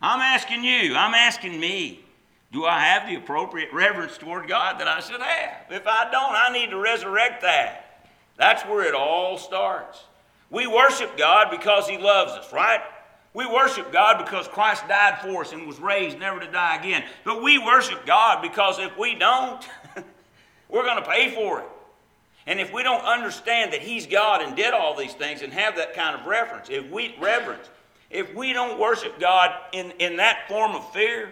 I'm 0.00 0.20
asking 0.20 0.64
you, 0.64 0.94
I'm 0.94 1.14
asking 1.14 1.58
me. 1.58 2.04
Do 2.50 2.64
I 2.64 2.80
have 2.80 3.06
the 3.06 3.16
appropriate 3.16 3.72
reverence 3.74 4.16
toward 4.16 4.48
God 4.48 4.80
that 4.80 4.88
I 4.88 5.00
should 5.00 5.20
have? 5.20 5.66
If 5.70 5.86
I 5.86 6.10
don't, 6.10 6.32
I 6.32 6.50
need 6.50 6.70
to 6.70 6.78
resurrect 6.78 7.42
that. 7.42 8.08
That's 8.38 8.62
where 8.62 8.86
it 8.86 8.94
all 8.94 9.36
starts. 9.36 10.04
We 10.50 10.66
worship 10.66 11.18
God 11.18 11.50
because 11.50 11.86
He 11.86 11.98
loves 11.98 12.32
us, 12.32 12.50
right? 12.52 12.80
We 13.34 13.46
worship 13.46 13.92
God 13.92 14.24
because 14.24 14.48
Christ 14.48 14.88
died 14.88 15.20
for 15.20 15.42
us 15.42 15.52
and 15.52 15.66
was 15.66 15.78
raised 15.78 16.18
never 16.18 16.40
to 16.40 16.50
die 16.50 16.76
again. 16.76 17.04
But 17.24 17.42
we 17.42 17.58
worship 17.58 18.06
God 18.06 18.40
because 18.40 18.78
if 18.78 18.96
we 18.96 19.14
don't, 19.14 19.68
we're 20.68 20.84
going 20.84 21.02
to 21.02 21.08
pay 21.08 21.34
for 21.34 21.60
it. 21.60 21.66
And 22.46 22.58
if 22.58 22.72
we 22.72 22.82
don't 22.82 23.04
understand 23.04 23.74
that 23.74 23.82
He's 23.82 24.06
God 24.06 24.40
and 24.40 24.56
did 24.56 24.72
all 24.72 24.96
these 24.96 25.12
things 25.12 25.42
and 25.42 25.52
have 25.52 25.76
that 25.76 25.92
kind 25.92 26.18
of 26.18 26.26
reverence, 26.26 26.68
if 26.70 26.90
we 26.90 27.14
reverence, 27.20 27.68
if 28.10 28.34
we 28.34 28.52
don't 28.52 28.78
worship 28.78 29.18
God 29.20 29.52
in, 29.72 29.92
in 29.98 30.16
that 30.16 30.48
form 30.48 30.72
of 30.72 30.92
fear, 30.92 31.30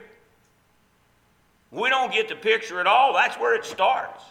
we 1.71 1.89
don't 1.89 2.13
get 2.13 2.29
the 2.29 2.37
picture 2.37 2.81
at 2.81 2.87
all. 2.87 3.13
That's 3.13 3.37
where 3.37 3.55
it 3.55 3.65
starts. 3.65 4.23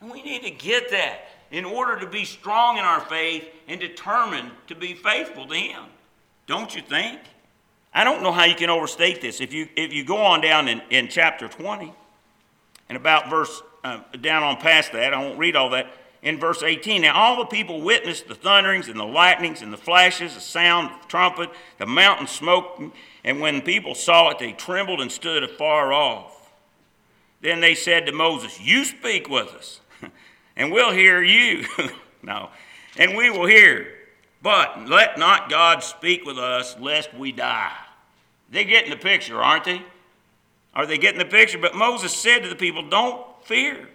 And 0.00 0.10
we 0.10 0.22
need 0.22 0.42
to 0.42 0.50
get 0.50 0.90
that 0.90 1.28
in 1.50 1.64
order 1.64 1.98
to 1.98 2.06
be 2.06 2.24
strong 2.24 2.78
in 2.78 2.84
our 2.84 3.00
faith 3.00 3.48
and 3.66 3.80
determined 3.80 4.50
to 4.66 4.74
be 4.74 4.94
faithful 4.94 5.46
to 5.46 5.54
Him. 5.54 5.84
Don't 6.46 6.74
you 6.74 6.82
think? 6.82 7.20
I 7.94 8.04
don't 8.04 8.22
know 8.22 8.32
how 8.32 8.44
you 8.44 8.54
can 8.54 8.70
overstate 8.70 9.20
this. 9.20 9.40
If 9.40 9.52
you, 9.52 9.68
if 9.76 9.92
you 9.92 10.04
go 10.04 10.18
on 10.18 10.40
down 10.40 10.68
in, 10.68 10.82
in 10.90 11.08
chapter 11.08 11.48
20 11.48 11.92
and 12.88 12.96
about 12.96 13.30
verse 13.30 13.62
uh, 13.82 14.00
down 14.20 14.42
on 14.42 14.58
past 14.58 14.92
that, 14.92 15.14
I 15.14 15.20
won't 15.20 15.38
read 15.38 15.56
all 15.56 15.70
that. 15.70 15.86
In 16.22 16.40
verse 16.40 16.62
18, 16.62 17.02
now 17.02 17.14
all 17.14 17.36
the 17.36 17.44
people 17.44 17.80
witnessed 17.80 18.26
the 18.26 18.34
thunderings 18.34 18.88
and 18.88 18.98
the 18.98 19.04
lightnings 19.04 19.62
and 19.62 19.72
the 19.72 19.76
flashes, 19.76 20.34
the 20.34 20.40
sound 20.40 20.90
of 20.90 21.02
the 21.02 21.08
trumpet, 21.08 21.50
the 21.78 21.86
mountain 21.86 22.26
smoke 22.26 22.80
and 23.28 23.40
when 23.40 23.56
the 23.56 23.60
people 23.60 23.94
saw 23.94 24.30
it, 24.30 24.38
they 24.38 24.52
trembled 24.52 25.02
and 25.02 25.12
stood 25.12 25.42
afar 25.42 25.92
off. 25.92 26.50
Then 27.42 27.60
they 27.60 27.74
said 27.74 28.06
to 28.06 28.12
Moses, 28.12 28.58
You 28.58 28.86
speak 28.86 29.28
with 29.28 29.48
us, 29.48 29.80
and 30.56 30.72
we'll 30.72 30.92
hear 30.92 31.22
you. 31.22 31.66
no, 32.22 32.48
and 32.96 33.16
we 33.16 33.28
will 33.28 33.46
hear. 33.46 33.92
But 34.40 34.88
let 34.88 35.18
not 35.18 35.50
God 35.50 35.82
speak 35.82 36.24
with 36.24 36.38
us, 36.38 36.76
lest 36.78 37.12
we 37.12 37.32
die. 37.32 37.76
They're 38.50 38.64
getting 38.64 38.90
the 38.90 38.96
picture, 38.96 39.42
aren't 39.42 39.64
they? 39.64 39.82
Are 40.74 40.86
they 40.86 40.96
getting 40.96 41.18
the 41.18 41.26
picture? 41.26 41.58
But 41.58 41.74
Moses 41.74 42.16
said 42.16 42.44
to 42.44 42.48
the 42.48 42.56
people, 42.56 42.88
Don't 42.88 43.26
fear, 43.44 43.88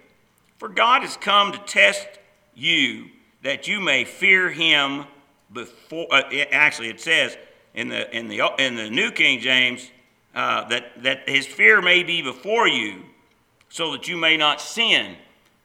for 0.64 0.70
God 0.70 1.02
has 1.02 1.18
come 1.18 1.52
to 1.52 1.58
test 1.58 2.08
you 2.54 3.10
that 3.42 3.68
you 3.68 3.82
may 3.82 4.02
fear 4.06 4.48
him 4.48 5.04
before. 5.52 6.06
Uh, 6.10 6.22
actually, 6.52 6.88
it 6.88 7.02
says, 7.02 7.36
in 7.74 7.90
the, 7.90 8.10
in 8.16 8.28
the, 8.28 8.40
in 8.58 8.74
the 8.74 8.88
New 8.88 9.10
King 9.10 9.40
James 9.40 9.90
uh, 10.34 10.66
that, 10.68 11.02
that 11.02 11.28
his 11.28 11.46
fear 11.46 11.82
may 11.82 12.02
be 12.02 12.22
before 12.22 12.66
you 12.66 13.02
so 13.68 13.92
that 13.92 14.08
you 14.08 14.16
may 14.16 14.38
not 14.38 14.58
sin. 14.58 15.16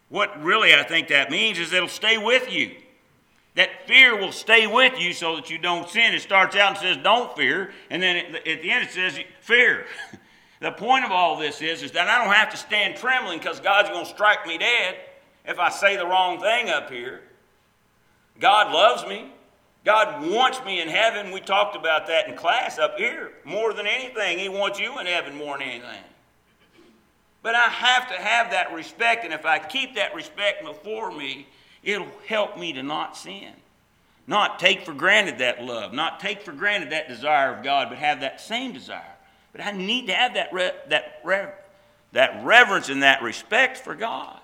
What 0.10 0.44
really 0.44 0.74
I 0.74 0.84
think 0.84 1.08
that 1.08 1.32
means 1.32 1.60
is 1.60 1.72
it'll 1.72 1.88
stay 1.88 2.18
with 2.18 2.52
you. 2.52 2.76
That 3.56 3.88
fear 3.88 4.18
will 4.18 4.34
stay 4.34 4.68
with 4.68 5.00
you 5.00 5.14
so 5.14 5.38
that 5.38 5.50
you 5.50 5.60
don't 5.60 5.88
sin. 5.88 6.14
It 6.14 6.22
starts 6.22 6.58
out 6.58 6.72
and 6.72 6.78
says, 6.78 6.98
don't 7.02 7.34
fear, 7.38 7.72
and 7.90 8.04
then 8.04 8.36
at 8.36 8.44
the 8.44 8.70
end 8.70 8.84
it 8.84 8.92
says, 8.92 9.18
fear. 9.40 9.86
the 10.60 10.72
point 10.72 11.06
of 11.06 11.12
all 11.12 11.38
this 11.38 11.62
is, 11.62 11.84
is 11.84 11.92
that 11.92 12.08
I 12.08 12.24
don't 12.24 12.34
have 12.34 12.50
to 12.52 12.58
stand 12.58 12.98
trembling 12.98 13.40
because 13.40 13.60
God's 13.60 13.90
going 13.90 14.06
to 14.06 14.12
strike 14.12 14.46
me 14.46 14.58
dead 14.58 14.96
if 15.46 15.58
I 15.58 15.70
say 15.70 15.96
the 15.96 16.06
wrong 16.06 16.42
thing 16.42 16.70
up 16.70 16.90
here. 16.92 17.22
God 18.40 18.74
loves 18.74 19.08
me. 19.08 19.32
God 19.86 20.30
wants 20.30 20.64
me 20.66 20.82
in 20.82 20.90
heaven. 20.90 21.32
We 21.32 21.40
talked 21.40 21.76
about 21.76 22.08
that 22.08 22.28
in 22.28 22.36
class 22.36 22.78
up 22.78 22.98
here. 22.98 23.32
More 23.46 23.74
than 23.74 23.88
anything, 23.88 24.38
He 24.38 24.50
wants 24.50 24.80
you 24.80 25.00
in 25.00 25.06
heaven 25.06 25.36
more 25.36 25.58
than 25.58 25.68
anything. 25.68 26.04
But 27.42 27.56
I 27.56 27.70
have 27.70 28.10
to 28.10 28.16
have 28.16 28.52
that 28.52 28.74
respect, 28.74 29.24
and 29.24 29.34
if 29.34 29.46
I 29.46 29.60
keep 29.60 29.96
that 29.96 30.14
respect 30.14 30.66
before 30.66 31.12
me, 31.12 31.48
it'll 31.84 32.08
help 32.28 32.58
me 32.58 32.74
to 32.74 32.84
not 32.84 33.16
sin. 33.16 33.54
Not 34.28 34.60
take 34.60 34.86
for 34.86 34.94
granted 34.94 35.40
that 35.40 35.64
love, 35.64 35.94
not 35.94 36.20
take 36.20 36.42
for 36.42 36.52
granted 36.52 36.92
that 36.92 37.08
desire 37.08 37.56
of 37.56 37.64
God, 37.64 37.90
but 37.90 37.98
have 37.98 38.20
that 38.20 38.42
same 38.42 38.74
desire. 38.74 39.16
But 39.52 39.66
I 39.66 39.72
need 39.72 40.08
to 40.08 40.14
have 40.14 40.36
that, 40.36 40.54
re- 40.54 40.74
that, 40.90 41.22
re- 41.24 41.50
that 42.12 42.44
reverence 42.46 42.90
and 42.90 43.04
that 43.04 43.22
respect 43.22 43.78
for 43.78 43.96
God. 43.96 44.40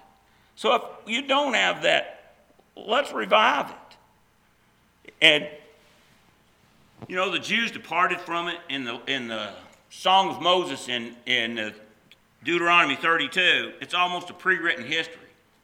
So 0.55 0.73
if 0.75 0.81
you 1.05 1.27
don't 1.27 1.53
have 1.53 1.83
that, 1.83 2.33
let's 2.75 3.11
revive 3.11 3.69
it. 3.69 5.11
And 5.21 5.47
you 7.07 7.15
know, 7.15 7.31
the 7.31 7.39
Jews 7.39 7.71
departed 7.71 8.19
from 8.21 8.47
it 8.47 8.57
in 8.69 8.83
the 8.83 8.99
in 9.07 9.27
the 9.27 9.49
Song 9.89 10.29
of 10.29 10.41
Moses 10.41 10.87
in 10.87 11.15
in 11.25 11.59
uh, 11.59 11.71
Deuteronomy 12.43 12.95
32. 12.95 13.73
It's 13.81 13.93
almost 13.93 14.29
a 14.29 14.33
pre-written 14.33 14.85
history 14.85 15.21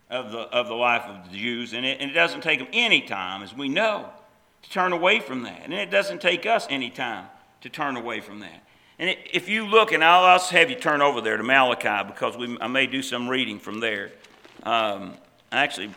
of 0.09 0.31
the 0.31 0.39
of 0.39 0.67
the 0.67 0.75
life 0.75 1.03
of 1.03 1.29
the 1.29 1.37
Jews, 1.37 1.73
and 1.73 1.85
it, 1.85 1.99
and 1.99 2.11
it 2.11 2.13
doesn't 2.13 2.41
take 2.41 2.59
them 2.59 2.67
any 2.73 3.01
time, 3.01 3.43
as 3.43 3.55
we 3.55 3.69
know, 3.69 4.09
to 4.61 4.69
turn 4.69 4.93
away 4.93 5.19
from 5.19 5.43
that, 5.43 5.61
and 5.63 5.73
it 5.73 5.89
doesn't 5.89 6.21
take 6.21 6.45
us 6.45 6.67
any 6.69 6.89
time 6.89 7.25
to 7.61 7.69
turn 7.69 7.95
away 7.95 8.19
from 8.19 8.39
that. 8.39 8.63
And 9.01 9.17
if 9.33 9.49
you 9.49 9.65
look, 9.65 9.91
and 9.93 10.03
I'll 10.03 10.25
also 10.25 10.55
have 10.55 10.69
you 10.69 10.75
turn 10.75 11.01
over 11.01 11.21
there 11.21 11.35
to 11.35 11.41
Malachi 11.41 12.07
because 12.07 12.37
we, 12.37 12.55
I 12.61 12.67
may 12.67 12.85
do 12.85 13.01
some 13.01 13.27
reading 13.27 13.57
from 13.57 13.79
there. 13.79 14.11
Um, 14.61 15.15
actually, 15.51 15.89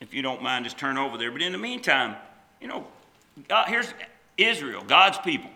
if 0.00 0.14
you 0.14 0.22
don't 0.22 0.42
mind, 0.42 0.64
just 0.64 0.78
turn 0.78 0.96
over 0.96 1.18
there. 1.18 1.30
But 1.30 1.42
in 1.42 1.52
the 1.52 1.58
meantime, 1.58 2.16
you 2.62 2.66
know, 2.66 2.86
God, 3.46 3.68
here's 3.68 3.92
Israel, 4.38 4.82
God's 4.88 5.18
people. 5.18 5.50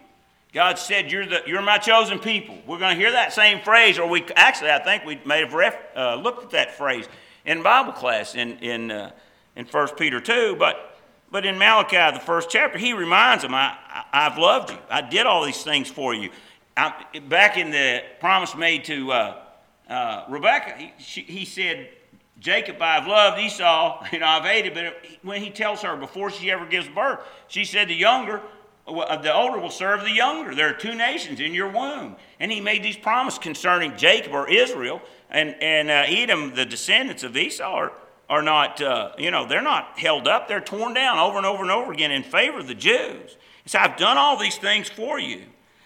God 0.53 0.79
said, 0.79 1.11
you're, 1.11 1.25
the, 1.25 1.41
you're 1.47 1.63
my 1.63 1.79
chosen 1.79 2.19
people. 2.19 2.59
We're 2.67 2.79
going 2.79 2.95
to 2.95 3.01
hear 3.01 3.13
that 3.13 3.33
same 3.33 3.63
phrase, 3.63 3.99
or 3.99 4.07
we 4.07 4.27
actually, 4.37 4.73
I 4.73 4.85
think 4.85 5.07
we 5.07 5.19
may 5.25 5.41
have 5.41 5.55
ref, 5.55 5.75
uh, 5.97 6.17
looked 6.17 6.45
at 6.45 6.51
that 6.51 6.77
phrase 6.77 7.09
in 7.47 7.63
Bible 7.63 7.93
class 7.93 8.35
in, 8.35 8.59
in, 8.59 8.91
uh, 8.91 9.11
in 9.57 9.65
1 9.65 9.89
Peter 9.97 10.21
2. 10.21 10.57
But, 10.59 10.96
but 11.31 11.45
in 11.45 11.59
Malachi, 11.59 12.17
the 12.17 12.25
first 12.25 12.51
chapter, 12.51 12.79
he 12.79 12.93
reminds 12.93 13.43
them, 13.43 13.55
I, 13.55 13.77
I, 14.13 14.25
have 14.25 14.39
loved 14.39 14.71
you. 14.71 14.79
I 14.89 15.03
did 15.03 15.27
all 15.27 15.45
these 15.45 15.63
things 15.63 15.89
for 15.89 16.15
you. 16.15 16.31
I, 16.77 16.93
back 17.29 17.57
in 17.57 17.71
the 17.71 18.03
promise 18.21 18.55
made 18.55 18.85
to 18.85 19.13
uh, 19.13 19.43
uh, 19.89 20.25
Rebecca, 20.29 20.75
he, 20.79 20.93
she, 20.99 21.23
he 21.23 21.45
said, 21.45 21.91
Jacob 22.39 22.81
I've 22.81 23.07
loved, 23.07 23.41
Esau, 23.41 24.07
know, 24.13 24.27
I've 24.27 24.45
hated. 24.45 24.75
But 24.75 24.97
when 25.23 25.43
he 25.43 25.51
tells 25.51 25.83
her 25.83 25.97
before 25.97 26.31
she 26.31 26.51
ever 26.51 26.67
gives 26.67 26.89
birth, 26.89 27.21
she 27.49 27.65
said, 27.65 27.89
the 27.89 27.95
younger, 27.95 28.41
uh, 28.87 29.17
the 29.17 29.35
older 29.35 29.59
will 29.59 29.71
serve 29.71 30.03
the 30.03 30.13
younger. 30.13 30.55
There 30.55 30.69
are 30.69 30.75
two 30.75 30.95
nations 30.95 31.41
in 31.41 31.55
your 31.55 31.69
womb. 31.69 32.17
And 32.39 32.53
he 32.53 32.61
made 32.61 32.83
these 32.83 32.97
promises 32.97 33.39
concerning 33.39 33.97
Jacob 33.97 34.33
or 34.33 34.49
Israel. 34.49 35.03
And, 35.29 35.57
and 35.61 35.91
uh, 35.91 36.05
Edom, 36.07 36.55
the 36.55 36.65
descendants 36.65 37.25
of 37.25 37.37
Esau, 37.37 37.65
are, 37.65 37.93
are 38.29 38.43
not, 38.43 38.81
uh, 38.81 39.13
you 39.19 39.31
know, 39.31 39.47
they're 39.47 39.63
not 39.63 39.99
held 39.99 40.27
up. 40.27 40.49
They're 40.49 40.61
torn 40.61 40.95
down 40.95 41.19
over 41.19 41.37
and 41.37 41.47
over 41.47 41.63
and 41.63 41.71
over 41.71 41.93
again 41.93 42.11
in 42.11 42.23
favor 42.23 42.59
of 42.59 42.67
the 42.67 42.75
Jews. 42.75 43.37
Said, 43.67 43.81
I've 43.81 43.97
done 43.97 44.17
all 44.17 44.39
these 44.39 44.59
things 44.59 44.89
for 44.89 45.19
you. 45.19 45.43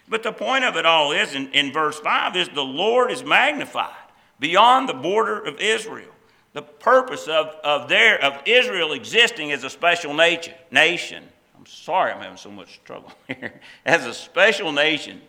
But 0.09 0.23
the 0.23 0.33
point 0.33 0.65
of 0.65 0.77
it 0.77 0.85
all 0.85 1.13
is, 1.13 1.35
in, 1.35 1.51
in 1.53 1.73
verse 1.73 1.99
5, 2.01 2.37
is 2.37 2.49
the 2.49 2.63
Lord 2.63 3.11
is 3.11 3.23
magnified 3.23 3.95
beyond 4.39 4.89
the 4.89 4.95
border 4.95 5.39
of 5.39 5.61
Israel. 5.61 6.11
The 6.53 6.63
purpose 6.63 7.29
of, 7.29 7.47
of, 7.63 7.89
their, 7.89 8.23
of 8.23 8.43
Israel 8.45 8.93
existing 8.93 9.53
as 9.53 9.63
a 9.63 9.71
special 9.71 10.13
nature, 10.13 10.55
nation. 10.71 11.25
I'm 11.57 11.65
sorry 11.65 12.11
I'm 12.11 12.21
having 12.21 12.37
so 12.37 12.51
much 12.51 12.81
trouble 12.85 13.13
here. 13.29 13.61
As 13.87 14.05
a 14.05 14.13
special 14.13 14.73
nation 14.73 15.21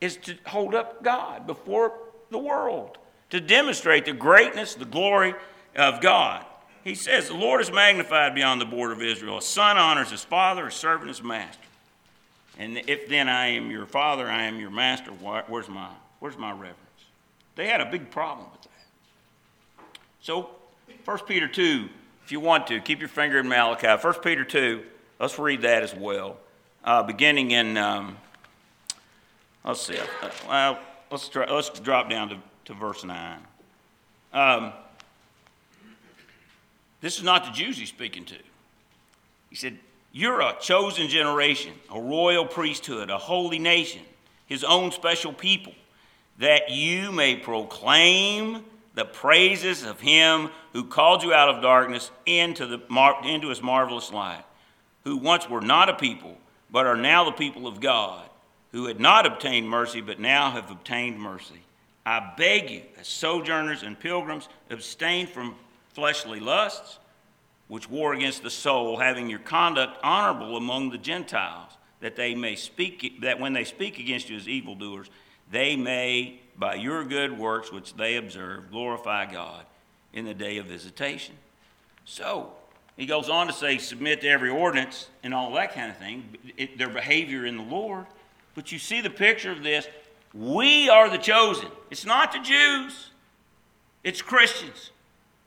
is 0.00 0.16
to 0.18 0.36
hold 0.46 0.74
up 0.74 1.02
God 1.02 1.46
before 1.46 1.98
the 2.30 2.38
world, 2.38 2.98
to 3.30 3.40
demonstrate 3.40 4.06
the 4.06 4.12
greatness, 4.12 4.74
the 4.74 4.84
glory 4.84 5.34
of 5.76 6.00
God. 6.00 6.44
He 6.84 6.94
says, 6.94 7.28
The 7.28 7.34
Lord 7.34 7.60
is 7.60 7.72
magnified 7.72 8.34
beyond 8.34 8.60
the 8.60 8.66
border 8.66 8.92
of 8.92 9.02
Israel. 9.02 9.38
A 9.38 9.42
son 9.42 9.78
honors 9.78 10.10
his 10.10 10.22
father, 10.22 10.66
a 10.66 10.72
servant 10.72 11.08
his 11.08 11.22
master. 11.22 11.60
And 12.58 12.78
if 12.86 13.08
then 13.08 13.28
I 13.28 13.48
am 13.48 13.70
your 13.70 13.86
father, 13.86 14.28
I 14.28 14.44
am 14.44 14.60
your 14.60 14.70
master, 14.70 15.10
where's 15.10 15.68
my, 15.68 15.90
where's 16.20 16.38
my 16.38 16.52
reverence? 16.52 16.78
They 17.56 17.66
had 17.66 17.80
a 17.80 17.86
big 17.86 18.10
problem 18.10 18.48
with 18.52 18.62
that. 18.62 18.70
So, 20.20 20.50
1 21.04 21.18
Peter 21.26 21.48
2, 21.48 21.88
if 22.24 22.32
you 22.32 22.40
want 22.40 22.66
to, 22.68 22.80
keep 22.80 23.00
your 23.00 23.08
finger 23.08 23.38
in 23.38 23.48
Malachi. 23.48 23.88
1 23.88 24.14
Peter 24.22 24.44
2, 24.44 24.82
let's 25.18 25.38
read 25.38 25.62
that 25.62 25.82
as 25.82 25.94
well. 25.94 26.36
Uh, 26.84 27.02
beginning 27.02 27.50
in, 27.50 27.76
um, 27.76 28.16
let's 29.64 29.82
see, 29.82 29.98
uh, 29.98 30.30
well, 30.48 30.78
let's, 31.10 31.28
try, 31.28 31.50
let's 31.50 31.70
drop 31.80 32.08
down 32.08 32.28
to, 32.28 32.38
to 32.66 32.74
verse 32.74 33.04
9. 33.04 33.38
Um, 34.32 34.72
this 37.04 37.18
is 37.18 37.22
not 37.22 37.44
the 37.44 37.50
Jews 37.50 37.76
he's 37.76 37.90
speaking 37.90 38.24
to. 38.24 38.36
He 39.50 39.56
said, 39.56 39.78
You're 40.10 40.40
a 40.40 40.56
chosen 40.58 41.08
generation, 41.08 41.74
a 41.92 42.00
royal 42.00 42.46
priesthood, 42.46 43.10
a 43.10 43.18
holy 43.18 43.58
nation, 43.58 44.00
his 44.46 44.64
own 44.64 44.90
special 44.90 45.30
people, 45.30 45.74
that 46.38 46.70
you 46.70 47.12
may 47.12 47.36
proclaim 47.36 48.64
the 48.94 49.04
praises 49.04 49.84
of 49.84 50.00
him 50.00 50.48
who 50.72 50.84
called 50.84 51.22
you 51.22 51.34
out 51.34 51.54
of 51.54 51.60
darkness 51.60 52.10
into, 52.24 52.66
the, 52.66 52.80
into 53.24 53.50
his 53.50 53.60
marvelous 53.60 54.10
light, 54.10 54.44
who 55.02 55.18
once 55.18 55.46
were 55.46 55.60
not 55.60 55.90
a 55.90 55.94
people, 55.94 56.38
but 56.70 56.86
are 56.86 56.96
now 56.96 57.24
the 57.24 57.32
people 57.32 57.66
of 57.66 57.82
God, 57.82 58.26
who 58.72 58.86
had 58.86 58.98
not 58.98 59.26
obtained 59.26 59.68
mercy, 59.68 60.00
but 60.00 60.18
now 60.18 60.50
have 60.52 60.70
obtained 60.70 61.20
mercy. 61.20 61.60
I 62.06 62.32
beg 62.38 62.70
you, 62.70 62.82
as 62.98 63.08
sojourners 63.08 63.82
and 63.82 64.00
pilgrims, 64.00 64.48
abstain 64.70 65.26
from 65.26 65.54
fleshly 65.94 66.40
lusts, 66.40 66.98
which 67.68 67.88
war 67.88 68.12
against 68.12 68.42
the 68.42 68.50
soul, 68.50 68.98
having 68.98 69.30
your 69.30 69.38
conduct 69.38 69.98
honorable 70.02 70.56
among 70.56 70.90
the 70.90 70.98
Gentiles, 70.98 71.70
that 72.00 72.16
they 72.16 72.34
may 72.34 72.56
speak 72.56 73.20
that 73.22 73.40
when 73.40 73.52
they 73.54 73.64
speak 73.64 73.98
against 73.98 74.28
you 74.28 74.36
as 74.36 74.46
evildoers, 74.46 75.08
they 75.50 75.76
may, 75.76 76.40
by 76.58 76.74
your 76.74 77.04
good 77.04 77.38
works 77.38 77.72
which 77.72 77.94
they 77.94 78.16
observe, 78.16 78.70
glorify 78.70 79.30
God 79.30 79.64
in 80.12 80.24
the 80.24 80.34
day 80.34 80.58
of 80.58 80.66
visitation. 80.66 81.34
So, 82.04 82.52
he 82.96 83.06
goes 83.06 83.28
on 83.28 83.46
to 83.46 83.52
say, 83.52 83.78
submit 83.78 84.20
to 84.20 84.28
every 84.28 84.50
ordinance 84.50 85.08
and 85.22 85.34
all 85.34 85.52
that 85.54 85.74
kind 85.74 85.90
of 85.90 85.96
thing, 85.96 86.36
it, 86.56 86.78
their 86.78 86.88
behavior 86.88 87.46
in 87.46 87.56
the 87.56 87.62
Lord. 87.62 88.06
But 88.54 88.70
you 88.70 88.78
see 88.78 89.00
the 89.00 89.10
picture 89.10 89.50
of 89.50 89.62
this. 89.62 89.88
We 90.32 90.88
are 90.88 91.08
the 91.08 91.18
chosen. 91.18 91.68
It's 91.90 92.04
not 92.04 92.32
the 92.32 92.40
Jews, 92.40 93.10
it's 94.02 94.22
Christians. 94.22 94.90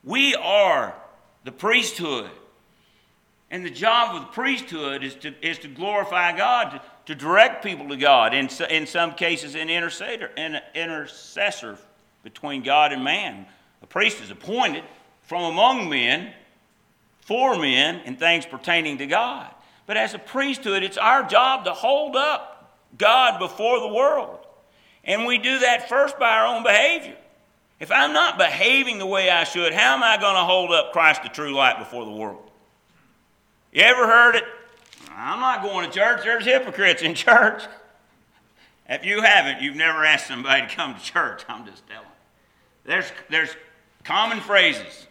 We 0.07 0.35
are 0.35 0.95
the 1.43 1.51
priesthood. 1.51 2.29
And 3.51 3.65
the 3.65 3.69
job 3.69 4.15
of 4.15 4.21
the 4.21 4.27
priesthood 4.27 5.03
is 5.03 5.15
to, 5.15 5.33
is 5.45 5.59
to 5.59 5.67
glorify 5.67 6.35
God, 6.35 6.71
to, 6.71 6.81
to 7.07 7.15
direct 7.15 7.61
people 7.61 7.89
to 7.89 7.97
God, 7.97 8.33
in, 8.33 8.49
in 8.69 8.87
some 8.87 9.15
cases, 9.15 9.55
an 9.55 9.69
intercessor, 9.69 10.31
an 10.37 10.61
intercessor 10.73 11.77
between 12.23 12.63
God 12.63 12.93
and 12.93 13.03
man. 13.03 13.47
A 13.81 13.85
priest 13.85 14.21
is 14.21 14.31
appointed 14.31 14.85
from 15.23 15.43
among 15.43 15.89
men, 15.89 16.31
for 17.19 17.57
men, 17.57 17.99
in 18.05 18.15
things 18.15 18.45
pertaining 18.45 18.99
to 18.99 19.07
God. 19.07 19.53
But 19.87 19.97
as 19.97 20.13
a 20.13 20.19
priesthood, 20.19 20.83
it's 20.83 20.97
our 20.97 21.23
job 21.23 21.65
to 21.65 21.73
hold 21.73 22.15
up 22.15 22.79
God 22.97 23.39
before 23.39 23.81
the 23.81 23.93
world. 23.93 24.39
And 25.03 25.25
we 25.25 25.37
do 25.37 25.59
that 25.59 25.89
first 25.89 26.17
by 26.17 26.29
our 26.29 26.47
own 26.47 26.63
behavior. 26.63 27.17
If 27.79 27.91
I'm 27.91 28.11
not 28.11 28.37
behaving 28.37 28.97
the 28.97 29.05
way 29.05 29.29
I 29.29 29.43
should, 29.43 29.73
how 29.73 29.95
am 29.95 30.03
I 30.03 30.17
going 30.17 30.35
to 30.35 30.43
hold 30.43 30.71
up 30.71 30.91
Christ 30.93 31.23
the 31.23 31.29
true 31.29 31.53
light 31.53 31.77
before 31.77 32.05
the 32.05 32.11
world? 32.11 32.49
You 33.71 33.83
ever 33.83 34.07
heard 34.07 34.35
it? 34.35 34.43
I'm 35.15 35.39
not 35.39 35.61
going 35.61 35.89
to 35.89 35.95
church. 35.95 36.21
There's 36.23 36.45
hypocrites 36.45 37.01
in 37.03 37.13
church. 37.15 37.63
If 38.89 39.05
you 39.05 39.21
haven't, 39.21 39.61
you've 39.61 39.75
never 39.75 40.05
asked 40.05 40.27
somebody 40.27 40.67
to 40.67 40.75
come 40.75 40.95
to 40.95 41.01
church. 41.01 41.43
I'm 41.47 41.65
just 41.65 41.87
telling. 41.87 42.07
There's, 42.85 43.11
there's 43.29 43.49
common 44.03 44.39
phrases. 44.39 45.07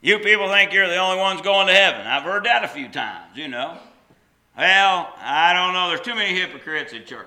You 0.00 0.18
people 0.18 0.48
think 0.48 0.72
you're 0.72 0.88
the 0.88 0.98
only 0.98 1.18
ones 1.18 1.40
going 1.40 1.66
to 1.66 1.72
heaven. 1.72 2.06
I've 2.06 2.22
heard 2.22 2.44
that 2.44 2.62
a 2.62 2.68
few 2.68 2.88
times, 2.88 3.36
you 3.36 3.48
know. 3.48 3.78
Well, 4.56 5.14
I 5.20 5.52
don't 5.52 5.72
know. 5.72 5.88
There's 5.88 6.00
too 6.02 6.14
many 6.14 6.38
hypocrites 6.38 6.92
in 6.92 7.04
church. 7.04 7.26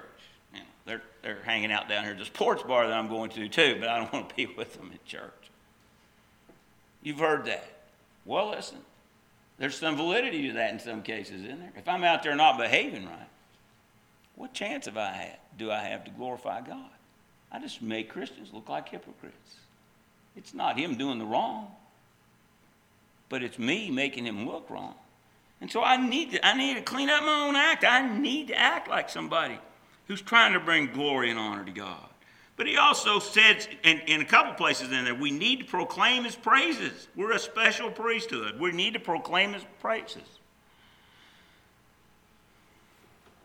They're, 0.85 1.01
they're 1.21 1.41
hanging 1.43 1.71
out 1.71 1.87
down 1.87 2.03
here 2.03 2.13
at 2.13 2.19
the 2.19 2.25
sports 2.25 2.63
bar 2.63 2.87
that 2.87 2.97
I'm 2.97 3.07
going 3.07 3.29
to 3.31 3.47
too, 3.47 3.77
but 3.79 3.89
I 3.89 3.99
don't 3.99 4.11
want 4.13 4.29
to 4.29 4.35
be 4.35 4.45
with 4.47 4.73
them 4.73 4.91
in 4.91 4.99
church. 5.05 5.49
You've 7.03 7.19
heard 7.19 7.45
that. 7.45 7.65
Well, 8.25 8.49
listen. 8.49 8.77
There's 9.57 9.77
some 9.77 9.95
validity 9.95 10.47
to 10.47 10.53
that 10.53 10.71
in 10.73 10.79
some 10.79 11.03
cases, 11.03 11.43
isn't 11.43 11.59
there? 11.59 11.73
If 11.77 11.87
I'm 11.87 12.03
out 12.03 12.23
there 12.23 12.35
not 12.35 12.57
behaving 12.57 13.05
right, 13.05 13.29
what 14.35 14.53
chance 14.53 14.85
have 14.85 14.97
I 14.97 15.11
had, 15.11 15.37
do 15.57 15.69
I 15.71 15.79
have 15.83 16.03
to 16.05 16.11
glorify 16.11 16.61
God? 16.61 16.89
I 17.51 17.59
just 17.59 17.81
make 17.81 18.09
Christians 18.09 18.49
look 18.53 18.69
like 18.69 18.89
hypocrites. 18.89 19.55
It's 20.35 20.53
not 20.53 20.79
him 20.79 20.95
doing 20.95 21.19
the 21.19 21.25
wrong. 21.25 21.67
but 23.29 23.43
it's 23.43 23.57
me 23.57 23.89
making 23.91 24.25
him 24.25 24.47
look 24.47 24.69
wrong. 24.69 24.95
And 25.61 25.71
so 25.71 25.83
I 25.83 25.95
need 25.95 26.31
to, 26.31 26.45
I 26.45 26.57
need 26.57 26.75
to 26.75 26.81
clean 26.81 27.09
up 27.09 27.23
my 27.23 27.47
own 27.47 27.55
act. 27.55 27.85
I 27.85 28.17
need 28.17 28.47
to 28.47 28.59
act 28.59 28.89
like 28.89 29.09
somebody 29.09 29.57
who's 30.11 30.21
trying 30.21 30.51
to 30.51 30.59
bring 30.59 30.91
glory 30.91 31.29
and 31.29 31.39
honor 31.39 31.63
to 31.63 31.71
God. 31.71 32.09
But 32.57 32.67
he 32.67 32.75
also 32.75 33.17
says 33.19 33.69
in, 33.81 33.99
in 34.07 34.19
a 34.19 34.25
couple 34.25 34.51
places 34.55 34.91
in 34.91 35.05
there, 35.05 35.15
we 35.15 35.31
need 35.31 35.59
to 35.59 35.65
proclaim 35.65 36.25
his 36.25 36.35
praises. 36.35 37.07
We're 37.15 37.31
a 37.31 37.39
special 37.39 37.89
priesthood. 37.89 38.59
We 38.59 38.73
need 38.73 38.93
to 38.95 38.99
proclaim 38.99 39.53
his 39.53 39.63
praises. 39.79 40.27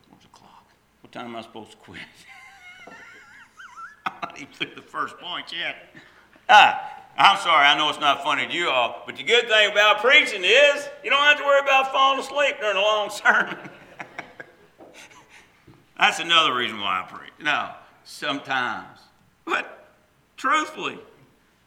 What's 0.08 0.24
the 0.24 0.30
clock? 0.32 0.66
What 1.02 1.12
time 1.12 1.26
am 1.26 1.36
I 1.36 1.42
supposed 1.42 1.70
to 1.70 1.76
quit? 1.76 2.00
I'm 4.04 4.14
not 4.20 4.36
even 4.36 4.52
through 4.52 4.74
the 4.74 4.82
first 4.82 5.16
point 5.18 5.52
yet. 5.56 5.94
Ah, 6.48 7.04
I'm 7.16 7.38
sorry, 7.38 7.64
I 7.64 7.78
know 7.78 7.90
it's 7.90 8.00
not 8.00 8.24
funny 8.24 8.44
to 8.44 8.52
you 8.52 8.70
all, 8.70 9.04
but 9.06 9.14
the 9.14 9.22
good 9.22 9.48
thing 9.48 9.70
about 9.70 10.00
preaching 10.00 10.42
is 10.42 10.88
you 11.04 11.10
don't 11.10 11.22
have 11.22 11.38
to 11.38 11.44
worry 11.44 11.60
about 11.60 11.92
falling 11.92 12.18
asleep 12.18 12.56
during 12.58 12.76
a 12.76 12.80
long 12.80 13.10
sermon. 13.24 13.56
That's 15.98 16.20
another 16.20 16.54
reason 16.54 16.80
why 16.80 17.02
I 17.02 17.10
preach. 17.10 17.32
No, 17.40 17.70
sometimes. 18.04 18.98
But 19.44 19.88
truthfully, 20.36 20.98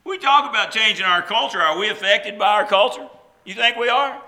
we 0.03 0.17
talk 0.17 0.49
about 0.49 0.71
changing 0.71 1.05
our 1.05 1.21
culture. 1.21 1.59
Are 1.59 1.77
we 1.77 1.89
affected 1.89 2.37
by 2.37 2.53
our 2.53 2.65
culture? 2.65 3.07
You 3.45 3.55
think 3.55 3.77
we 3.77 3.89
are? 3.89 4.21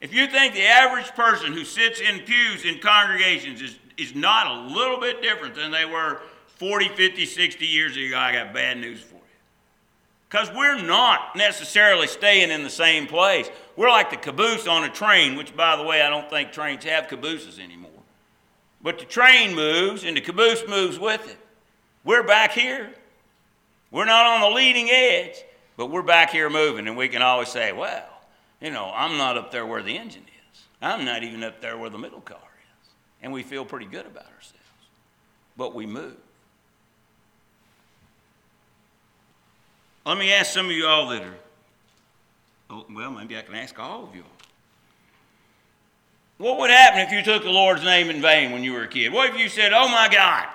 If 0.00 0.14
you 0.14 0.26
think 0.28 0.54
the 0.54 0.66
average 0.66 1.08
person 1.08 1.52
who 1.52 1.64
sits 1.64 2.00
in 2.00 2.20
pews 2.20 2.64
in 2.64 2.78
congregations 2.78 3.60
is, 3.60 3.78
is 3.96 4.14
not 4.14 4.46
a 4.46 4.74
little 4.74 5.00
bit 5.00 5.22
different 5.22 5.54
than 5.54 5.70
they 5.70 5.84
were 5.84 6.20
40, 6.46 6.88
50, 6.90 7.26
60 7.26 7.66
years 7.66 7.96
ago, 7.96 8.16
I 8.16 8.32
got 8.32 8.54
bad 8.54 8.78
news 8.78 9.00
for 9.00 9.14
you. 9.14 9.20
Because 10.28 10.50
we're 10.54 10.80
not 10.82 11.34
necessarily 11.36 12.06
staying 12.06 12.50
in 12.50 12.62
the 12.62 12.70
same 12.70 13.06
place. 13.06 13.50
We're 13.76 13.90
like 13.90 14.10
the 14.10 14.16
caboose 14.16 14.66
on 14.66 14.84
a 14.84 14.88
train, 14.88 15.36
which, 15.36 15.56
by 15.56 15.76
the 15.76 15.82
way, 15.82 16.02
I 16.02 16.10
don't 16.10 16.28
think 16.28 16.52
trains 16.52 16.84
have 16.84 17.08
cabooses 17.08 17.58
anymore. 17.58 17.87
But 18.82 18.98
the 18.98 19.04
train 19.04 19.54
moves 19.54 20.04
and 20.04 20.16
the 20.16 20.20
caboose 20.20 20.62
moves 20.68 20.98
with 20.98 21.28
it. 21.28 21.38
We're 22.04 22.22
back 22.22 22.52
here. 22.52 22.92
We're 23.90 24.04
not 24.04 24.26
on 24.26 24.40
the 24.40 24.56
leading 24.56 24.88
edge, 24.90 25.36
but 25.76 25.86
we're 25.86 26.02
back 26.02 26.30
here 26.30 26.50
moving, 26.50 26.86
and 26.86 26.96
we 26.96 27.08
can 27.08 27.22
always 27.22 27.48
say, 27.48 27.72
well, 27.72 28.06
you 28.60 28.70
know, 28.70 28.90
I'm 28.94 29.16
not 29.16 29.36
up 29.36 29.50
there 29.50 29.66
where 29.66 29.82
the 29.82 29.96
engine 29.96 30.22
is. 30.52 30.62
I'm 30.80 31.04
not 31.04 31.22
even 31.22 31.42
up 31.42 31.60
there 31.60 31.76
where 31.76 31.90
the 31.90 31.98
middle 31.98 32.20
car 32.20 32.38
is. 32.38 32.90
And 33.22 33.32
we 33.32 33.42
feel 33.42 33.64
pretty 33.64 33.86
good 33.86 34.06
about 34.06 34.26
ourselves. 34.26 34.54
But 35.56 35.74
we 35.74 35.86
move. 35.86 36.16
Let 40.04 40.18
me 40.18 40.32
ask 40.32 40.52
some 40.52 40.66
of 40.66 40.72
you 40.72 40.86
all 40.86 41.08
that 41.08 41.22
are, 41.22 41.34
oh, 42.70 42.86
well, 42.94 43.10
maybe 43.10 43.36
I 43.36 43.42
can 43.42 43.54
ask 43.54 43.78
all 43.78 44.04
of 44.04 44.14
you 44.14 44.22
all. 44.22 44.37
What 46.38 46.58
would 46.58 46.70
happen 46.70 47.00
if 47.00 47.10
you 47.10 47.22
took 47.22 47.42
the 47.42 47.50
Lord's 47.50 47.82
name 47.82 48.10
in 48.10 48.22
vain 48.22 48.52
when 48.52 48.62
you 48.62 48.72
were 48.72 48.84
a 48.84 48.88
kid? 48.88 49.12
What 49.12 49.30
if 49.30 49.38
you 49.38 49.48
said, 49.48 49.72
oh 49.72 49.88
my 49.88 50.08
God? 50.08 50.46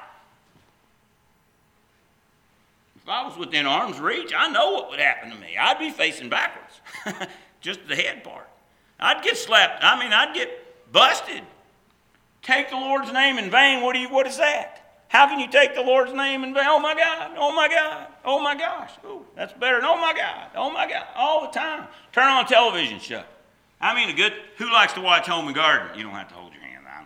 If 2.95 3.09
I 3.09 3.27
was 3.27 3.37
within 3.37 3.65
arm's 3.65 3.99
reach, 3.99 4.31
I 4.35 4.49
know 4.49 4.71
what 4.71 4.89
would 4.89 4.99
happen 4.99 5.29
to 5.29 5.35
me. 5.35 5.57
I'd 5.59 5.77
be 5.77 5.91
facing 5.91 6.29
backwards, 6.29 7.27
just 7.61 7.85
the 7.87 7.97
head 7.97 8.23
part. 8.23 8.47
I'd 8.97 9.21
get 9.23 9.37
slapped. 9.37 9.83
I 9.83 10.01
mean, 10.01 10.13
I'd 10.13 10.33
get 10.33 10.49
busted. 10.93 11.43
Take 12.41 12.69
the 12.69 12.77
Lord's 12.77 13.11
name 13.11 13.37
in 13.37 13.51
vain. 13.51 13.81
What, 13.81 13.93
do 13.93 13.99
you, 13.99 14.09
what 14.09 14.25
is 14.25 14.37
that? 14.37 15.03
How 15.09 15.27
can 15.27 15.39
you 15.39 15.49
take 15.49 15.75
the 15.75 15.81
Lord's 15.81 16.13
name 16.13 16.45
in 16.45 16.53
vain? 16.53 16.63
Oh 16.65 16.79
my 16.79 16.95
God, 16.95 17.31
oh 17.37 17.53
my 17.53 17.67
God, 17.67 18.07
oh 18.23 18.39
my 18.39 18.55
gosh. 18.55 18.91
Ooh, 19.05 19.25
that's 19.35 19.53
better 19.53 19.81
than 19.81 19.85
oh 19.85 19.97
my 19.97 20.13
God, 20.13 20.49
oh 20.55 20.71
my 20.71 20.89
God, 20.89 21.05
all 21.15 21.41
the 21.41 21.51
time. 21.51 21.87
Turn 22.13 22.23
on 22.23 22.45
a 22.45 22.47
television 22.47 22.99
show. 22.99 23.23
I 23.83 23.93
mean, 23.93 24.09
a 24.09 24.13
good, 24.13 24.31
who 24.57 24.71
likes 24.71 24.93
to 24.93 25.01
watch 25.01 25.27
Home 25.27 25.45
and 25.47 25.53
Garden? 25.55 25.89
You 25.97 26.03
don't 26.03 26.13
have 26.13 26.29
to 26.29 26.35
hold 26.35 26.53
your 26.53 26.61
hand 26.61 26.85
out. 26.87 27.05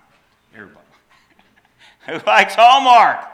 Everybody. 0.53 0.85
who 2.05 2.19
likes 2.27 2.53
Hallmark? 2.53 3.25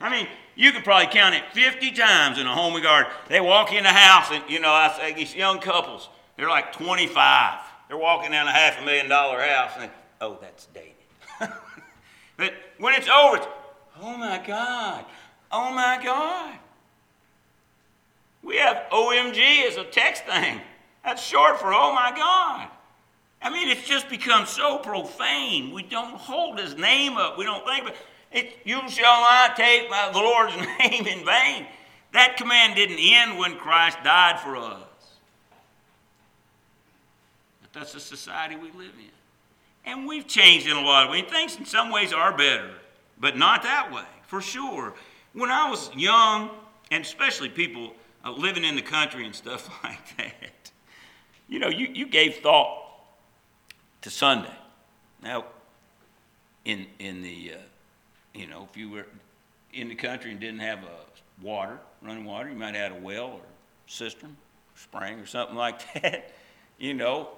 I 0.00 0.08
mean, 0.08 0.26
you 0.56 0.72
could 0.72 0.84
probably 0.84 1.08
count 1.08 1.34
it 1.34 1.42
50 1.52 1.90
times 1.90 2.38
in 2.38 2.46
a 2.46 2.54
home 2.54 2.74
and 2.74 2.82
garden. 2.82 3.12
They 3.28 3.42
walk 3.42 3.74
in 3.74 3.82
the 3.82 3.90
house, 3.90 4.30
and, 4.32 4.42
you 4.48 4.58
know, 4.58 4.70
I 4.70 4.96
say 4.96 5.12
these 5.12 5.34
young 5.34 5.58
couples, 5.58 6.08
they're 6.38 6.48
like 6.48 6.72
25. 6.72 7.60
They're 7.88 7.98
walking 7.98 8.30
down 8.30 8.48
a 8.48 8.52
half 8.52 8.80
a 8.80 8.84
million 8.86 9.06
dollar 9.10 9.38
house, 9.42 9.72
and 9.74 9.84
they, 9.84 9.94
oh, 10.22 10.38
that's 10.40 10.66
dated. 10.72 10.94
but 12.38 12.54
when 12.78 12.94
it's 12.94 13.08
over, 13.08 13.36
it's, 13.36 13.46
oh 14.00 14.16
my 14.16 14.42
God, 14.46 15.04
oh 15.52 15.70
my 15.74 16.00
God. 16.02 16.54
We 18.42 18.56
have 18.56 18.86
OMG 18.90 19.66
as 19.66 19.76
a 19.76 19.84
text 19.84 20.24
thing. 20.24 20.62
That's 21.04 21.22
short 21.22 21.60
for 21.60 21.74
oh 21.74 21.94
my 21.94 22.12
God. 22.16 22.70
I 23.40 23.50
mean, 23.50 23.68
it's 23.68 23.86
just 23.86 24.08
become 24.08 24.46
so 24.46 24.78
profane. 24.78 25.72
We 25.72 25.82
don't 25.82 26.14
hold 26.14 26.58
his 26.58 26.76
name 26.76 27.16
up. 27.16 27.38
We 27.38 27.44
don't 27.44 27.64
think 27.64 27.82
about 27.82 27.96
it. 28.32 28.56
You 28.64 28.88
shall 28.88 29.20
not 29.20 29.56
take 29.56 29.88
my, 29.88 30.10
the 30.12 30.18
Lord's 30.18 30.56
name 30.78 31.06
in 31.06 31.24
vain. 31.24 31.66
That 32.12 32.36
command 32.36 32.74
didn't 32.74 32.98
end 32.98 33.38
when 33.38 33.56
Christ 33.56 33.98
died 34.02 34.40
for 34.40 34.56
us. 34.56 34.82
But 37.62 37.72
that's 37.72 37.92
the 37.92 38.00
society 38.00 38.56
we 38.56 38.70
live 38.72 38.94
in. 38.98 39.10
And 39.84 40.06
we've 40.06 40.26
changed 40.26 40.66
in 40.66 40.76
a 40.76 40.80
lot 40.80 41.06
of 41.06 41.12
ways. 41.12 41.24
Things 41.30 41.56
in 41.56 41.64
some 41.64 41.90
ways 41.90 42.12
are 42.12 42.36
better, 42.36 42.70
but 43.18 43.36
not 43.36 43.62
that 43.62 43.92
way, 43.92 44.04
for 44.26 44.40
sure. 44.40 44.94
When 45.32 45.50
I 45.50 45.70
was 45.70 45.94
young, 45.94 46.50
and 46.90 47.04
especially 47.04 47.48
people 47.48 47.94
uh, 48.24 48.32
living 48.32 48.64
in 48.64 48.74
the 48.74 48.82
country 48.82 49.24
and 49.24 49.34
stuff 49.34 49.70
like 49.84 50.16
that, 50.16 50.70
you 51.48 51.58
know, 51.58 51.68
you, 51.68 51.86
you 51.86 52.06
gave 52.06 52.36
thought 52.36 52.87
to 54.08 54.14
Sunday. 54.14 54.54
Now, 55.22 55.44
in, 56.64 56.86
in 56.98 57.20
the, 57.22 57.52
uh, 57.54 57.58
you 58.34 58.46
know, 58.46 58.66
if 58.70 58.76
you 58.76 58.88
were 58.88 59.06
in 59.74 59.88
the 59.88 59.94
country 59.94 60.30
and 60.30 60.40
didn't 60.40 60.60
have 60.60 60.78
a 60.78 61.44
water, 61.44 61.78
running 62.00 62.24
water, 62.24 62.48
you 62.48 62.56
might 62.56 62.74
have 62.74 62.92
had 62.92 63.00
a 63.00 63.04
well 63.04 63.26
or 63.26 63.40
cistern, 63.86 64.36
spring 64.74 65.18
or 65.18 65.26
something 65.26 65.56
like 65.64 65.80
that. 65.94 66.32
you 66.78 66.94
know, 66.94 67.28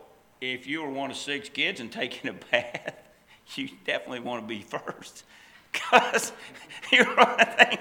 if 0.41 0.67
you 0.67 0.83
were 0.83 0.91
one 0.91 1.11
of 1.11 1.17
six 1.17 1.49
kids 1.49 1.81
and 1.81 1.91
taking 1.91 2.31
a 2.31 2.35
bath, 2.35 2.95
you 3.57 3.69
definitely 3.85 4.21
want 4.21 4.43
to 4.43 4.47
be 4.47 4.63
first. 4.69 5.25
Because 5.73 6.33
you're 6.93 7.05
think, 7.05 7.81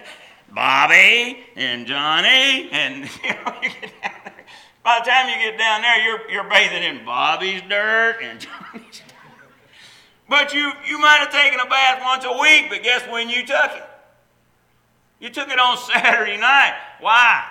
Bobby 0.52 1.44
and 1.56 1.86
Johnny, 1.86 2.70
and 2.72 3.04
you 3.24 3.30
know, 3.30 3.54
you 3.62 3.70
get 3.82 4.02
down 4.02 4.22
there. 4.26 4.39
By 4.84 5.00
the 5.00 5.10
time 5.10 5.30
you 5.30 5.36
get 5.36 5.58
down 5.58 5.82
there, 5.82 6.00
you're, 6.02 6.32
you're 6.32 6.50
bathing 6.50 6.84
in 6.84 7.06
Bobby's 7.06 7.62
dirt 7.70 8.20
and 8.22 8.40
Johnny's 8.40 9.02
dirt. 9.02 9.14
But 10.30 10.54
you, 10.54 10.72
you 10.88 11.00
might 11.00 11.18
have 11.18 11.32
taken 11.32 11.60
a 11.60 11.66
bath 11.66 12.02
once 12.04 12.24
a 12.24 12.40
week, 12.40 12.70
but 12.70 12.84
guess 12.84 13.08
when 13.10 13.30
you 13.30 13.46
took 13.46 13.72
it? 13.72 13.84
You 15.20 15.30
took 15.30 15.50
it 15.50 15.60
on 15.60 15.78
Saturday 15.78 16.38
night. 16.38 16.76
Why? 17.02 17.44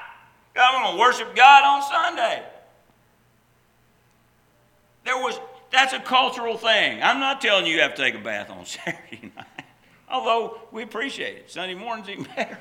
I'm 0.56 0.82
going 0.82 0.96
to 0.96 1.00
worship 1.00 1.36
God 1.36 1.64
on 1.64 1.82
Sunday. 1.82 2.42
There 5.04 5.16
was, 5.16 5.38
that's 5.70 5.92
a 5.92 6.00
cultural 6.00 6.56
thing. 6.56 7.02
I'm 7.02 7.20
not 7.20 7.40
telling 7.40 7.66
you 7.66 7.74
you 7.74 7.80
have 7.80 7.94
to 7.94 8.02
take 8.02 8.14
a 8.14 8.20
bath 8.20 8.50
on 8.50 8.64
Saturday 8.66 9.32
night, 9.36 9.66
although 10.10 10.60
we 10.72 10.82
appreciate 10.82 11.36
it. 11.36 11.50
Sunday 11.50 11.74
morning's 11.74 12.08
even 12.08 12.26
better. 12.36 12.58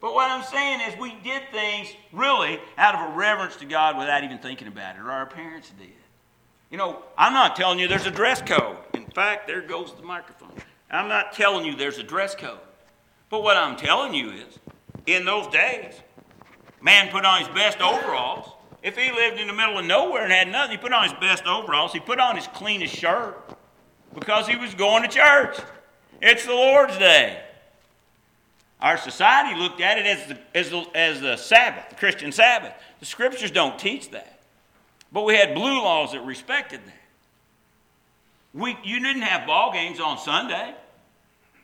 But 0.00 0.14
what 0.14 0.30
I'm 0.30 0.42
saying 0.44 0.80
is, 0.80 0.98
we 0.98 1.14
did 1.22 1.42
things 1.52 1.94
really 2.12 2.58
out 2.78 2.94
of 2.94 3.12
a 3.12 3.16
reverence 3.16 3.56
to 3.56 3.66
God 3.66 3.98
without 3.98 4.24
even 4.24 4.38
thinking 4.38 4.66
about 4.66 4.96
it, 4.96 5.00
or 5.00 5.10
our 5.10 5.26
parents 5.26 5.70
did. 5.78 5.88
You 6.70 6.78
know, 6.78 7.02
I'm 7.18 7.32
not 7.32 7.56
telling 7.56 7.78
you 7.78 7.88
there's 7.88 8.06
a 8.06 8.10
dress 8.10 8.40
code. 8.40 8.76
In 8.94 9.06
fact, 9.06 9.46
there 9.46 9.60
goes 9.60 9.94
the 9.94 10.02
microphone. 10.02 10.52
I'm 10.90 11.08
not 11.08 11.32
telling 11.32 11.64
you 11.64 11.76
there's 11.76 11.98
a 11.98 12.02
dress 12.02 12.34
code. 12.34 12.58
But 13.28 13.42
what 13.42 13.56
I'm 13.56 13.76
telling 13.76 14.14
you 14.14 14.30
is, 14.30 14.58
in 15.06 15.24
those 15.24 15.46
days, 15.48 15.94
man 16.80 17.10
put 17.10 17.24
on 17.24 17.40
his 17.40 17.48
best 17.48 17.80
overalls. 17.80 18.52
If 18.82 18.96
he 18.96 19.12
lived 19.12 19.38
in 19.38 19.46
the 19.46 19.52
middle 19.52 19.78
of 19.78 19.84
nowhere 19.84 20.24
and 20.24 20.32
had 20.32 20.48
nothing, 20.48 20.72
he 20.72 20.76
put 20.78 20.92
on 20.92 21.04
his 21.04 21.12
best 21.20 21.44
overalls. 21.44 21.92
He 21.92 22.00
put 22.00 22.18
on 22.18 22.36
his 22.36 22.46
cleanest 22.48 22.94
shirt 22.94 23.36
because 24.14 24.48
he 24.48 24.56
was 24.56 24.74
going 24.74 25.02
to 25.02 25.08
church. 25.08 25.58
It's 26.22 26.46
the 26.46 26.52
Lord's 26.52 26.96
day. 26.96 27.42
Our 28.80 28.96
society 28.96 29.58
looked 29.58 29.80
at 29.80 29.98
it 29.98 30.06
as 30.06 30.26
the, 30.26 30.38
as 30.54 30.70
the, 30.70 30.86
as 30.94 31.20
the 31.20 31.36
Sabbath, 31.36 31.90
the 31.90 31.96
Christian 31.96 32.32
Sabbath. 32.32 32.72
The 33.00 33.06
scriptures 33.06 33.50
don't 33.50 33.78
teach 33.78 34.10
that. 34.10 34.40
But 35.12 35.24
we 35.24 35.34
had 35.34 35.54
blue 35.54 35.82
laws 35.82 36.12
that 36.12 36.24
respected 36.24 36.80
that. 36.86 36.94
We, 38.54 38.76
you 38.82 39.00
didn't 39.00 39.22
have 39.22 39.46
ball 39.46 39.72
games 39.72 40.00
on 40.00 40.18
Sunday. 40.18 40.74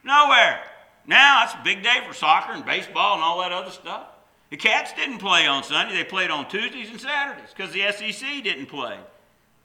Nowhere. 0.05 0.61
Now 1.07 1.45
it's 1.45 1.55
a 1.55 1.61
big 1.65 1.83
day 1.83 1.99
for 2.07 2.13
soccer 2.15 2.53
and 2.53 2.65
baseball 2.65 3.15
and 3.15 3.23
all 3.23 3.41
that 3.41 3.53
other 3.53 3.71
stuff. 3.71 4.07
The 4.51 4.57
Cats 4.57 4.93
didn't 4.93 5.19
play 5.19 5.47
on 5.47 5.65
Sunday. 5.65 5.95
They 5.95 6.05
played 6.05 6.31
on 6.31 6.49
Tuesdays 6.49 6.91
and 6.91 7.01
Saturdays 7.01 7.53
because 7.57 7.73
the 7.73 7.91
SEC 7.93 8.45
didn't 8.45 8.67
play. 8.67 8.99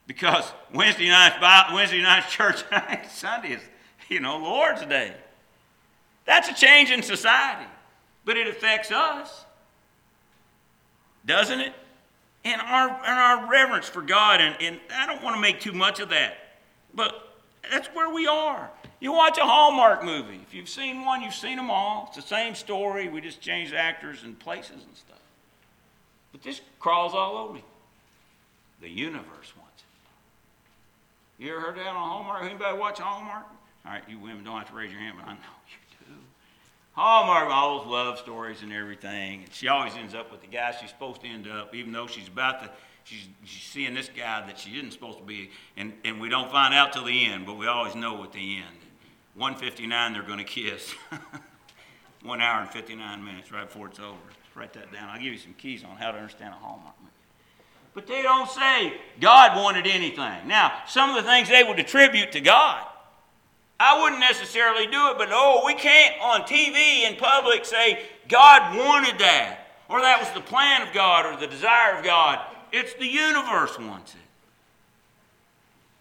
Because 0.07 0.51
Wednesday 0.73 1.09
night, 1.09 1.33
Wednesday 1.73 2.01
night 2.01 2.27
church 2.29 2.63
Sunday 3.09 3.53
is, 3.53 3.61
you 4.09 4.19
know, 4.19 4.37
Lord's 4.37 4.85
Day. 4.85 5.13
That's 6.25 6.49
a 6.49 6.53
change 6.53 6.91
in 6.91 7.01
society, 7.01 7.67
but 8.25 8.37
it 8.37 8.47
affects 8.47 8.91
us, 8.91 9.45
doesn't 11.25 11.59
it? 11.59 11.73
and 12.43 12.61
our, 12.61 12.89
and 12.89 13.19
our 13.19 13.49
reverence 13.49 13.87
for 13.87 14.01
God. 14.01 14.41
And, 14.41 14.55
and 14.61 14.79
I 14.95 15.05
don't 15.05 15.23
want 15.23 15.35
to 15.35 15.41
make 15.41 15.59
too 15.59 15.73
much 15.73 15.99
of 15.99 16.09
that, 16.09 16.37
but 16.93 17.35
that's 17.69 17.87
where 17.89 18.13
we 18.13 18.27
are. 18.27 18.69
You 18.99 19.13
watch 19.13 19.37
a 19.37 19.43
Hallmark 19.43 20.03
movie. 20.03 20.39
If 20.47 20.53
you've 20.53 20.69
seen 20.69 21.05
one, 21.05 21.21
you've 21.21 21.33
seen 21.33 21.57
them 21.57 21.71
all. 21.71 22.05
It's 22.07 22.17
the 22.17 22.35
same 22.35 22.53
story. 22.55 23.09
We 23.09 23.21
just 23.21 23.41
changed 23.41 23.73
actors 23.73 24.23
and 24.23 24.37
places 24.37 24.83
and 24.83 24.95
stuff. 24.95 25.17
But 26.31 26.43
this 26.43 26.61
crawls 26.79 27.13
all 27.13 27.37
over 27.37 27.57
you. 27.57 27.63
The 28.81 28.89
universe 28.89 29.53
wants 29.57 29.83
it. 31.39 31.43
You 31.43 31.51
ever 31.51 31.61
heard 31.61 31.77
that 31.77 31.87
on 31.87 31.95
Hallmark? 31.95 32.43
Anybody 32.43 32.77
watch 32.77 32.99
Hallmark? 32.99 33.45
All 33.85 33.91
right, 33.91 34.03
you 34.07 34.19
women 34.19 34.43
don't 34.43 34.57
have 34.57 34.69
to 34.69 34.75
raise 34.75 34.91
your 34.91 34.99
hand, 34.99 35.17
but 35.19 35.27
I 35.27 35.33
know 35.33 35.39
you. 35.67 35.77
Hallmark 36.93 37.49
always 37.49 37.87
love 37.87 38.19
stories 38.19 38.61
and 38.63 38.73
everything. 38.73 39.43
And 39.43 39.53
she 39.53 39.67
always 39.67 39.93
ends 39.95 40.13
up 40.13 40.31
with 40.31 40.41
the 40.41 40.47
guy 40.47 40.75
she's 40.79 40.89
supposed 40.89 41.21
to 41.21 41.27
end 41.27 41.47
up, 41.47 41.73
even 41.73 41.91
though 41.91 42.07
she's 42.07 42.27
about 42.27 42.61
to, 42.63 42.69
she's, 43.03 43.27
she's 43.43 43.63
seeing 43.63 43.93
this 43.93 44.09
guy 44.09 44.45
that 44.45 44.59
she 44.59 44.71
isn't 44.71 44.91
supposed 44.91 45.17
to 45.19 45.23
be. 45.23 45.51
And, 45.77 45.93
and 46.03 46.19
we 46.19 46.27
don't 46.29 46.51
find 46.51 46.73
out 46.73 46.93
till 46.93 47.05
the 47.05 47.25
end, 47.25 47.45
but 47.45 47.57
we 47.57 47.67
always 47.67 47.95
know 47.95 48.21
at 48.23 48.33
the 48.33 48.57
end. 48.57 48.77
159, 49.35 50.13
they're 50.13 50.23
going 50.23 50.39
to 50.39 50.43
kiss. 50.43 50.93
One 52.23 52.41
hour 52.41 52.61
and 52.61 52.69
59 52.69 53.23
minutes 53.23 53.51
right 53.51 53.65
before 53.65 53.87
it's 53.87 53.99
over. 53.99 54.17
Write 54.53 54.73
that 54.73 54.91
down. 54.91 55.09
I'll 55.09 55.19
give 55.19 55.31
you 55.31 55.39
some 55.39 55.53
keys 55.53 55.83
on 55.83 55.95
how 55.95 56.11
to 56.11 56.17
understand 56.17 56.53
a 56.53 56.57
Hallmark 56.57 56.93
movie. 56.99 57.11
But 57.93 58.07
they 58.07 58.21
don't 58.21 58.49
say 58.49 58.93
God 59.19 59.57
wanted 59.57 59.87
anything. 59.87 60.47
Now, 60.47 60.73
some 60.87 61.09
of 61.09 61.15
the 61.15 61.23
things 61.23 61.49
they 61.49 61.63
would 61.63 61.79
attribute 61.79 62.33
to 62.33 62.41
God, 62.41 62.85
I 63.83 63.99
wouldn't 63.99 64.19
necessarily 64.19 64.85
do 64.85 65.09
it, 65.09 65.17
but 65.17 65.29
oh, 65.31 65.63
we 65.65 65.73
can't 65.73 66.21
on 66.21 66.41
TV 66.41 67.09
in 67.09 67.15
public 67.15 67.65
say 67.65 68.03
God 68.29 68.77
wanted 68.77 69.17
that, 69.17 69.71
or 69.89 70.01
that 70.01 70.19
was 70.19 70.29
the 70.33 70.39
plan 70.39 70.87
of 70.87 70.93
God, 70.93 71.25
or 71.25 71.39
the 71.39 71.47
desire 71.47 71.97
of 71.97 72.05
God. 72.05 72.45
It's 72.71 72.93
the 72.93 73.07
universe 73.07 73.79
wants 73.79 74.13
it. 74.13 74.19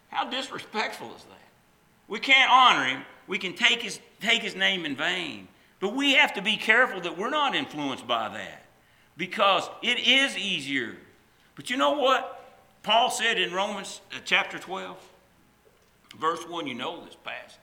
How 0.09 0.29
disrespectful 0.29 1.07
is 1.15 1.23
that? 1.23 1.49
We 2.07 2.19
can't 2.19 2.51
honor 2.51 2.85
him. 2.85 3.01
We 3.25 3.39
can 3.39 3.55
take 3.55 3.81
his, 3.81 3.99
take 4.19 4.43
his 4.43 4.55
name 4.55 4.85
in 4.85 4.95
vain. 4.95 5.47
But 5.79 5.95
we 5.95 6.13
have 6.13 6.35
to 6.35 6.41
be 6.43 6.57
careful 6.57 7.01
that 7.01 7.17
we're 7.17 7.31
not 7.31 7.55
influenced 7.55 8.05
by 8.05 8.29
that 8.29 8.63
because 9.17 9.67
it 9.81 9.97
is 9.97 10.37
easier. 10.37 10.97
But 11.55 11.71
you 11.71 11.77
know 11.77 11.93
what? 11.93 12.45
Paul 12.83 13.09
said 13.09 13.39
in 13.39 13.51
Romans 13.51 14.01
uh, 14.15 14.19
chapter 14.23 14.59
12, 14.59 14.97
verse 16.19 16.47
1, 16.47 16.67
you 16.67 16.75
know 16.75 17.03
this 17.03 17.15
passage. 17.23 17.57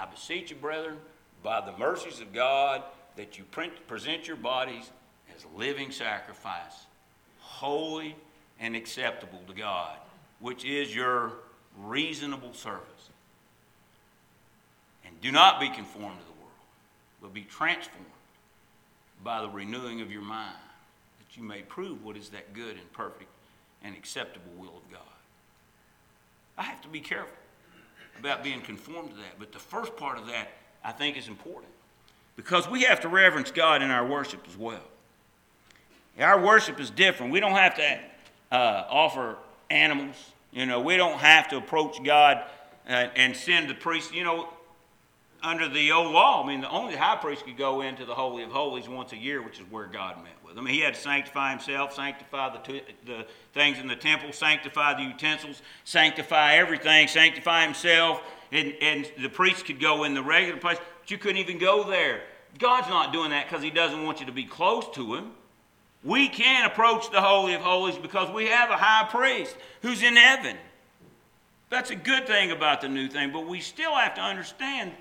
I 0.00 0.06
beseech 0.06 0.50
you, 0.50 0.56
brethren, 0.56 0.96
by 1.42 1.60
the 1.60 1.76
mercies 1.76 2.20
of 2.20 2.32
God, 2.32 2.82
that 3.16 3.36
you 3.36 3.44
present 3.86 4.26
your 4.26 4.36
bodies 4.36 4.90
as 5.36 5.44
living 5.54 5.90
sacrifice, 5.90 6.86
holy 7.40 8.16
and 8.58 8.74
acceptable 8.74 9.42
to 9.46 9.52
God, 9.52 9.96
which 10.38 10.64
is 10.64 10.94
your 10.94 11.32
reasonable 11.82 12.54
service. 12.54 13.10
And 15.04 15.20
do 15.20 15.30
not 15.30 15.60
be 15.60 15.68
conformed 15.68 16.18
to 16.18 16.24
the 16.24 16.40
world, 16.40 16.52
but 17.20 17.34
be 17.34 17.42
transformed 17.42 18.06
by 19.22 19.42
the 19.42 19.50
renewing 19.50 20.00
of 20.00 20.10
your 20.10 20.22
mind, 20.22 20.56
that 21.18 21.36
you 21.36 21.42
may 21.42 21.60
prove 21.60 22.02
what 22.02 22.16
is 22.16 22.30
that 22.30 22.54
good 22.54 22.76
and 22.76 22.92
perfect 22.94 23.28
and 23.82 23.94
acceptable 23.94 24.52
will 24.56 24.68
of 24.78 24.90
God. 24.90 25.02
I 26.56 26.62
have 26.62 26.80
to 26.82 26.88
be 26.88 27.00
careful 27.00 27.36
about 28.20 28.44
being 28.44 28.60
conformed 28.60 29.10
to 29.10 29.16
that. 29.16 29.38
But 29.38 29.52
the 29.52 29.58
first 29.58 29.96
part 29.96 30.18
of 30.18 30.26
that, 30.28 30.52
I 30.84 30.92
think, 30.92 31.16
is 31.16 31.26
important 31.26 31.72
because 32.36 32.68
we 32.68 32.82
have 32.82 33.00
to 33.00 33.08
reverence 33.08 33.50
God 33.50 33.82
in 33.82 33.90
our 33.90 34.06
worship 34.06 34.44
as 34.48 34.56
well. 34.56 34.82
Our 36.18 36.40
worship 36.40 36.78
is 36.78 36.90
different. 36.90 37.32
We 37.32 37.40
don't 37.40 37.52
have 37.52 37.74
to 37.76 37.98
uh, 38.52 38.84
offer 38.88 39.36
animals. 39.70 40.16
You 40.52 40.66
know, 40.66 40.80
we 40.80 40.96
don't 40.96 41.18
have 41.18 41.48
to 41.48 41.56
approach 41.56 42.02
God 42.04 42.44
uh, 42.88 43.08
and 43.16 43.34
send 43.34 43.70
the 43.70 43.74
priest. 43.74 44.14
You 44.14 44.24
know, 44.24 44.48
under 45.42 45.68
the 45.68 45.92
old 45.92 46.12
law, 46.12 46.42
I 46.42 46.46
mean, 46.46 46.60
the 46.60 46.70
only 46.70 46.96
high 46.96 47.16
priest 47.16 47.44
could 47.44 47.56
go 47.56 47.80
into 47.80 48.04
the 48.04 48.14
Holy 48.14 48.42
of 48.42 48.50
Holies 48.50 48.88
once 48.88 49.12
a 49.12 49.16
year, 49.16 49.42
which 49.42 49.58
is 49.58 49.64
where 49.70 49.86
God 49.86 50.16
met 50.18 50.32
with 50.46 50.56
him. 50.56 50.66
He 50.66 50.80
had 50.80 50.94
to 50.94 51.00
sanctify 51.00 51.50
himself, 51.50 51.94
sanctify 51.94 52.56
the, 52.56 52.82
the 53.06 53.26
things 53.54 53.78
in 53.78 53.86
the 53.86 53.96
temple, 53.96 54.32
sanctify 54.32 54.94
the 54.94 55.04
utensils, 55.04 55.62
sanctify 55.84 56.54
everything, 56.54 57.08
sanctify 57.08 57.64
himself. 57.64 58.22
And, 58.52 58.74
and 58.80 59.10
the 59.20 59.28
priest 59.28 59.64
could 59.64 59.80
go 59.80 60.04
in 60.04 60.14
the 60.14 60.22
regular 60.22 60.58
place, 60.58 60.78
but 60.78 61.10
you 61.10 61.18
couldn't 61.18 61.38
even 61.38 61.58
go 61.58 61.88
there. 61.88 62.22
God's 62.58 62.88
not 62.88 63.12
doing 63.12 63.30
that 63.30 63.48
because 63.48 63.62
he 63.62 63.70
doesn't 63.70 64.04
want 64.04 64.20
you 64.20 64.26
to 64.26 64.32
be 64.32 64.44
close 64.44 64.88
to 64.94 65.14
him. 65.14 65.32
We 66.02 66.28
can 66.28 66.64
approach 66.64 67.10
the 67.10 67.20
Holy 67.20 67.54
of 67.54 67.60
Holies 67.60 67.96
because 67.96 68.30
we 68.30 68.46
have 68.46 68.70
a 68.70 68.76
high 68.76 69.08
priest 69.08 69.54
who's 69.82 70.02
in 70.02 70.16
heaven. 70.16 70.56
That's 71.68 71.90
a 71.90 71.96
good 71.96 72.26
thing 72.26 72.50
about 72.50 72.80
the 72.80 72.88
new 72.88 73.08
thing, 73.08 73.32
but 73.32 73.46
we 73.46 73.60
still 73.60 73.94
have 73.94 74.14
to 74.16 74.20
understand 74.20 74.92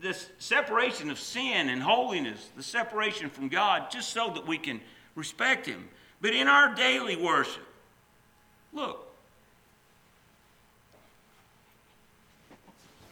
this 0.00 0.28
separation 0.38 1.10
of 1.10 1.18
sin 1.18 1.68
and 1.68 1.82
holiness, 1.82 2.48
the 2.56 2.62
separation 2.62 3.30
from 3.30 3.48
God, 3.48 3.90
just 3.90 4.10
so 4.10 4.30
that 4.34 4.46
we 4.46 4.58
can 4.58 4.80
respect 5.14 5.66
Him. 5.66 5.88
But 6.20 6.34
in 6.34 6.48
our 6.48 6.74
daily 6.74 7.16
worship, 7.16 7.66
look, 8.72 9.06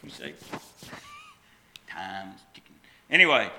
you 0.03 0.09
say, 0.09 0.33
time 1.89 2.29
is 2.35 2.41
ticking. 2.53 2.75
Anyway, 3.09 3.49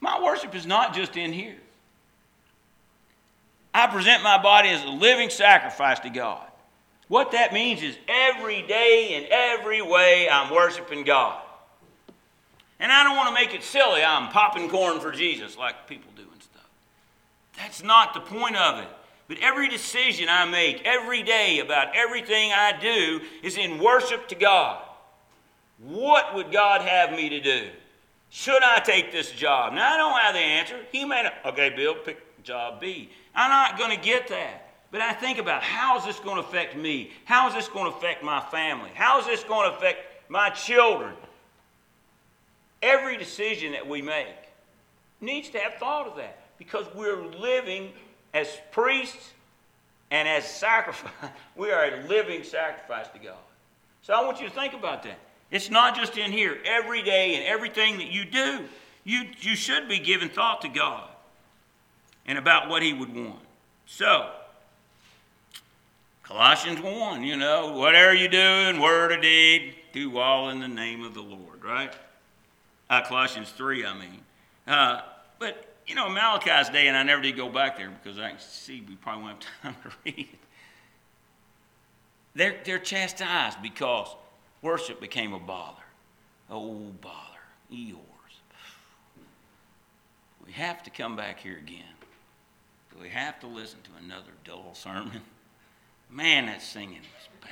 my 0.00 0.22
worship 0.22 0.54
is 0.54 0.66
not 0.66 0.94
just 0.94 1.16
in 1.16 1.32
here. 1.32 1.56
I 3.72 3.86
present 3.86 4.22
my 4.22 4.42
body 4.42 4.70
as 4.70 4.82
a 4.84 4.88
living 4.88 5.30
sacrifice 5.30 6.00
to 6.00 6.10
God. 6.10 6.49
What 7.10 7.32
that 7.32 7.52
means 7.52 7.82
is 7.82 7.96
every 8.06 8.62
day 8.62 9.16
in 9.16 9.26
every 9.32 9.82
way 9.82 10.28
I'm 10.30 10.54
worshiping 10.54 11.02
God. 11.02 11.42
And 12.78 12.92
I 12.92 13.02
don't 13.02 13.16
want 13.16 13.28
to 13.30 13.34
make 13.34 13.52
it 13.52 13.64
silly. 13.64 14.04
I'm 14.04 14.28
popping 14.28 14.70
corn 14.70 15.00
for 15.00 15.10
Jesus 15.10 15.58
like 15.58 15.88
people 15.88 16.12
do 16.14 16.22
and 16.22 16.40
stuff. 16.40 16.68
That's 17.56 17.82
not 17.82 18.14
the 18.14 18.20
point 18.20 18.54
of 18.54 18.78
it. 18.78 18.88
But 19.26 19.38
every 19.42 19.68
decision 19.68 20.28
I 20.28 20.44
make 20.44 20.84
every 20.84 21.24
day 21.24 21.58
about 21.58 21.96
everything 21.96 22.52
I 22.52 22.78
do 22.80 23.20
is 23.42 23.58
in 23.58 23.80
worship 23.80 24.28
to 24.28 24.36
God. 24.36 24.80
What 25.80 26.36
would 26.36 26.52
God 26.52 26.82
have 26.82 27.10
me 27.10 27.28
to 27.30 27.40
do? 27.40 27.70
Should 28.28 28.62
I 28.62 28.78
take 28.78 29.10
this 29.10 29.32
job? 29.32 29.72
Now, 29.72 29.94
I 29.94 29.96
don't 29.96 30.20
have 30.20 30.34
the 30.34 30.38
answer. 30.38 30.76
He 30.92 31.04
may 31.04 31.24
not. 31.24 31.34
Okay, 31.44 31.70
Bill, 31.70 31.96
pick 31.96 32.44
job 32.44 32.80
B. 32.80 33.10
I'm 33.34 33.50
not 33.50 33.76
going 33.76 33.90
to 33.90 34.00
get 34.00 34.28
that. 34.28 34.69
But 34.90 35.00
I 35.00 35.12
think 35.12 35.38
about 35.38 35.62
how 35.62 35.98
is 35.98 36.04
this 36.04 36.18
going 36.18 36.42
to 36.42 36.48
affect 36.48 36.76
me? 36.76 37.10
How 37.24 37.48
is 37.48 37.54
this 37.54 37.68
going 37.68 37.90
to 37.90 37.96
affect 37.96 38.24
my 38.24 38.40
family? 38.40 38.90
How 38.94 39.20
is 39.20 39.26
this 39.26 39.44
going 39.44 39.70
to 39.70 39.76
affect 39.76 40.00
my 40.28 40.50
children? 40.50 41.14
Every 42.82 43.16
decision 43.16 43.72
that 43.72 43.86
we 43.86 44.02
make 44.02 44.34
needs 45.20 45.48
to 45.50 45.58
have 45.58 45.74
thought 45.74 46.06
of 46.06 46.16
that 46.16 46.38
because 46.58 46.86
we're 46.94 47.24
living 47.24 47.92
as 48.34 48.48
priests 48.72 49.32
and 50.10 50.26
as 50.28 50.44
sacrifice. 50.44 51.12
We 51.56 51.70
are 51.70 51.84
a 51.84 52.06
living 52.08 52.42
sacrifice 52.42 53.08
to 53.08 53.18
God. 53.18 53.36
So 54.02 54.14
I 54.14 54.24
want 54.24 54.40
you 54.40 54.48
to 54.48 54.54
think 54.54 54.72
about 54.72 55.02
that. 55.02 55.18
It's 55.50 55.68
not 55.68 55.94
just 55.94 56.16
in 56.16 56.32
here. 56.32 56.58
Every 56.64 57.02
day 57.02 57.34
and 57.34 57.44
everything 57.44 57.98
that 57.98 58.10
you 58.10 58.24
do, 58.24 58.64
you, 59.04 59.28
you 59.40 59.54
should 59.54 59.88
be 59.88 59.98
giving 59.98 60.30
thought 60.30 60.62
to 60.62 60.68
God 60.68 61.08
and 62.24 62.38
about 62.38 62.68
what 62.68 62.82
He 62.82 62.94
would 62.94 63.14
want. 63.14 63.40
So, 63.84 64.30
Colossians 66.30 66.80
1, 66.80 67.24
you 67.24 67.36
know, 67.36 67.72
whatever 67.72 68.14
you 68.14 68.28
do 68.28 68.38
in 68.38 68.80
word 68.80 69.10
or 69.10 69.20
deed, 69.20 69.74
do 69.92 70.16
all 70.16 70.50
in 70.50 70.60
the 70.60 70.68
name 70.68 71.04
of 71.04 71.12
the 71.12 71.20
Lord, 71.20 71.64
right? 71.64 71.92
Uh, 72.88 73.02
Colossians 73.02 73.50
3, 73.50 73.84
I 73.84 73.98
mean. 73.98 74.20
Uh, 74.64 75.00
but, 75.40 75.74
you 75.88 75.96
know, 75.96 76.08
Malachi's 76.08 76.68
day, 76.68 76.86
and 76.86 76.96
I 76.96 77.02
never 77.02 77.20
did 77.20 77.36
go 77.36 77.48
back 77.48 77.76
there 77.76 77.90
because 77.90 78.20
I 78.20 78.34
see 78.38 78.80
we 78.88 78.94
probably 78.94 79.24
won't 79.24 79.44
have 79.62 79.74
time 79.74 79.82
to 79.90 79.96
read 80.04 80.28
it. 80.32 80.38
They're, 82.36 82.60
they're 82.64 82.78
chastised 82.78 83.60
because 83.60 84.14
worship 84.62 85.00
became 85.00 85.32
a 85.32 85.40
bother. 85.40 85.82
Oh, 86.48 86.92
bother. 87.00 87.16
Eeyores. 87.72 87.96
We 90.46 90.52
have 90.52 90.84
to 90.84 90.90
come 90.90 91.16
back 91.16 91.40
here 91.40 91.58
again. 91.58 91.82
Do 92.92 93.02
We 93.02 93.08
have 93.08 93.40
to 93.40 93.48
listen 93.48 93.80
to 93.82 94.04
another 94.04 94.30
dull 94.44 94.74
sermon. 94.74 95.22
Man, 96.10 96.46
that 96.46 96.60
singing 96.60 96.96
is 96.96 97.28
bad. 97.40 97.50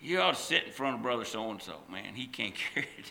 You 0.00 0.20
ought 0.20 0.34
to 0.34 0.40
sit 0.40 0.64
in 0.64 0.72
front 0.72 0.96
of 0.96 1.02
brother 1.02 1.24
so 1.24 1.50
and 1.50 1.60
so, 1.60 1.76
man. 1.90 2.14
He 2.14 2.26
can't 2.26 2.54
carry 2.74 2.88
it. 2.98 3.10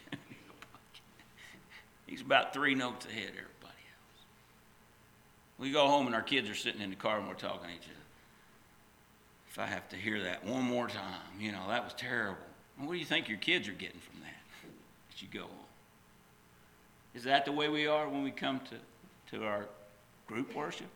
He's 2.05 2.21
about 2.21 2.53
three 2.53 2.75
notes 2.75 3.05
ahead 3.05 3.23
of 3.23 3.29
everybody 3.29 3.49
else. 3.63 4.25
We 5.57 5.71
go 5.71 5.87
home 5.87 6.05
and 6.05 6.13
our 6.13 6.21
kids 6.21 6.47
are 6.49 6.55
sitting 6.55 6.81
in 6.81 6.91
the 6.91 6.95
car 6.95 7.17
and 7.17 7.27
we're 7.27 7.33
talking 7.33 7.69
to 7.69 7.73
each 7.75 7.85
other. 7.85 7.97
If 9.49 9.57
I 9.57 9.65
have 9.65 9.89
to 9.89 9.95
hear 9.95 10.21
that 10.23 10.45
one 10.45 10.63
more 10.63 10.87
time, 10.87 11.21
you 11.39 11.51
know, 11.51 11.67
that 11.69 11.83
was 11.83 11.93
terrible. 11.93 12.37
what 12.77 12.93
do 12.93 12.99
you 12.99 13.05
think 13.05 13.29
your 13.29 13.39
kids 13.39 13.67
are 13.67 13.73
getting 13.73 13.99
from 13.99 14.19
that 14.21 14.69
as 15.15 15.21
you 15.23 15.27
go 15.33 15.45
on? 15.45 15.49
Is 17.15 17.23
that 17.23 17.45
the 17.45 17.51
way 17.51 17.69
we 17.69 17.87
are 17.87 18.07
when 18.07 18.23
we 18.23 18.31
come 18.31 18.59
to, 18.59 19.37
to 19.37 19.45
our 19.45 19.65
group 20.27 20.55
worship? 20.55 20.87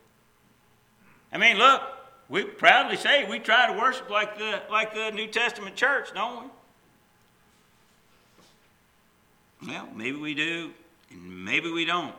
I 1.32 1.38
mean, 1.38 1.58
look, 1.58 1.82
we 2.28 2.44
proudly 2.44 2.96
say 2.96 3.28
we 3.28 3.38
try 3.38 3.72
to 3.72 3.78
worship 3.78 4.10
like 4.10 4.38
the, 4.38 4.62
like 4.70 4.94
the 4.94 5.10
New 5.10 5.26
Testament 5.26 5.76
church, 5.76 6.12
don't 6.14 6.44
we? 9.62 9.68
Well, 9.68 9.88
maybe 9.94 10.16
we 10.16 10.34
do, 10.34 10.70
and 11.10 11.44
maybe 11.44 11.70
we 11.70 11.84
don't. 11.84 12.14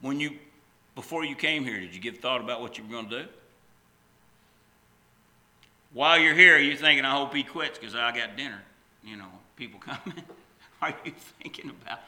When 0.00 0.18
you, 0.18 0.32
before 0.94 1.24
you 1.24 1.36
came 1.36 1.64
here, 1.64 1.78
did 1.78 1.94
you 1.94 2.00
give 2.00 2.18
thought 2.18 2.40
about 2.40 2.60
what 2.60 2.76
you 2.76 2.84
were 2.84 2.90
going 2.90 3.08
to 3.08 3.22
do? 3.22 3.28
While 5.92 6.18
you're 6.18 6.34
here, 6.34 6.58
you're 6.58 6.76
thinking, 6.76 7.04
I 7.04 7.12
hope 7.12 7.34
he 7.34 7.42
quits 7.42 7.78
because 7.78 7.94
I 7.94 8.16
got 8.16 8.36
dinner. 8.36 8.62
You 9.04 9.16
know, 9.16 9.28
people 9.56 9.78
coming. 9.78 10.22
Are 10.82 10.94
you 11.04 11.12
thinking 11.40 11.70
about, 11.70 12.00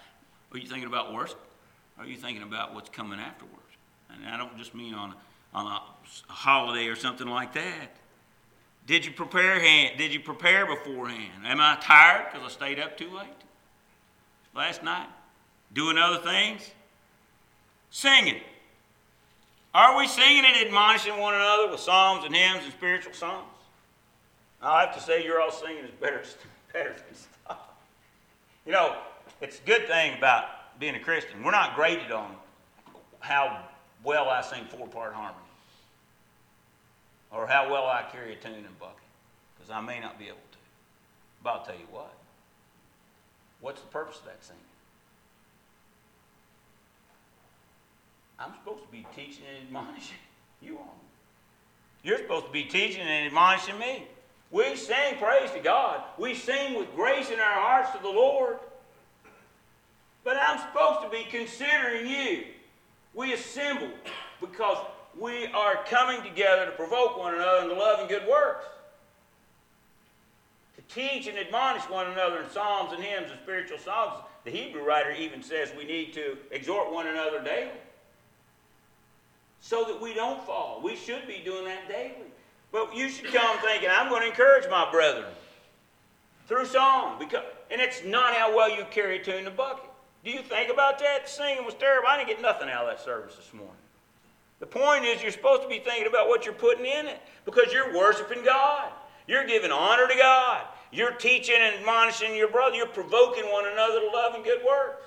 are 0.51 0.59
you 0.59 0.67
thinking 0.67 0.89
about 0.89 1.15
worship? 1.15 1.39
Are 1.97 2.05
you 2.05 2.17
thinking 2.17 2.43
about 2.43 2.75
what's 2.75 2.89
coming 2.89 3.21
afterwards? 3.21 3.64
And 4.17 4.35
I 4.35 4.37
don't 4.37 4.57
just 4.59 4.75
mean 4.75 4.95
on, 4.95 5.15
on 5.53 5.67
a, 5.67 5.81
holiday 6.29 6.87
or 6.89 6.97
something 6.97 7.27
like 7.27 7.55
that. 7.55 7.97
Did 8.87 9.05
you 9.05 9.13
prepare 9.13 9.59
hand, 9.61 9.97
Did 9.97 10.13
you 10.13 10.21
prepare 10.21 10.67
beforehand? 10.67 11.47
Am 11.47 11.61
I 11.61 11.79
tired 11.81 12.27
because 12.31 12.47
I 12.47 12.51
stayed 12.51 12.79
up 12.79 12.99
too 12.99 13.11
late 13.11 13.29
last 14.55 14.83
night? 14.83 15.09
Doing 15.73 15.97
other 15.97 16.19
things? 16.19 16.71
Singing. 17.91 18.41
Are 19.75 19.97
we 19.99 20.07
singing 20.07 20.45
and 20.45 20.67
admonishing 20.67 21.19
one 21.19 21.35
another 21.35 21.71
with 21.71 21.81
psalms 21.81 22.25
and 22.25 22.35
hymns 22.35 22.65
and 22.65 22.73
spiritual 22.73 23.13
songs? 23.13 23.49
i 24.63 24.81
have 24.81 24.95
to 24.95 25.01
say 25.01 25.23
you're 25.23 25.43
all 25.43 25.53
singing 25.53 25.85
is 25.85 25.91
better, 26.01 26.23
better 26.73 26.91
than 26.91 27.15
stuff. 27.15 27.59
You 28.65 28.73
know, 28.73 28.97
it's 29.41 29.59
a 29.59 29.63
good 29.67 29.87
thing 29.87 30.17
about 30.17 30.79
being 30.79 30.95
a 30.95 31.01
Christian. 31.01 31.43
We're 31.43 31.51
not 31.51 31.75
graded 31.75 32.13
on 32.13 32.35
how 33.21 33.65
well 34.05 34.29
I 34.29 34.43
sing 34.43 34.65
four-part 34.67 35.15
harmony 35.15 35.45
or 37.35 37.47
how 37.47 37.71
well 37.71 37.87
I 37.87 38.05
carry 38.13 38.33
a 38.33 38.37
tune 38.37 38.53
and 38.55 38.79
bucket, 38.79 38.97
because 39.57 39.71
I 39.71 39.81
may 39.81 39.99
not 40.01 40.19
be 40.19 40.27
able 40.27 40.37
to. 40.37 40.59
But 41.43 41.51
I'll 41.51 41.65
tell 41.65 41.75
you 41.75 41.87
what. 41.91 42.15
What's 43.61 43.81
the 43.81 43.89
purpose 43.89 44.19
of 44.19 44.27
that 44.27 44.45
singing? 44.45 44.61
I'm 48.39 48.53
supposed 48.63 48.85
to 48.85 48.93
be 48.93 49.07
teaching 49.17 49.45
and 49.49 49.67
admonishing 49.67 50.17
you 50.63 50.79
on. 50.79 50.89
You're 52.03 52.19
supposed 52.19 52.47
to 52.47 52.53
be 52.53 52.65
teaching 52.65 53.01
and 53.01 53.27
admonishing 53.27 53.79
me. 53.79 54.05
We 54.51 54.77
sing 54.77 55.17
praise 55.19 55.51
to 55.53 55.61
God. 55.61 56.03
We 56.19 56.35
sing 56.35 56.79
with 56.79 56.95
grace 56.95 57.31
in 57.31 57.41
our 57.41 57.61
hearts 57.61 57.91
to 57.97 58.03
the 58.03 58.11
Lord. 58.11 58.59
But 60.23 60.37
I'm 60.37 60.59
supposed 60.59 61.03
to 61.03 61.11
be 61.11 61.25
considering 61.31 62.07
you. 62.07 62.45
We 63.15 63.33
assemble 63.33 63.91
because 64.41 64.79
we 65.19 65.47
are 65.47 65.85
coming 65.85 66.23
together 66.23 66.67
to 66.67 66.73
provoke 66.73 67.19
one 67.19 67.35
another 67.35 67.63
into 67.63 67.75
love 67.75 68.01
and 68.01 68.09
good 68.09 68.27
works. 68.29 68.67
To 70.77 70.83
teach 70.95 71.29
and 71.29 71.39
admonish 71.39 71.85
one 71.85 72.09
another 72.09 72.43
in 72.43 72.51
psalms 72.51 72.93
and 72.93 73.03
hymns 73.03 73.31
and 73.31 73.41
spiritual 73.43 73.79
songs. 73.79 74.15
The 74.45 74.51
Hebrew 74.51 74.85
writer 74.85 75.13
even 75.13 75.43
says 75.43 75.71
we 75.77 75.85
need 75.85 76.13
to 76.15 76.37
exhort 76.51 76.93
one 76.93 77.07
another 77.07 77.43
daily 77.43 77.71
so 79.61 79.85
that 79.85 80.01
we 80.01 80.13
don't 80.13 80.45
fall. 80.45 80.81
We 80.83 80.97
should 80.97 81.27
be 81.27 81.41
doing 81.43 81.65
that 81.65 81.89
daily. 81.89 82.31
But 82.71 82.95
you 82.95 83.09
should 83.09 83.33
come 83.33 83.57
thinking, 83.59 83.89
I'm 83.91 84.11
going 84.11 84.23
to 84.23 84.29
encourage 84.29 84.69
my 84.69 84.91
brethren 84.91 85.33
through 86.49 86.67
song. 86.67 87.17
Because, 87.19 87.45
and 87.71 87.81
it's 87.81 88.05
not 88.05 88.35
how 88.35 88.55
well 88.55 88.69
you 88.69 88.85
carry 88.91 89.21
a 89.21 89.25
tune 89.25 89.37
in 89.37 89.45
the 89.45 89.51
bucket. 89.51 89.89
Do 90.25 90.31
you 90.31 90.41
think 90.41 90.73
about 90.73 90.99
that? 91.01 91.25
The 91.25 91.31
Singing 91.31 91.65
was 91.65 91.75
terrible. 91.75 92.09
I 92.09 92.17
didn't 92.17 92.29
get 92.29 92.41
nothing 92.41 92.71
out 92.71 92.85
of 92.85 92.97
that 92.97 93.05
service 93.05 93.37
this 93.37 93.53
morning. 93.53 93.75
The 94.59 94.67
point 94.67 95.05
is, 95.05 95.23
you're 95.23 95.31
supposed 95.31 95.63
to 95.63 95.69
be 95.69 95.79
thinking 95.79 96.07
about 96.07 96.29
what 96.29 96.47
you're 96.47 96.55
putting 96.55 96.87
in 96.87 97.07
it 97.07 97.21
because 97.45 97.73
you're 97.73 97.95
worshiping 97.95 98.43
God. 98.43 98.91
You're 99.27 99.47
giving 99.47 99.71
honor 99.71 100.09
to 100.09 100.15
God. 100.15 100.63
You're 100.91 101.13
teaching 101.13 101.57
and 101.59 101.77
admonishing 101.77 102.35
your 102.35 102.49
brother. 102.49 102.77
You're 102.77 102.87
provoking 102.87 103.45
one 103.45 103.67
another 103.67 104.01
to 104.01 104.07
love 104.07 104.35
and 104.35 104.45
good 104.45 104.61
works. 104.67 105.05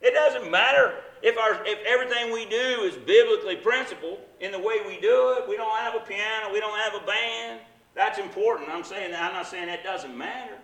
It 0.00 0.14
doesn't 0.14 0.50
matter 0.50 0.94
if, 1.22 1.36
our, 1.36 1.64
if 1.66 1.78
everything 1.84 2.32
we 2.32 2.46
do 2.46 2.82
is 2.82 2.96
biblically 2.96 3.56
principled 3.56 4.18
in 4.40 4.52
the 4.52 4.58
way 4.58 4.76
we 4.86 5.00
do 5.00 5.36
it, 5.38 5.48
we 5.48 5.56
don't 5.56 5.76
have 5.78 5.94
a 5.94 6.00
piano, 6.00 6.52
we 6.52 6.60
don't 6.60 6.78
have 6.78 6.94
a 6.94 7.04
band, 7.04 7.60
that's 7.94 8.18
important. 8.18 8.70
I'm 8.70 8.84
saying 8.84 9.10
that, 9.10 9.22
I'm 9.22 9.34
not 9.34 9.46
saying 9.46 9.66
that 9.66 9.84
doesn't 9.84 10.16
matter. 10.16 10.56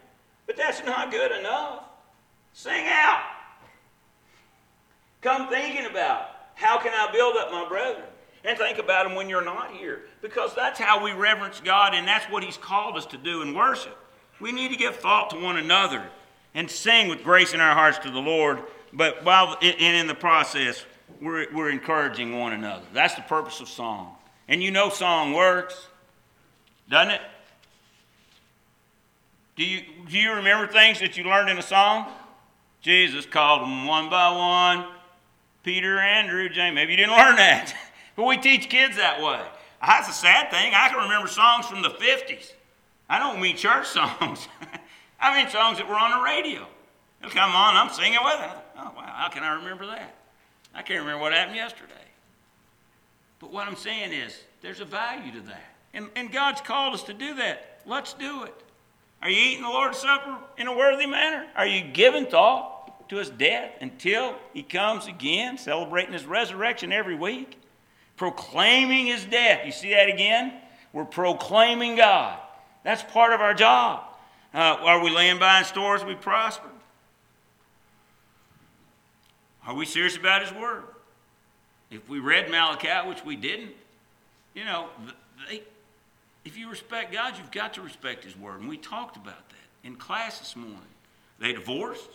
But 0.46 0.56
that's 0.56 0.82
not 0.84 1.10
good 1.10 1.32
enough. 1.32 1.84
Sing 2.52 2.86
out. 2.86 3.35
Come 5.20 5.48
thinking 5.48 5.86
about 5.86 6.28
how 6.54 6.78
can 6.78 6.92
I 6.94 7.10
build 7.12 7.36
up 7.36 7.50
my 7.50 7.68
brethren? 7.68 8.04
And 8.44 8.56
think 8.56 8.78
about 8.78 9.06
them 9.06 9.16
when 9.16 9.28
you're 9.28 9.44
not 9.44 9.72
here. 9.72 10.02
Because 10.22 10.54
that's 10.54 10.78
how 10.78 11.02
we 11.02 11.12
reverence 11.12 11.60
God, 11.60 11.94
and 11.94 12.06
that's 12.06 12.26
what 12.26 12.44
He's 12.44 12.56
called 12.56 12.96
us 12.96 13.06
to 13.06 13.16
do 13.16 13.42
in 13.42 13.54
worship. 13.54 13.96
We 14.40 14.52
need 14.52 14.70
to 14.70 14.76
give 14.76 14.96
thought 14.96 15.30
to 15.30 15.40
one 15.40 15.56
another 15.56 16.04
and 16.54 16.70
sing 16.70 17.08
with 17.08 17.24
grace 17.24 17.54
in 17.54 17.60
our 17.60 17.74
hearts 17.74 17.98
to 17.98 18.10
the 18.10 18.20
Lord 18.20 18.62
but 18.96 19.24
while 19.24 19.56
and 19.60 19.80
in 19.80 20.06
the 20.06 20.14
process, 20.14 20.84
we're, 21.20 21.52
we're 21.52 21.70
encouraging 21.70 22.38
one 22.38 22.54
another. 22.54 22.84
That's 22.94 23.14
the 23.14 23.22
purpose 23.22 23.60
of 23.60 23.68
song. 23.68 24.14
And 24.48 24.62
you 24.62 24.70
know 24.70 24.88
song 24.88 25.34
works, 25.34 25.88
doesn't 26.88 27.12
it? 27.12 27.20
Do 29.56 29.64
you, 29.64 29.82
do 30.08 30.18
you 30.18 30.32
remember 30.32 30.70
things 30.70 31.00
that 31.00 31.16
you 31.16 31.24
learned 31.24 31.50
in 31.50 31.58
a 31.58 31.62
song? 31.62 32.06
Jesus 32.80 33.26
called 33.26 33.62
them 33.62 33.86
one 33.86 34.08
by 34.08 34.30
one. 34.30 34.86
Peter, 35.66 35.98
Andrew, 35.98 36.48
James. 36.48 36.76
Maybe 36.76 36.92
you 36.92 36.96
didn't 36.96 37.16
learn 37.16 37.34
that. 37.34 37.74
but 38.16 38.22
we 38.22 38.36
teach 38.36 38.68
kids 38.68 38.96
that 38.98 39.20
way. 39.20 39.42
That's 39.84 40.08
a 40.08 40.12
sad 40.12 40.48
thing. 40.52 40.72
I 40.72 40.88
can 40.88 41.02
remember 41.02 41.26
songs 41.26 41.66
from 41.66 41.82
the 41.82 41.88
50s. 41.88 42.52
I 43.10 43.18
don't 43.18 43.40
mean 43.40 43.56
church 43.56 43.86
songs. 43.88 44.46
I 45.20 45.36
mean 45.36 45.50
songs 45.50 45.78
that 45.78 45.88
were 45.88 45.96
on 45.96 46.12
the 46.12 46.24
radio. 46.24 46.64
Oh, 47.24 47.28
come 47.28 47.50
on, 47.50 47.74
I'm 47.74 47.92
singing 47.92 48.20
with 48.24 48.40
it. 48.42 48.50
Oh, 48.78 48.92
wow, 48.96 49.12
how 49.12 49.28
can 49.28 49.42
I 49.42 49.56
remember 49.56 49.86
that? 49.86 50.14
I 50.72 50.82
can't 50.82 51.00
remember 51.00 51.20
what 51.20 51.32
happened 51.32 51.56
yesterday. 51.56 51.92
But 53.40 53.50
what 53.50 53.66
I'm 53.66 53.74
saying 53.74 54.12
is, 54.12 54.38
there's 54.62 54.78
a 54.78 54.84
value 54.84 55.32
to 55.32 55.40
that. 55.48 55.64
And, 55.92 56.08
and 56.14 56.30
God's 56.30 56.60
called 56.60 56.94
us 56.94 57.02
to 57.04 57.12
do 57.12 57.34
that. 57.34 57.80
Let's 57.84 58.12
do 58.12 58.44
it. 58.44 58.54
Are 59.20 59.28
you 59.28 59.50
eating 59.50 59.64
the 59.64 59.68
Lord's 59.68 59.98
Supper 59.98 60.36
in 60.58 60.68
a 60.68 60.76
worthy 60.76 61.06
manner? 61.06 61.44
Are 61.56 61.66
you 61.66 61.82
giving 61.82 62.26
thought 62.26 62.75
to 63.08 63.16
his 63.16 63.30
death 63.30 63.72
until 63.80 64.36
he 64.52 64.62
comes 64.62 65.06
again, 65.06 65.58
celebrating 65.58 66.12
his 66.12 66.24
resurrection 66.24 66.92
every 66.92 67.14
week? 67.14 67.58
Proclaiming 68.16 69.06
his 69.06 69.24
death. 69.24 69.66
You 69.66 69.72
see 69.72 69.90
that 69.90 70.08
again? 70.08 70.52
We're 70.92 71.04
proclaiming 71.04 71.96
God. 71.96 72.38
That's 72.84 73.02
part 73.02 73.32
of 73.32 73.40
our 73.40 73.52
job. 73.52 74.04
Uh, 74.54 74.78
are 74.80 75.02
we 75.02 75.10
laying 75.10 75.38
by 75.38 75.58
in 75.58 75.64
stores 75.64 76.04
we 76.04 76.14
prosper? 76.14 76.68
Are 79.66 79.74
we 79.74 79.84
serious 79.84 80.16
about 80.16 80.42
His 80.42 80.52
Word? 80.52 80.84
If 81.90 82.08
we 82.08 82.20
read 82.20 82.50
Malachi, 82.50 83.08
which 83.08 83.24
we 83.24 83.36
didn't, 83.36 83.72
you 84.54 84.64
know, 84.64 84.86
they, 85.48 85.62
if 86.44 86.56
you 86.56 86.70
respect 86.70 87.12
God, 87.12 87.34
you've 87.36 87.50
got 87.50 87.74
to 87.74 87.82
respect 87.82 88.24
His 88.24 88.36
Word. 88.36 88.60
And 88.60 88.68
we 88.68 88.76
talked 88.76 89.16
about 89.16 89.48
that 89.50 89.86
in 89.86 89.96
class 89.96 90.38
this 90.38 90.56
morning. 90.56 90.78
They 91.38 91.52
divorced. 91.52 92.08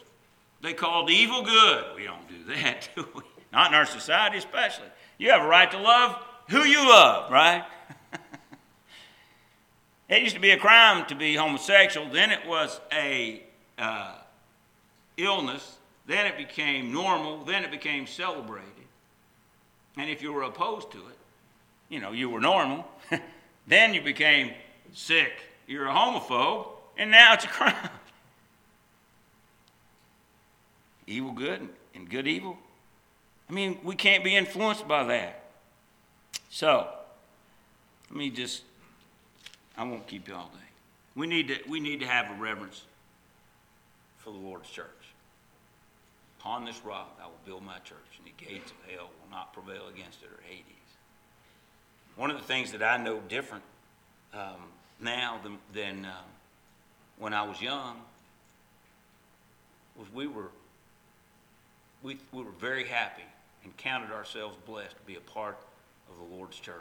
They 0.61 0.73
called 0.73 1.09
evil 1.09 1.43
good. 1.43 1.95
We 1.95 2.03
don't 2.03 2.27
do 2.27 2.53
that, 2.55 2.89
do 2.95 3.07
we? 3.15 3.21
Not 3.51 3.71
in 3.71 3.75
our 3.75 3.85
society, 3.85 4.37
especially. 4.37 4.87
You 5.17 5.31
have 5.31 5.41
a 5.41 5.47
right 5.47 5.69
to 5.71 5.77
love 5.77 6.17
who 6.49 6.63
you 6.63 6.79
love, 6.79 7.31
right? 7.31 7.65
it 10.09 10.21
used 10.21 10.35
to 10.35 10.41
be 10.41 10.51
a 10.51 10.57
crime 10.57 11.05
to 11.07 11.15
be 11.15 11.35
homosexual. 11.35 12.09
Then 12.09 12.31
it 12.31 12.47
was 12.47 12.79
a 12.91 13.43
uh, 13.77 14.15
illness 15.17 15.77
then 16.11 16.25
it 16.25 16.37
became 16.37 16.91
normal. 16.91 17.43
Then 17.45 17.63
it 17.63 17.71
became 17.71 18.07
celebrated. 18.07 18.67
And 19.97 20.09
if 20.09 20.21
you 20.21 20.33
were 20.33 20.43
opposed 20.43 20.91
to 20.91 20.97
it, 20.97 21.17
you 21.89 21.99
know, 21.99 22.11
you 22.11 22.29
were 22.29 22.41
normal. 22.41 22.85
then 23.67 23.93
you 23.93 24.01
became 24.01 24.53
sick. 24.93 25.31
You're 25.67 25.87
a 25.87 25.93
homophobe. 25.93 26.67
And 26.97 27.11
now 27.11 27.33
it's 27.33 27.45
a 27.45 27.47
crime. 27.47 27.89
Evil 31.11 31.31
good 31.31 31.67
and 31.93 32.09
good 32.09 32.27
evil. 32.27 32.57
I 33.49 33.53
mean, 33.53 33.79
we 33.83 33.95
can't 33.95 34.23
be 34.23 34.35
influenced 34.35 34.87
by 34.87 35.03
that. 35.05 35.43
So, 36.49 36.87
let 38.09 38.17
me 38.17 38.29
just, 38.29 38.63
I 39.77 39.83
won't 39.83 40.07
keep 40.07 40.27
you 40.27 40.35
all 40.35 40.51
day. 40.53 40.59
We 41.15 41.27
need 41.27 41.49
to, 41.49 41.57
we 41.69 41.79
need 41.79 41.99
to 41.99 42.07
have 42.07 42.31
a 42.31 42.41
reverence 42.41 42.83
for 44.19 44.31
the 44.31 44.37
Lord's 44.37 44.69
church. 44.69 44.87
Upon 46.39 46.65
this 46.65 46.81
rock 46.83 47.19
I 47.21 47.25
will 47.25 47.39
build 47.45 47.63
my 47.63 47.77
church, 47.79 47.97
and 48.17 48.25
the 48.25 48.45
gates 48.45 48.71
of 48.71 48.91
hell 48.91 49.09
will 49.21 49.29
not 49.29 49.53
prevail 49.53 49.87
against 49.93 50.23
it 50.23 50.27
or 50.27 50.41
Hades. 50.47 50.65
One 52.15 52.31
of 52.31 52.37
the 52.37 52.43
things 52.43 52.71
that 52.71 52.83
I 52.83 52.97
know 52.97 53.19
different 53.27 53.63
um, 54.33 54.71
now 54.99 55.39
than, 55.43 55.57
than 55.73 56.05
uh, 56.05 56.13
when 57.17 57.33
I 57.33 57.43
was 57.43 57.61
young 57.61 57.97
was 59.97 60.07
we 60.13 60.27
were 60.27 60.49
we, 62.03 62.17
we 62.31 62.43
were 62.43 62.51
very 62.59 62.85
happy 62.85 63.23
and 63.63 63.75
counted 63.77 64.11
ourselves 64.11 64.57
blessed 64.65 64.97
to 64.97 65.03
be 65.05 65.15
a 65.15 65.21
part 65.21 65.57
of 66.09 66.17
the 66.17 66.35
Lord's 66.35 66.59
church. 66.59 66.75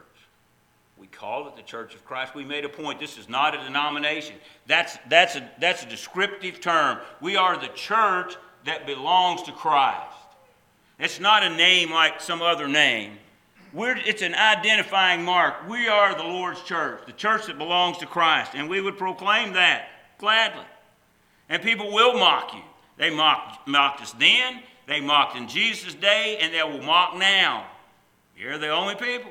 We 0.99 1.07
called 1.07 1.47
it 1.47 1.57
the 1.57 1.63
Church 1.63 1.95
of 1.95 2.05
Christ. 2.05 2.35
We 2.35 2.45
made 2.45 2.65
a 2.65 2.69
point. 2.69 3.01
This 3.01 3.17
is 3.17 3.29
not 3.29 3.55
a 3.55 3.63
denomination. 3.65 4.37
That's, 4.67 4.99
that's, 5.09 5.37
a, 5.37 5.51
that's 5.59 5.83
a 5.83 5.89
descriptive 5.89 6.61
term. 6.61 6.99
We 7.23 7.37
are 7.37 7.57
the 7.57 7.69
church 7.69 8.35
that 8.67 8.87
belongs 8.87 9.43
to 9.45 9.53
Christ. 9.53 10.17
It's 10.99 11.19
not 11.19 11.43
a 11.43 11.49
name 11.49 11.91
like 11.91 12.21
some 12.21 12.43
other 12.43 12.69
name. 12.69 13.17
We're, 13.73 13.97
it's 13.97 14.21
an 14.21 14.35
identifying 14.35 15.25
mark. 15.25 15.69
We 15.69 15.89
are 15.89 16.15
the 16.15 16.25
Lord's 16.25 16.63
church, 16.63 17.01
the 17.07 17.13
church 17.13 17.47
that 17.47 17.57
belongs 17.57 17.99
to 17.99 18.07
Christ, 18.07 18.53
and 18.55 18.69
we 18.69 18.81
would 18.81 18.99
proclaim 18.99 19.55
that 19.55 19.89
gladly. 20.19 20.67
And 21.49 21.63
people 21.63 21.93
will 21.93 22.15
mock 22.15 22.53
you. 22.53 22.63
They 22.99 23.09
mocked, 23.09 23.67
mocked 23.67 24.03
us 24.03 24.13
then, 24.13 24.61
they 24.91 25.01
mocked 25.01 25.37
in 25.37 25.47
Jesus' 25.47 25.95
day, 25.95 26.39
and 26.41 26.53
they 26.53 26.63
will 26.65 26.85
mock 26.85 27.17
now. 27.17 27.67
You're 28.37 28.59
the 28.59 28.71
only 28.71 28.97
people 28.97 29.31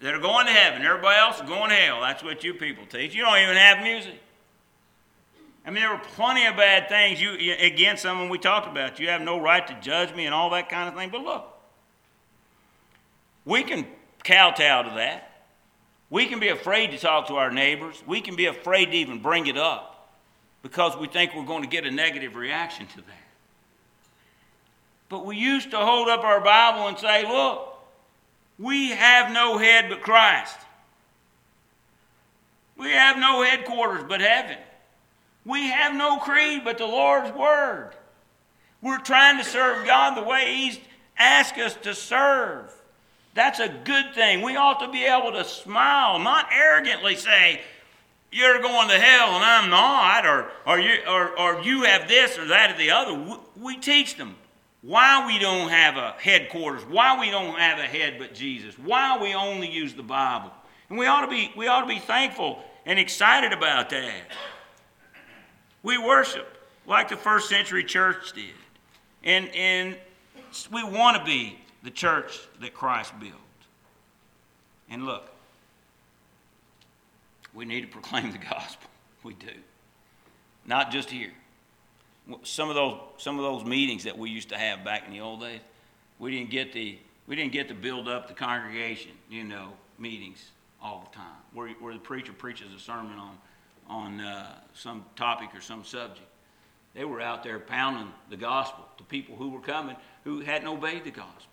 that 0.00 0.14
are 0.14 0.20
going 0.20 0.46
to 0.46 0.52
heaven. 0.52 0.82
Everybody 0.82 1.18
else 1.18 1.36
is 1.36 1.42
going 1.42 1.68
to 1.68 1.76
hell. 1.76 2.00
That's 2.00 2.22
what 2.22 2.42
you 2.42 2.54
people 2.54 2.86
teach. 2.86 3.14
You 3.14 3.24
don't 3.24 3.38
even 3.38 3.56
have 3.56 3.82
music. 3.82 4.20
I 5.66 5.70
mean, 5.70 5.82
there 5.82 5.92
were 5.92 6.02
plenty 6.14 6.46
of 6.46 6.56
bad 6.56 6.88
things. 6.88 7.20
You 7.20 7.54
again, 7.60 7.96
someone 7.98 8.28
we 8.28 8.38
talked 8.38 8.66
about. 8.66 8.98
You 8.98 9.08
have 9.08 9.20
no 9.20 9.38
right 9.38 9.66
to 9.66 9.78
judge 9.80 10.14
me 10.14 10.24
and 10.24 10.34
all 10.34 10.50
that 10.50 10.68
kind 10.68 10.88
of 10.88 10.94
thing. 10.94 11.10
But 11.10 11.22
look, 11.22 11.46
we 13.44 13.62
can 13.62 13.86
kowtow 14.24 14.82
to 14.82 14.90
that. 14.96 15.44
We 16.10 16.26
can 16.26 16.40
be 16.40 16.48
afraid 16.48 16.90
to 16.90 16.98
talk 16.98 17.28
to 17.28 17.34
our 17.34 17.50
neighbors. 17.50 18.02
We 18.06 18.20
can 18.20 18.34
be 18.34 18.46
afraid 18.46 18.86
to 18.86 18.92
even 18.92 19.20
bring 19.20 19.46
it 19.46 19.56
up 19.56 20.10
because 20.62 20.96
we 20.96 21.06
think 21.06 21.34
we're 21.34 21.44
going 21.44 21.62
to 21.62 21.68
get 21.68 21.84
a 21.86 21.90
negative 21.90 22.34
reaction 22.34 22.86
to 22.88 22.96
that. 22.96 23.21
But 25.12 25.26
we 25.26 25.36
used 25.36 25.72
to 25.72 25.76
hold 25.76 26.08
up 26.08 26.24
our 26.24 26.40
Bible 26.40 26.88
and 26.88 26.98
say, 26.98 27.28
look, 27.30 27.76
we 28.58 28.92
have 28.92 29.30
no 29.30 29.58
head 29.58 29.90
but 29.90 30.00
Christ. 30.00 30.56
We 32.78 32.92
have 32.92 33.18
no 33.18 33.42
headquarters 33.42 34.04
but 34.08 34.22
heaven. 34.22 34.56
We 35.44 35.68
have 35.68 35.94
no 35.94 36.16
creed 36.16 36.62
but 36.64 36.78
the 36.78 36.86
Lord's 36.86 37.30
Word. 37.36 37.90
We're 38.80 39.00
trying 39.00 39.36
to 39.36 39.44
serve 39.44 39.84
God 39.86 40.16
the 40.16 40.26
way 40.26 40.46
He's 40.56 40.80
asked 41.18 41.58
us 41.58 41.74
to 41.82 41.94
serve. 41.94 42.72
That's 43.34 43.60
a 43.60 43.68
good 43.68 44.14
thing. 44.14 44.40
We 44.40 44.56
ought 44.56 44.80
to 44.80 44.90
be 44.90 45.04
able 45.04 45.32
to 45.32 45.44
smile, 45.44 46.20
not 46.20 46.48
arrogantly 46.50 47.16
say, 47.16 47.60
You're 48.30 48.62
going 48.62 48.88
to 48.88 48.98
hell 48.98 49.36
and 49.36 49.44
I'm 49.44 49.68
not, 49.68 50.24
or, 50.24 50.50
or, 50.66 50.80
you, 50.80 51.02
or, 51.06 51.38
or 51.38 51.60
you 51.60 51.82
have 51.82 52.08
this 52.08 52.38
or 52.38 52.46
that 52.46 52.74
or 52.74 52.78
the 52.78 52.92
other. 52.92 53.12
We, 53.12 53.36
we 53.60 53.76
teach 53.76 54.16
them 54.16 54.36
why 54.82 55.26
we 55.26 55.38
don't 55.38 55.70
have 55.70 55.96
a 55.96 56.14
headquarters, 56.20 56.82
why 56.84 57.18
we 57.18 57.30
don't 57.30 57.58
have 57.58 57.78
a 57.78 57.86
head 57.86 58.16
but 58.18 58.34
Jesus, 58.34 58.76
why 58.78 59.16
we 59.20 59.32
only 59.32 59.70
use 59.70 59.94
the 59.94 60.02
Bible. 60.02 60.52
And 60.88 60.98
we 60.98 61.06
ought 61.06 61.22
to 61.22 61.28
be, 61.28 61.52
we 61.56 61.68
ought 61.68 61.82
to 61.82 61.86
be 61.86 62.00
thankful 62.00 62.62
and 62.84 62.98
excited 62.98 63.52
about 63.52 63.90
that. 63.90 64.22
We 65.84 65.98
worship 65.98 66.48
like 66.86 67.08
the 67.08 67.16
first 67.16 67.48
century 67.48 67.84
church 67.84 68.32
did. 68.32 68.54
And, 69.22 69.48
and 69.54 69.96
we 70.72 70.82
want 70.82 71.16
to 71.16 71.24
be 71.24 71.58
the 71.84 71.90
church 71.90 72.40
that 72.60 72.74
Christ 72.74 73.18
built. 73.20 73.32
And 74.90 75.06
look, 75.06 75.30
we 77.54 77.64
need 77.64 77.82
to 77.82 77.86
proclaim 77.86 78.32
the 78.32 78.38
gospel. 78.38 78.88
We 79.22 79.34
do. 79.34 79.52
Not 80.66 80.90
just 80.90 81.08
here 81.08 81.30
some 82.44 82.68
of 82.68 82.74
those 82.74 82.98
some 83.18 83.38
of 83.38 83.44
those 83.44 83.64
meetings 83.64 84.04
that 84.04 84.16
we 84.16 84.30
used 84.30 84.48
to 84.50 84.58
have 84.58 84.84
back 84.84 85.06
in 85.06 85.12
the 85.12 85.20
old 85.20 85.40
days, 85.40 85.60
we 86.18 86.30
didn't 86.30 86.50
get 86.50 86.72
the 86.72 86.98
we 87.26 87.36
didn't 87.36 87.52
get 87.52 87.68
to 87.68 87.74
build 87.74 88.08
up 88.08 88.28
the 88.28 88.34
congregation, 88.34 89.12
you 89.30 89.44
know, 89.44 89.72
meetings 89.98 90.50
all 90.82 91.08
the 91.08 91.16
time, 91.16 91.36
where, 91.52 91.68
where 91.74 91.94
the 91.94 92.00
preacher 92.00 92.32
preaches 92.32 92.72
a 92.74 92.78
sermon 92.78 93.18
on 93.18 93.38
on 93.88 94.20
uh, 94.20 94.54
some 94.74 95.04
topic 95.16 95.54
or 95.54 95.60
some 95.60 95.84
subject. 95.84 96.26
They 96.94 97.04
were 97.04 97.20
out 97.20 97.42
there 97.42 97.58
pounding 97.58 98.12
the 98.28 98.36
gospel 98.36 98.86
to 98.98 99.04
people 99.04 99.36
who 99.36 99.50
were 99.50 99.60
coming 99.60 99.96
who 100.24 100.40
hadn't 100.40 100.68
obeyed 100.68 101.04
the 101.04 101.10
gospel. 101.10 101.48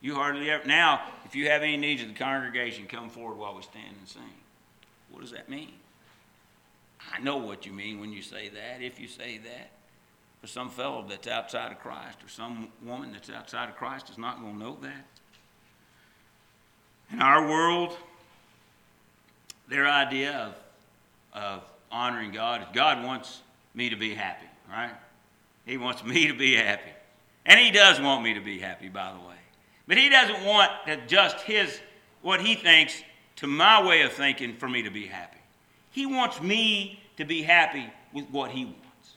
You 0.00 0.14
hardly 0.14 0.50
ever 0.50 0.66
now, 0.66 1.02
if 1.24 1.34
you 1.34 1.48
have 1.48 1.62
any 1.62 1.76
needs 1.76 2.02
of 2.02 2.08
the 2.08 2.14
congregation, 2.14 2.86
come 2.86 3.08
forward 3.08 3.38
while 3.38 3.54
we 3.54 3.62
stand 3.62 3.96
and 3.98 4.08
sing. 4.08 4.22
What 5.10 5.22
does 5.22 5.30
that 5.30 5.48
mean? 5.48 5.72
I 7.12 7.20
know 7.20 7.36
what 7.36 7.66
you 7.66 7.72
mean 7.72 8.00
when 8.00 8.12
you 8.12 8.22
say 8.22 8.48
that, 8.48 8.82
if 8.82 9.00
you 9.00 9.08
say 9.08 9.38
that. 9.38 9.70
For 10.40 10.46
some 10.46 10.68
fellow 10.68 11.04
that's 11.08 11.26
outside 11.26 11.72
of 11.72 11.80
Christ 11.80 12.18
or 12.22 12.28
some 12.28 12.68
woman 12.84 13.12
that's 13.12 13.30
outside 13.30 13.68
of 13.68 13.76
Christ 13.76 14.10
is 14.10 14.18
not 14.18 14.40
going 14.40 14.54
to 14.54 14.58
know 14.58 14.76
that. 14.82 15.06
In 17.12 17.22
our 17.22 17.48
world, 17.48 17.96
their 19.68 19.86
idea 19.86 20.54
of, 21.34 21.40
of 21.40 21.62
honoring 21.90 22.32
God 22.32 22.62
is 22.62 22.66
God 22.74 23.04
wants 23.04 23.40
me 23.74 23.88
to 23.90 23.96
be 23.96 24.14
happy, 24.14 24.46
right? 24.70 24.92
He 25.64 25.76
wants 25.76 26.04
me 26.04 26.26
to 26.26 26.34
be 26.34 26.54
happy. 26.54 26.90
And 27.46 27.58
He 27.58 27.70
does 27.70 28.00
want 28.00 28.22
me 28.22 28.34
to 28.34 28.40
be 28.40 28.58
happy, 28.58 28.88
by 28.88 29.12
the 29.12 29.26
way. 29.26 29.34
But 29.86 29.96
He 29.96 30.08
doesn't 30.08 30.44
want 30.44 30.70
just 31.06 31.40
His, 31.42 31.80
what 32.22 32.40
He 32.40 32.54
thinks, 32.54 33.02
to 33.36 33.46
my 33.46 33.82
way 33.82 34.02
of 34.02 34.12
thinking, 34.12 34.56
for 34.56 34.68
me 34.68 34.82
to 34.82 34.90
be 34.90 35.06
happy. 35.06 35.38
He 35.94 36.06
wants 36.06 36.42
me 36.42 36.98
to 37.18 37.24
be 37.24 37.42
happy 37.42 37.88
with 38.12 38.28
what 38.30 38.50
He 38.50 38.64
wants, 38.64 39.16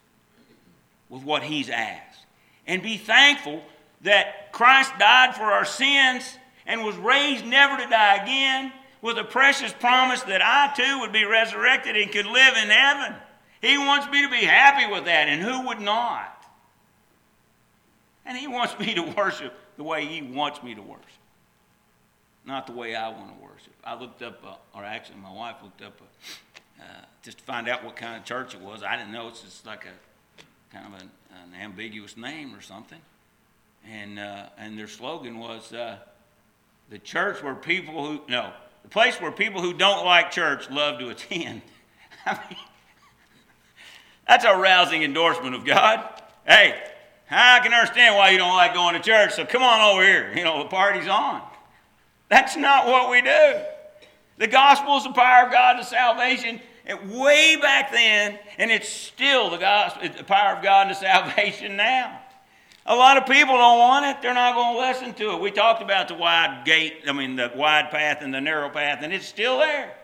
with 1.09 1.23
what 1.23 1.41
He's 1.41 1.71
asked. 1.71 2.23
And 2.67 2.83
be 2.83 2.97
thankful 2.97 3.63
that 4.01 4.51
Christ 4.51 4.91
died 4.99 5.33
for 5.35 5.45
our 5.45 5.65
sins 5.65 6.37
and 6.67 6.83
was 6.83 6.95
raised 6.97 7.47
never 7.47 7.81
to 7.81 7.89
die 7.89 8.17
again 8.17 8.71
with 9.01 9.17
a 9.17 9.23
precious 9.23 9.73
promise 9.73 10.21
that 10.23 10.41
I 10.43 10.71
too 10.75 10.99
would 10.99 11.11
be 11.11 11.25
resurrected 11.25 11.97
and 11.97 12.11
could 12.11 12.27
live 12.27 12.55
in 12.55 12.69
heaven. 12.69 13.15
He 13.59 13.79
wants 13.79 14.07
me 14.11 14.21
to 14.21 14.29
be 14.29 14.45
happy 14.45 14.91
with 14.91 15.05
that, 15.05 15.27
and 15.27 15.41
who 15.41 15.67
would 15.69 15.81
not? 15.81 16.45
And 18.23 18.37
He 18.37 18.47
wants 18.47 18.77
me 18.77 18.93
to 18.93 19.01
worship 19.01 19.51
the 19.77 19.83
way 19.83 20.05
He 20.05 20.21
wants 20.21 20.61
me 20.61 20.75
to 20.75 20.81
worship, 20.83 21.01
not 22.45 22.67
the 22.67 22.73
way 22.73 22.93
I 22.93 23.09
want 23.09 23.35
to 23.35 23.43
worship. 23.43 23.73
I 23.83 23.95
looked 23.95 24.21
up, 24.21 24.61
or 24.75 24.83
actually, 24.83 25.17
my 25.21 25.33
wife 25.33 25.55
looked 25.63 25.81
up 25.81 25.99
uh, 26.79 26.83
just 27.23 27.39
to 27.39 27.43
find 27.43 27.67
out 27.67 27.83
what 27.83 27.95
kind 27.95 28.15
of 28.15 28.23
church 28.23 28.53
it 28.53 28.61
was. 28.61 28.83
I 28.83 28.95
didn't 28.95 29.11
know 29.11 29.27
it's 29.27 29.41
just 29.41 29.65
like 29.65 29.85
a 29.85 30.75
kind 30.75 30.93
of 30.93 31.01
an, 31.01 31.09
an 31.31 31.61
ambiguous 31.61 32.17
name 32.17 32.55
or 32.55 32.61
something. 32.61 32.99
And, 33.89 34.19
uh, 34.19 34.47
and 34.57 34.77
their 34.77 34.87
slogan 34.87 35.39
was 35.39 35.71
uh, 35.73 35.97
the 36.89 36.99
church 36.99 37.41
where 37.41 37.55
people 37.55 38.05
who, 38.05 38.21
no, 38.27 38.51
the 38.83 38.89
place 38.89 39.19
where 39.19 39.31
people 39.31 39.61
who 39.61 39.73
don't 39.73 40.05
like 40.05 40.31
church 40.31 40.69
love 40.69 40.99
to 40.99 41.09
attend. 41.09 41.61
I 42.25 42.33
mean, 42.49 42.59
that's 44.27 44.45
a 44.45 44.55
rousing 44.55 45.03
endorsement 45.03 45.55
of 45.55 45.65
God. 45.65 46.21
Hey, 46.45 46.81
I 47.29 47.59
can 47.59 47.73
understand 47.73 48.15
why 48.15 48.29
you 48.29 48.37
don't 48.37 48.55
like 48.55 48.73
going 48.73 48.95
to 48.95 49.01
church, 49.01 49.33
so 49.33 49.45
come 49.45 49.61
on 49.61 49.81
over 49.81 50.03
here. 50.03 50.33
You 50.35 50.43
know, 50.43 50.63
the 50.63 50.69
party's 50.69 51.07
on. 51.07 51.41
That's 52.29 52.55
not 52.57 52.87
what 52.87 53.09
we 53.09 53.21
do. 53.21 53.61
The 54.37 54.47
gospel 54.47 54.97
is 54.97 55.03
the 55.03 55.11
power 55.11 55.47
of 55.47 55.51
God 55.51 55.77
to 55.77 55.83
salvation 55.83 56.61
And 56.85 57.11
way 57.11 57.57
back 57.57 57.91
then, 57.91 58.39
and 58.57 58.71
it's 58.71 58.87
still 58.87 59.49
the 59.49 59.57
gospel, 59.57 60.07
the 60.15 60.23
power 60.23 60.55
of 60.55 60.63
God 60.63 60.85
to 60.85 60.95
salvation 60.95 61.75
now. 61.75 62.21
A 62.85 62.95
lot 62.95 63.17
of 63.17 63.25
people 63.25 63.57
don't 63.57 63.79
want 63.79 64.05
it. 64.05 64.21
They're 64.21 64.33
not 64.33 64.55
going 64.55 64.75
to 64.75 64.79
listen 64.79 65.13
to 65.15 65.33
it. 65.33 65.41
We 65.41 65.51
talked 65.51 65.81
about 65.81 66.07
the 66.07 66.13
wide 66.13 66.63
gate, 66.65 67.03
I 67.05 67.11
mean, 67.11 67.35
the 67.35 67.51
wide 67.53 67.91
path 67.91 68.19
and 68.21 68.33
the 68.33 68.39
narrow 68.39 68.69
path, 68.69 68.99
and 69.01 69.11
it's 69.11 69.25
still 69.25 69.57
there. 69.57 69.96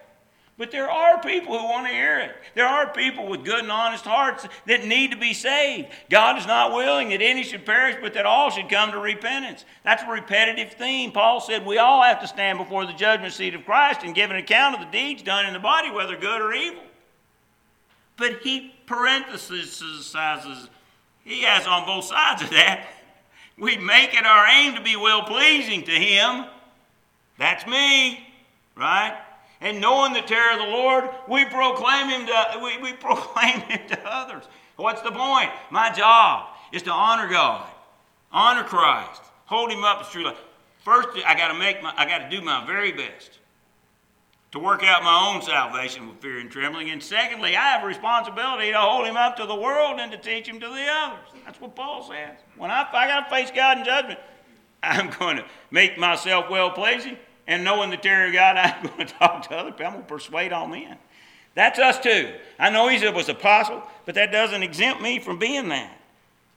But 0.55 0.71
there 0.71 0.89
are 0.89 1.19
people 1.19 1.57
who 1.57 1.65
want 1.65 1.87
to 1.87 1.93
hear 1.93 2.19
it. 2.19 2.35
There 2.53 2.67
are 2.67 2.93
people 2.93 3.27
with 3.27 3.43
good 3.43 3.61
and 3.61 3.71
honest 3.71 4.05
hearts 4.05 4.47
that 4.67 4.85
need 4.85 5.09
to 5.09 5.17
be 5.17 5.33
saved. 5.33 5.87
God 6.11 6.37
is 6.37 6.45
not 6.45 6.73
willing 6.73 7.09
that 7.09 7.23
any 7.23 7.43
should 7.43 7.65
perish, 7.65 7.95
but 7.99 8.13
that 8.13 8.27
all 8.27 8.51
should 8.51 8.69
come 8.69 8.91
to 8.91 8.99
repentance. 8.99 9.65
That's 9.83 10.03
a 10.03 10.07
repetitive 10.07 10.73
theme. 10.73 11.11
Paul 11.11 11.41
said 11.41 11.65
we 11.65 11.79
all 11.79 12.03
have 12.03 12.21
to 12.21 12.27
stand 12.27 12.59
before 12.59 12.85
the 12.85 12.93
judgment 12.93 13.33
seat 13.33 13.55
of 13.55 13.65
Christ 13.65 14.01
and 14.03 14.13
give 14.13 14.29
an 14.29 14.37
account 14.37 14.75
of 14.75 14.81
the 14.81 14.91
deeds 14.91 15.23
done 15.23 15.47
in 15.47 15.53
the 15.53 15.59
body, 15.59 15.89
whether 15.89 16.15
good 16.15 16.39
or 16.39 16.53
evil. 16.53 16.83
But 18.15 18.41
he 18.43 18.75
parenthesizes, 18.85 20.69
he 21.23 21.41
has 21.41 21.65
on 21.65 21.87
both 21.87 22.05
sides 22.05 22.43
of 22.43 22.51
that. 22.51 22.87
We 23.57 23.77
make 23.77 24.13
it 24.13 24.25
our 24.25 24.45
aim 24.47 24.75
to 24.75 24.81
be 24.81 24.95
well 24.95 25.23
pleasing 25.23 25.81
to 25.83 25.91
him. 25.91 26.45
That's 27.39 27.65
me, 27.65 28.27
right? 28.75 29.17
And 29.61 29.79
knowing 29.79 30.13
the 30.13 30.21
terror 30.21 30.53
of 30.53 30.59
the 30.59 30.71
Lord, 30.71 31.09
we 31.27 31.45
proclaim 31.45 32.09
him 32.09 32.27
to, 32.27 32.59
we, 32.61 32.77
we 32.81 32.93
proclaim 32.99 33.61
him 33.61 33.87
to 33.89 33.99
others. 34.05 34.43
What's 34.75 35.01
the 35.01 35.11
point? 35.11 35.49
My 35.71 35.91
job 35.91 36.49
is 36.71 36.81
to 36.83 36.91
honor 36.91 37.29
God, 37.29 37.69
honor 38.31 38.63
Christ, 38.63 39.21
hold 39.45 39.71
him 39.71 39.83
up 39.83 40.01
as 40.01 40.09
true 40.09 40.25
life. 40.25 40.37
First, 40.83 41.09
I 41.25 41.35
got 41.35 41.47
to 41.49 41.57
make 41.57 41.81
my, 41.81 41.93
I 41.95 42.05
got 42.05 42.29
to 42.29 42.29
do 42.29 42.43
my 42.43 42.65
very 42.65 42.91
best 42.91 43.39
to 44.53 44.59
work 44.59 44.83
out 44.83 45.03
my 45.03 45.33
own 45.33 45.41
salvation 45.41 46.07
with 46.07 46.17
fear 46.19 46.37
and 46.37 46.51
trembling. 46.51 46.91
And 46.91 47.01
secondly, 47.01 47.55
I 47.55 47.69
have 47.69 47.83
a 47.83 47.87
responsibility 47.87 48.71
to 48.71 48.77
hold 48.77 49.07
him 49.07 49.15
up 49.15 49.35
to 49.37 49.47
the 49.47 49.55
world 49.55 49.99
and 49.99 50.11
to 50.11 50.17
teach 50.17 50.47
him 50.47 50.59
to 50.59 50.67
the 50.67 50.85
others. 50.89 51.25
That's 51.43 51.59
what 51.59 51.75
Paul 51.75 52.03
says. 52.03 52.37
When 52.55 52.69
I, 52.69 52.87
I 52.93 53.07
got 53.07 53.29
to 53.29 53.35
face 53.35 53.49
God 53.49 53.79
in 53.79 53.83
judgment, 53.85 54.19
I'm 54.83 55.09
going 55.17 55.37
to 55.37 55.45
make 55.71 55.97
myself 55.97 56.51
well 56.51 56.69
pleasing, 56.69 57.17
and 57.47 57.63
knowing 57.63 57.89
the 57.89 57.97
terror 57.97 58.27
of 58.27 58.33
God, 58.33 58.57
I'm 58.57 58.85
going 58.85 59.07
to 59.07 59.13
talk 59.13 59.47
to 59.49 59.55
other 59.55 59.71
people. 59.71 59.85
I'm 59.85 59.93
going 59.93 60.05
to 60.05 60.09
persuade 60.09 60.53
all 60.53 60.67
men. 60.67 60.97
That's 61.55 61.77
us 61.77 61.99
too. 61.99 62.33
I 62.57 62.69
know 62.69 62.87
he 62.87 63.07
was 63.09 63.29
apostle, 63.29 63.83
but 64.05 64.15
that 64.15 64.31
doesn't 64.31 64.63
exempt 64.63 65.01
me 65.01 65.19
from 65.19 65.37
being 65.37 65.69
that. 65.69 65.99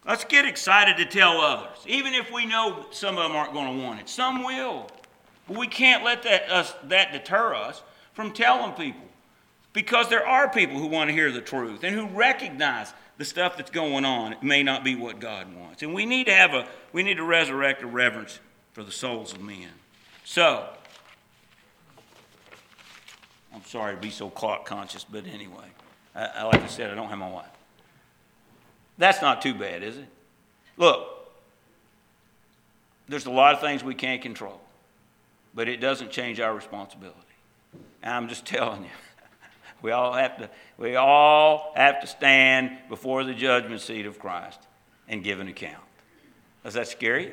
Let's 0.06 0.24
get 0.24 0.46
excited 0.46 0.96
to 0.98 1.04
tell 1.04 1.40
others, 1.40 1.78
even 1.86 2.14
if 2.14 2.32
we 2.32 2.46
know 2.46 2.86
some 2.92 3.18
of 3.18 3.24
them 3.24 3.32
aren't 3.32 3.52
going 3.52 3.76
to 3.76 3.84
want 3.84 4.00
it. 4.00 4.08
Some 4.08 4.44
will. 4.44 4.86
But 5.48 5.58
we 5.58 5.66
can't 5.66 6.04
let 6.04 6.22
that, 6.22 6.50
us, 6.50 6.74
that 6.84 7.12
deter 7.12 7.54
us 7.54 7.82
from 8.14 8.32
telling 8.32 8.72
people 8.72 9.02
because 9.72 10.08
there 10.08 10.26
are 10.26 10.48
people 10.48 10.78
who 10.78 10.86
want 10.86 11.10
to 11.10 11.14
hear 11.14 11.30
the 11.30 11.40
truth 11.40 11.84
and 11.84 11.94
who 11.94 12.06
recognize 12.06 12.94
the 13.18 13.24
stuff 13.24 13.56
that's 13.56 13.70
going 13.70 14.04
on 14.04 14.32
it 14.32 14.42
may 14.42 14.62
not 14.62 14.84
be 14.84 14.94
what 14.94 15.20
God 15.20 15.54
wants. 15.54 15.82
And 15.82 15.92
we 15.92 16.06
need 16.06 16.26
to 16.26 16.34
have 16.34 16.54
a 16.54 16.68
we 16.92 17.02
need 17.02 17.16
to 17.16 17.24
resurrect 17.24 17.82
a 17.82 17.86
reverence 17.86 18.40
for 18.72 18.82
the 18.82 18.92
souls 18.92 19.32
of 19.32 19.40
men. 19.40 19.68
So, 20.24 20.68
I'm 23.56 23.64
sorry 23.64 23.94
to 23.94 24.00
be 24.00 24.10
so 24.10 24.28
clock 24.28 24.66
conscious, 24.66 25.04
but 25.04 25.24
anyway, 25.26 25.64
I, 26.14 26.26
I, 26.26 26.42
like 26.44 26.62
I 26.62 26.66
said, 26.66 26.90
I 26.90 26.94
don't 26.94 27.08
have 27.08 27.18
my 27.18 27.30
wife. 27.30 27.46
That's 28.98 29.22
not 29.22 29.40
too 29.40 29.54
bad, 29.54 29.82
is 29.82 29.96
it? 29.96 30.08
Look, 30.76 31.08
there's 33.08 33.24
a 33.24 33.30
lot 33.30 33.54
of 33.54 33.62
things 33.62 33.82
we 33.82 33.94
can't 33.94 34.20
control, 34.20 34.60
but 35.54 35.68
it 35.68 35.78
doesn't 35.78 36.10
change 36.10 36.38
our 36.38 36.54
responsibility. 36.54 37.18
And 38.02 38.12
I'm 38.12 38.28
just 38.28 38.44
telling 38.46 38.82
you, 38.82 38.90
we 39.80 39.90
all 39.90 40.12
have 40.12 40.36
to, 40.38 40.50
we 40.76 40.96
all 40.96 41.72
have 41.76 42.02
to 42.02 42.06
stand 42.06 42.76
before 42.90 43.24
the 43.24 43.34
judgment 43.34 43.80
seat 43.80 44.04
of 44.04 44.18
Christ 44.18 44.60
and 45.08 45.24
give 45.24 45.40
an 45.40 45.48
account. 45.48 45.82
Is 46.64 46.74
that 46.74 46.88
scary? 46.88 47.32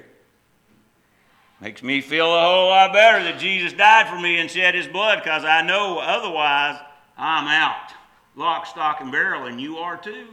Makes 1.63 1.81
me 1.81 2.01
feel 2.01 2.25
a 2.25 2.41
whole 2.41 2.67
lot 2.67 2.91
better 2.91 3.23
that 3.23 3.39
Jesus 3.39 3.71
died 3.71 4.09
for 4.09 4.19
me 4.19 4.37
and 4.37 4.51
shed 4.51 4.75
his 4.75 4.85
blood 4.85 5.21
because 5.23 5.45
I 5.45 5.61
know 5.61 5.97
otherwise 5.97 6.77
I'm 7.17 7.47
out. 7.47 7.93
Lock, 8.35 8.65
stock, 8.65 8.99
and 8.99 9.13
barrel, 9.13 9.45
and 9.45 9.61
you 9.61 9.77
are 9.77 9.95
too. 9.95 10.27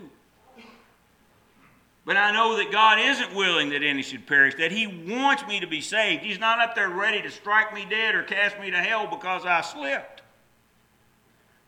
But 2.04 2.16
I 2.16 2.32
know 2.32 2.56
that 2.56 2.72
God 2.72 2.98
isn't 2.98 3.32
willing 3.36 3.70
that 3.70 3.84
any 3.84 4.02
should 4.02 4.26
perish, 4.26 4.56
that 4.56 4.72
He 4.72 4.88
wants 4.88 5.46
me 5.46 5.60
to 5.60 5.68
be 5.68 5.80
saved. 5.80 6.24
He's 6.24 6.40
not 6.40 6.58
up 6.58 6.74
there 6.74 6.88
ready 6.88 7.22
to 7.22 7.30
strike 7.30 7.72
me 7.72 7.86
dead 7.88 8.16
or 8.16 8.24
cast 8.24 8.58
me 8.58 8.72
to 8.72 8.78
hell 8.78 9.06
because 9.06 9.46
I 9.46 9.60
slipped. 9.60 10.22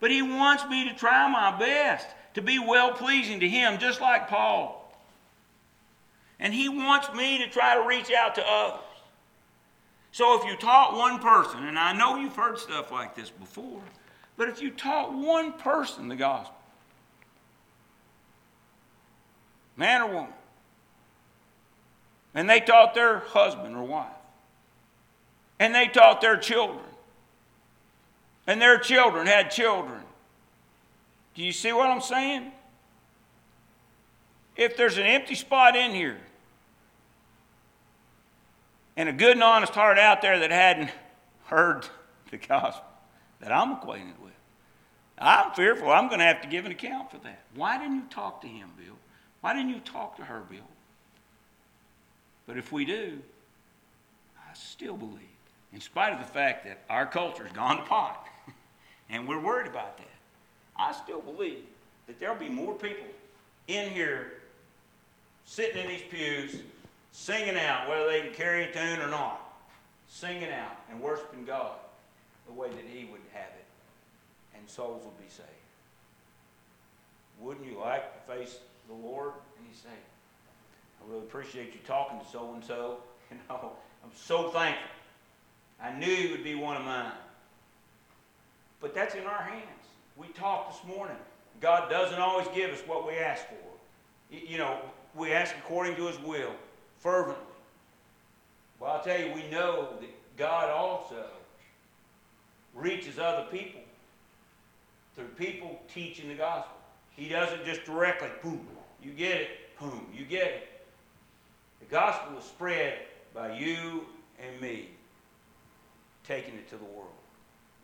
But 0.00 0.10
He 0.10 0.22
wants 0.22 0.66
me 0.66 0.88
to 0.88 0.94
try 0.96 1.30
my 1.30 1.56
best 1.56 2.08
to 2.34 2.42
be 2.42 2.58
well 2.58 2.94
pleasing 2.94 3.38
to 3.38 3.48
Him, 3.48 3.78
just 3.78 4.00
like 4.00 4.26
Paul. 4.26 4.92
And 6.40 6.52
He 6.52 6.68
wants 6.68 7.14
me 7.14 7.38
to 7.38 7.48
try 7.48 7.76
to 7.76 7.86
reach 7.86 8.10
out 8.10 8.34
to 8.34 8.44
others. 8.44 8.80
So 10.12 10.38
if 10.38 10.44
you 10.44 10.56
taught 10.56 10.94
one 10.94 11.18
person, 11.18 11.64
and 11.64 11.78
I 11.78 11.94
know 11.94 12.16
you've 12.16 12.36
heard 12.36 12.58
stuff 12.58 12.92
like 12.92 13.14
this 13.14 13.30
before, 13.30 13.80
but 14.36 14.48
if 14.48 14.60
you 14.60 14.70
taught 14.70 15.12
one 15.12 15.52
person 15.54 16.08
the 16.08 16.16
gospel, 16.16 16.54
man 19.74 20.02
or 20.02 20.12
woman, 20.12 20.32
and 22.34 22.48
they 22.48 22.60
taught 22.60 22.94
their 22.94 23.20
husband 23.20 23.74
or 23.74 23.84
wife, 23.84 24.06
and 25.58 25.74
they 25.74 25.88
taught 25.88 26.20
their 26.20 26.36
children, 26.36 26.84
and 28.46 28.60
their 28.60 28.78
children 28.78 29.26
had 29.26 29.50
children. 29.50 30.02
Do 31.34 31.42
you 31.42 31.52
see 31.52 31.72
what 31.72 31.88
I'm 31.88 32.02
saying? 32.02 32.52
If 34.56 34.76
there's 34.76 34.98
an 34.98 35.06
empty 35.06 35.36
spot 35.36 35.74
in 35.74 35.92
here, 35.92 36.20
and 38.96 39.08
a 39.08 39.12
good 39.12 39.32
and 39.32 39.42
honest 39.42 39.74
heart 39.74 39.98
out 39.98 40.22
there 40.22 40.38
that 40.40 40.50
hadn't 40.50 40.90
heard 41.46 41.86
the 42.30 42.36
gospel 42.36 42.84
that 43.40 43.52
I'm 43.52 43.72
acquainted 43.72 44.14
with. 44.22 44.32
I'm 45.18 45.52
fearful 45.52 45.90
I'm 45.90 46.08
going 46.08 46.18
to 46.18 46.26
have 46.26 46.42
to 46.42 46.48
give 46.48 46.66
an 46.66 46.72
account 46.72 47.10
for 47.10 47.18
that. 47.18 47.42
Why 47.54 47.78
didn't 47.78 47.96
you 47.96 48.04
talk 48.10 48.40
to 48.42 48.48
him, 48.48 48.70
Bill? 48.76 48.96
Why 49.40 49.54
didn't 49.54 49.70
you 49.70 49.80
talk 49.80 50.16
to 50.16 50.24
her, 50.24 50.42
Bill? 50.50 50.60
But 52.46 52.56
if 52.56 52.72
we 52.72 52.84
do, 52.84 53.18
I 54.36 54.54
still 54.54 54.96
believe, 54.96 55.18
in 55.72 55.80
spite 55.80 56.12
of 56.12 56.18
the 56.18 56.24
fact 56.24 56.64
that 56.64 56.80
our 56.90 57.06
culture's 57.06 57.52
gone 57.52 57.76
to 57.76 57.82
pot, 57.84 58.26
and 59.10 59.28
we're 59.28 59.40
worried 59.40 59.68
about 59.68 59.96
that, 59.98 60.06
I 60.76 60.92
still 60.92 61.20
believe 61.20 61.64
that 62.06 62.18
there'll 62.18 62.36
be 62.36 62.48
more 62.48 62.74
people 62.74 63.06
in 63.68 63.90
here 63.90 64.32
sitting 65.44 65.82
in 65.82 65.88
these 65.88 66.02
pews 66.10 66.56
singing 67.12 67.56
out, 67.56 67.88
whether 67.88 68.08
they 68.08 68.22
can 68.22 68.32
carry 68.32 68.64
a 68.64 68.72
tune 68.72 69.00
or 69.00 69.08
not, 69.08 69.40
singing 70.08 70.50
out 70.50 70.76
and 70.90 71.00
worshiping 71.00 71.44
God 71.44 71.76
the 72.46 72.52
way 72.52 72.68
that 72.68 72.84
He 72.92 73.04
would 73.04 73.20
have 73.32 73.50
it, 73.56 73.64
and 74.56 74.68
souls 74.68 75.04
will 75.04 75.14
be 75.22 75.28
saved. 75.28 75.48
Wouldn't 77.38 77.66
you 77.66 77.78
like 77.78 78.26
to 78.26 78.32
face 78.32 78.58
the 78.88 78.94
Lord 78.94 79.32
and 79.58 79.66
you 79.66 79.74
say, 79.74 79.88
I 79.90 81.10
really 81.10 81.24
appreciate 81.24 81.72
you 81.72 81.80
talking 81.86 82.18
to 82.18 82.26
so 82.26 82.52
and 82.54 82.64
so. 82.64 82.98
You 83.32 83.38
know, 83.48 83.72
I'm 84.04 84.10
so 84.14 84.50
thankful. 84.50 84.90
I 85.82 85.90
knew 85.90 86.14
he 86.14 86.30
would 86.30 86.44
be 86.44 86.54
one 86.54 86.76
of 86.76 86.84
mine. 86.84 87.12
But 88.78 88.94
that's 88.94 89.14
in 89.14 89.24
our 89.24 89.42
hands. 89.42 89.64
We 90.18 90.26
talked 90.28 90.72
this 90.72 90.94
morning. 90.94 91.16
God 91.62 91.88
doesn't 91.88 92.18
always 92.18 92.46
give 92.54 92.70
us 92.70 92.80
what 92.86 93.06
we 93.06 93.14
ask 93.14 93.42
for. 93.46 94.36
You 94.36 94.58
know, 94.58 94.78
we 95.14 95.32
ask 95.32 95.54
according 95.56 95.96
to 95.96 96.08
his 96.08 96.18
will 96.18 96.52
fervently. 97.02 97.42
Well, 98.78 98.92
I'll 98.92 99.02
tell 99.02 99.18
you, 99.18 99.32
we 99.34 99.48
know 99.50 99.88
that 100.00 100.36
God 100.36 100.70
also 100.70 101.26
reaches 102.74 103.18
other 103.18 103.46
people 103.50 103.80
through 105.14 105.26
people 105.26 105.80
teaching 105.92 106.28
the 106.28 106.34
gospel. 106.34 106.76
He 107.10 107.28
doesn't 107.28 107.64
just 107.64 107.84
directly, 107.84 108.28
boom, 108.42 108.66
you 109.02 109.10
get 109.10 109.40
it, 109.40 109.48
boom, 109.78 110.06
you 110.16 110.24
get 110.24 110.46
it. 110.46 110.68
The 111.80 111.86
gospel 111.86 112.38
is 112.38 112.44
spread 112.44 112.94
by 113.34 113.58
you 113.58 114.06
and 114.40 114.60
me 114.60 114.88
taking 116.26 116.54
it 116.54 116.68
to 116.70 116.76
the 116.76 116.84
world. 116.84 117.10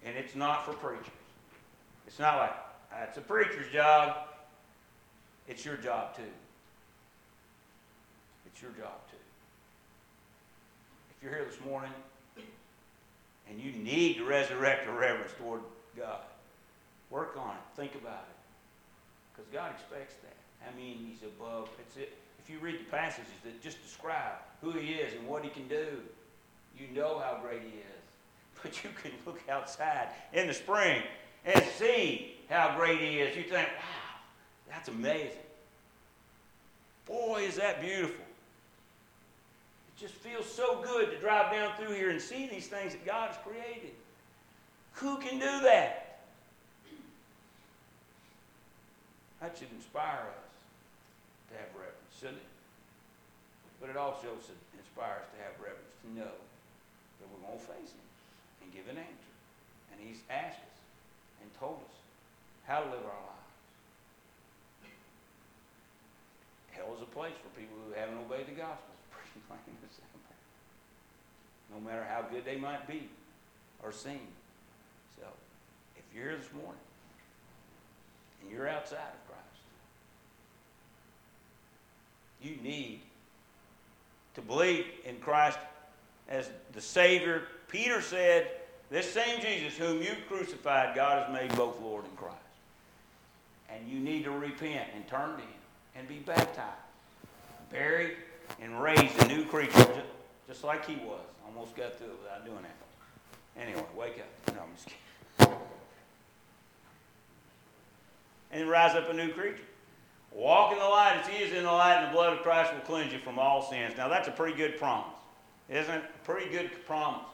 And 0.05 0.17
it's 0.17 0.35
not 0.35 0.65
for 0.65 0.73
preachers. 0.75 1.13
It's 2.07 2.19
not 2.19 2.39
like, 2.39 2.53
it's 3.09 3.19
a 3.19 3.21
preacher's 3.21 3.71
job. 3.73 4.29
It's 5.49 5.65
your 5.65 5.77
job 5.77 6.17
too. 6.17 6.23
It's 8.47 8.63
your 8.63 8.71
job. 8.73 9.08
If 11.19 11.25
you're 11.25 11.35
here 11.35 11.45
this 11.51 11.61
morning 11.67 11.91
and 13.51 13.61
you 13.61 13.73
need 13.73 14.19
to 14.19 14.25
resurrect 14.25 14.87
a 14.87 14.93
reverence 14.93 15.33
toward 15.37 15.63
God, 15.97 16.21
work 17.11 17.37
on 17.37 17.57
it. 17.57 17.63
Think 17.75 17.97
about 17.97 18.25
it. 18.31 18.37
Because 19.35 19.53
God 19.53 19.73
expects 19.73 20.15
that. 20.23 20.37
I 20.65 20.77
mean, 20.77 21.11
He's 21.11 21.29
above. 21.29 21.71
It's 21.81 21.97
it. 21.97 22.17
If 22.39 22.49
you 22.49 22.61
read 22.61 22.79
the 22.79 22.85
passages 22.85 23.33
that 23.43 23.61
just 23.61 23.83
describe 23.83 24.35
who 24.61 24.71
He 24.71 24.93
is 24.93 25.13
and 25.15 25.27
what 25.27 25.43
He 25.43 25.51
can 25.51 25.67
do, 25.67 25.89
you 26.79 26.87
know 26.95 27.19
how 27.19 27.41
great 27.43 27.63
He 27.63 27.79
is. 27.79 27.85
But 28.63 28.85
you 28.85 28.91
can 29.03 29.11
look 29.27 29.41
outside 29.49 30.11
in 30.33 30.47
the 30.47 30.55
spring 30.55 31.03
and 31.45 31.65
see 31.79 32.37
how 32.49 32.77
great 32.77 33.01
He 33.01 33.19
is. 33.19 33.37
You 33.37 33.43
think, 33.43 33.69
wow, 33.69 34.21
that's 34.69 34.89
amazing. 34.89 35.33
Boy, 37.07 37.43
is 37.43 37.57
that 37.57 37.81
beautiful 37.81 38.25
just 40.01 40.15
feels 40.15 40.47
so 40.47 40.81
good 40.83 41.11
to 41.11 41.19
drive 41.19 41.53
down 41.53 41.73
through 41.77 41.95
here 41.95 42.11
and 42.11 42.21
see 42.21 42.47
these 42.47 42.69
things 42.69 42.93
that 42.93 43.05
God 43.05 43.31
has 43.31 43.37
created. 43.45 43.93
Who 44.95 45.17
can 45.19 45.39
do 45.39 45.61
that? 45.67 46.21
That 49.41 49.57
should 49.59 49.71
inspire 49.75 50.27
us 50.27 50.55
to 51.51 51.59
have 51.59 51.71
reverence, 51.75 52.15
shouldn't 52.19 52.39
it? 52.39 52.55
But 53.81 53.91
it 53.91 53.97
also 53.97 54.27
should 54.43 54.59
inspire 54.75 55.23
us 55.23 55.29
to 55.35 55.39
have 55.47 55.55
reverence, 55.63 55.95
to 56.03 56.11
know 56.15 56.35
that 56.35 57.27
we're 57.31 57.43
going 57.47 57.59
to 57.59 57.67
face 57.67 57.91
Him 57.95 58.07
and 58.63 58.75
give 58.75 58.87
an 58.91 58.99
answer. 58.99 59.33
And 59.95 60.03
He's 60.03 60.23
asked 60.31 60.59
us 60.59 60.79
and 61.43 61.51
told 61.59 61.79
us 61.87 61.97
how 62.67 62.83
to 62.83 62.91
live 62.91 63.07
our 63.07 63.23
lives. 63.23 63.39
Hell 66.75 66.95
is 66.99 67.03
a 67.03 67.11
place 67.15 67.35
for 67.39 67.51
people 67.59 67.79
who 67.87 67.95
haven't 67.95 68.19
obeyed 68.19 68.51
the 68.51 68.59
gospel. 68.59 68.98
No 71.79 71.89
matter 71.89 72.05
how 72.09 72.23
good 72.23 72.45
they 72.45 72.57
might 72.57 72.87
be 72.89 73.09
or 73.83 73.93
seem. 73.93 74.21
So, 75.17 75.27
if 75.97 76.03
you're 76.15 76.31
here 76.31 76.37
this 76.37 76.53
morning 76.53 76.81
and 78.43 78.51
you're 78.51 78.69
outside 78.69 78.97
of 78.97 79.27
Christ, 79.27 79.43
you 82.43 82.57
need 82.63 83.01
to 84.35 84.41
believe 84.41 84.87
in 85.05 85.19
Christ 85.19 85.59
as 86.29 86.51
the 86.73 86.81
Savior. 86.81 87.43
Peter 87.69 88.01
said, 88.01 88.51
This 88.91 89.13
same 89.13 89.41
Jesus 89.41 89.77
whom 89.77 90.03
you 90.03 90.13
crucified, 90.29 90.97
God 90.97 91.27
has 91.27 91.33
made 91.33 91.57
both 91.57 91.81
Lord 91.81 92.05
and 92.05 92.17
Christ. 92.17 92.35
And 93.69 93.87
you 93.89 94.01
need 94.01 94.25
to 94.25 94.31
repent 94.31 94.89
and 94.95 95.07
turn 95.07 95.37
to 95.37 95.43
Him 95.43 95.49
and 95.95 96.09
be 96.09 96.19
baptized, 96.19 96.59
buried, 97.71 98.17
and 98.61 98.81
raised 98.83 99.23
a 99.23 99.29
new 99.29 99.45
creature, 99.45 100.03
just 100.49 100.65
like 100.65 100.87
He 100.87 100.97
was. 100.97 101.21
Almost 101.49 101.77
got 101.77 101.99
through 101.99 102.09
it 102.09 102.19
without 102.23 102.45
doing 102.45 102.63
that. 102.63 103.61
Anyway, 103.61 103.85
wake 103.97 104.21
up. 104.21 104.55
No, 104.55 104.63
I'm 104.63 104.75
just 104.75 104.89
kidding. 105.39 105.55
And 108.51 108.69
rise 108.69 108.95
up 108.95 109.09
a 109.11 109.13
new 109.13 109.33
creature. 109.33 109.59
Walk 110.33 110.73
in 110.73 110.79
the 110.79 110.85
light 110.85 111.19
as 111.21 111.27
He 111.27 111.43
is 111.43 111.53
in 111.53 111.65
the 111.65 111.73
light, 111.73 111.97
and 111.97 112.09
the 112.09 112.13
blood 112.13 112.33
of 112.33 112.43
Christ 112.43 112.73
will 112.73 112.81
cleanse 112.81 113.13
you 113.13 113.19
from 113.19 113.39
all 113.39 113.69
sins. 113.69 113.95
Now, 113.97 114.09
that's 114.09 114.29
a 114.29 114.31
pretty 114.31 114.57
good 114.57 114.79
promise. 114.79 115.15
Isn't 115.69 115.95
it? 115.95 116.03
A 116.03 116.25
pretty 116.25 116.51
good 116.51 116.71
promise. 116.87 117.27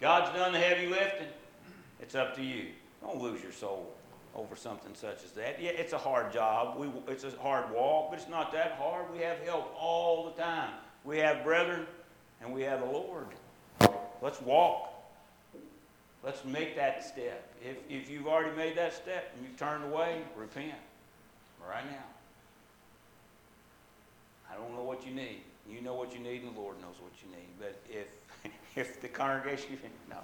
God's 0.00 0.36
done 0.36 0.52
the 0.52 0.58
heavy 0.58 0.86
lifting. 0.86 1.28
It's 2.00 2.14
up 2.14 2.34
to 2.36 2.42
you. 2.42 2.66
Don't 3.02 3.20
lose 3.20 3.42
your 3.42 3.52
soul 3.52 3.94
over 4.34 4.56
something 4.56 4.94
such 4.94 5.24
as 5.24 5.32
that. 5.32 5.60
Yeah, 5.60 5.70
it's 5.70 5.92
a 5.92 5.98
hard 5.98 6.32
job. 6.32 6.78
We, 6.78 6.88
it's 7.08 7.24
a 7.24 7.30
hard 7.42 7.70
walk, 7.70 8.10
but 8.10 8.18
it's 8.18 8.28
not 8.28 8.52
that 8.52 8.72
hard. 8.72 9.12
We 9.12 9.18
have 9.18 9.38
help 9.40 9.74
all 9.78 10.24
the 10.24 10.42
time. 10.42 10.70
We 11.04 11.18
have 11.18 11.44
brethren, 11.44 11.86
and 12.40 12.52
we 12.52 12.62
have 12.62 12.80
the 12.80 12.86
Lord. 12.86 13.26
Let's 14.22 14.40
walk. 14.40 14.88
Let's 16.24 16.44
make 16.44 16.76
that 16.76 17.04
step. 17.04 17.52
If, 17.60 17.76
if 17.90 18.08
you've 18.08 18.28
already 18.28 18.56
made 18.56 18.76
that 18.76 18.94
step 18.94 19.32
and 19.34 19.44
you've 19.44 19.58
turned 19.58 19.84
away, 19.84 20.22
repent 20.36 20.74
right 21.68 21.84
now. 21.84 22.04
I 24.50 24.54
don't 24.54 24.72
know 24.74 24.84
what 24.84 25.04
you 25.04 25.12
need. 25.12 25.40
You 25.68 25.80
know 25.80 25.94
what 25.94 26.14
you 26.14 26.20
need, 26.20 26.42
and 26.42 26.54
the 26.54 26.60
Lord 26.60 26.80
knows 26.80 26.94
what 27.00 27.12
you 27.22 27.30
need. 27.36 27.48
But 27.58 27.80
if 27.90 28.06
if 28.76 29.00
the 29.00 29.08
congregation, 29.08 29.78
no, 30.10 30.18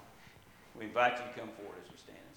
we 0.78 0.84
invite 0.86 1.12
you 1.12 1.18
to 1.32 1.40
come 1.40 1.48
forward 1.56 1.78
as 1.84 1.90
we 1.90 1.96
stand 1.96 2.18
and 2.18 2.26
sing. 2.26 2.28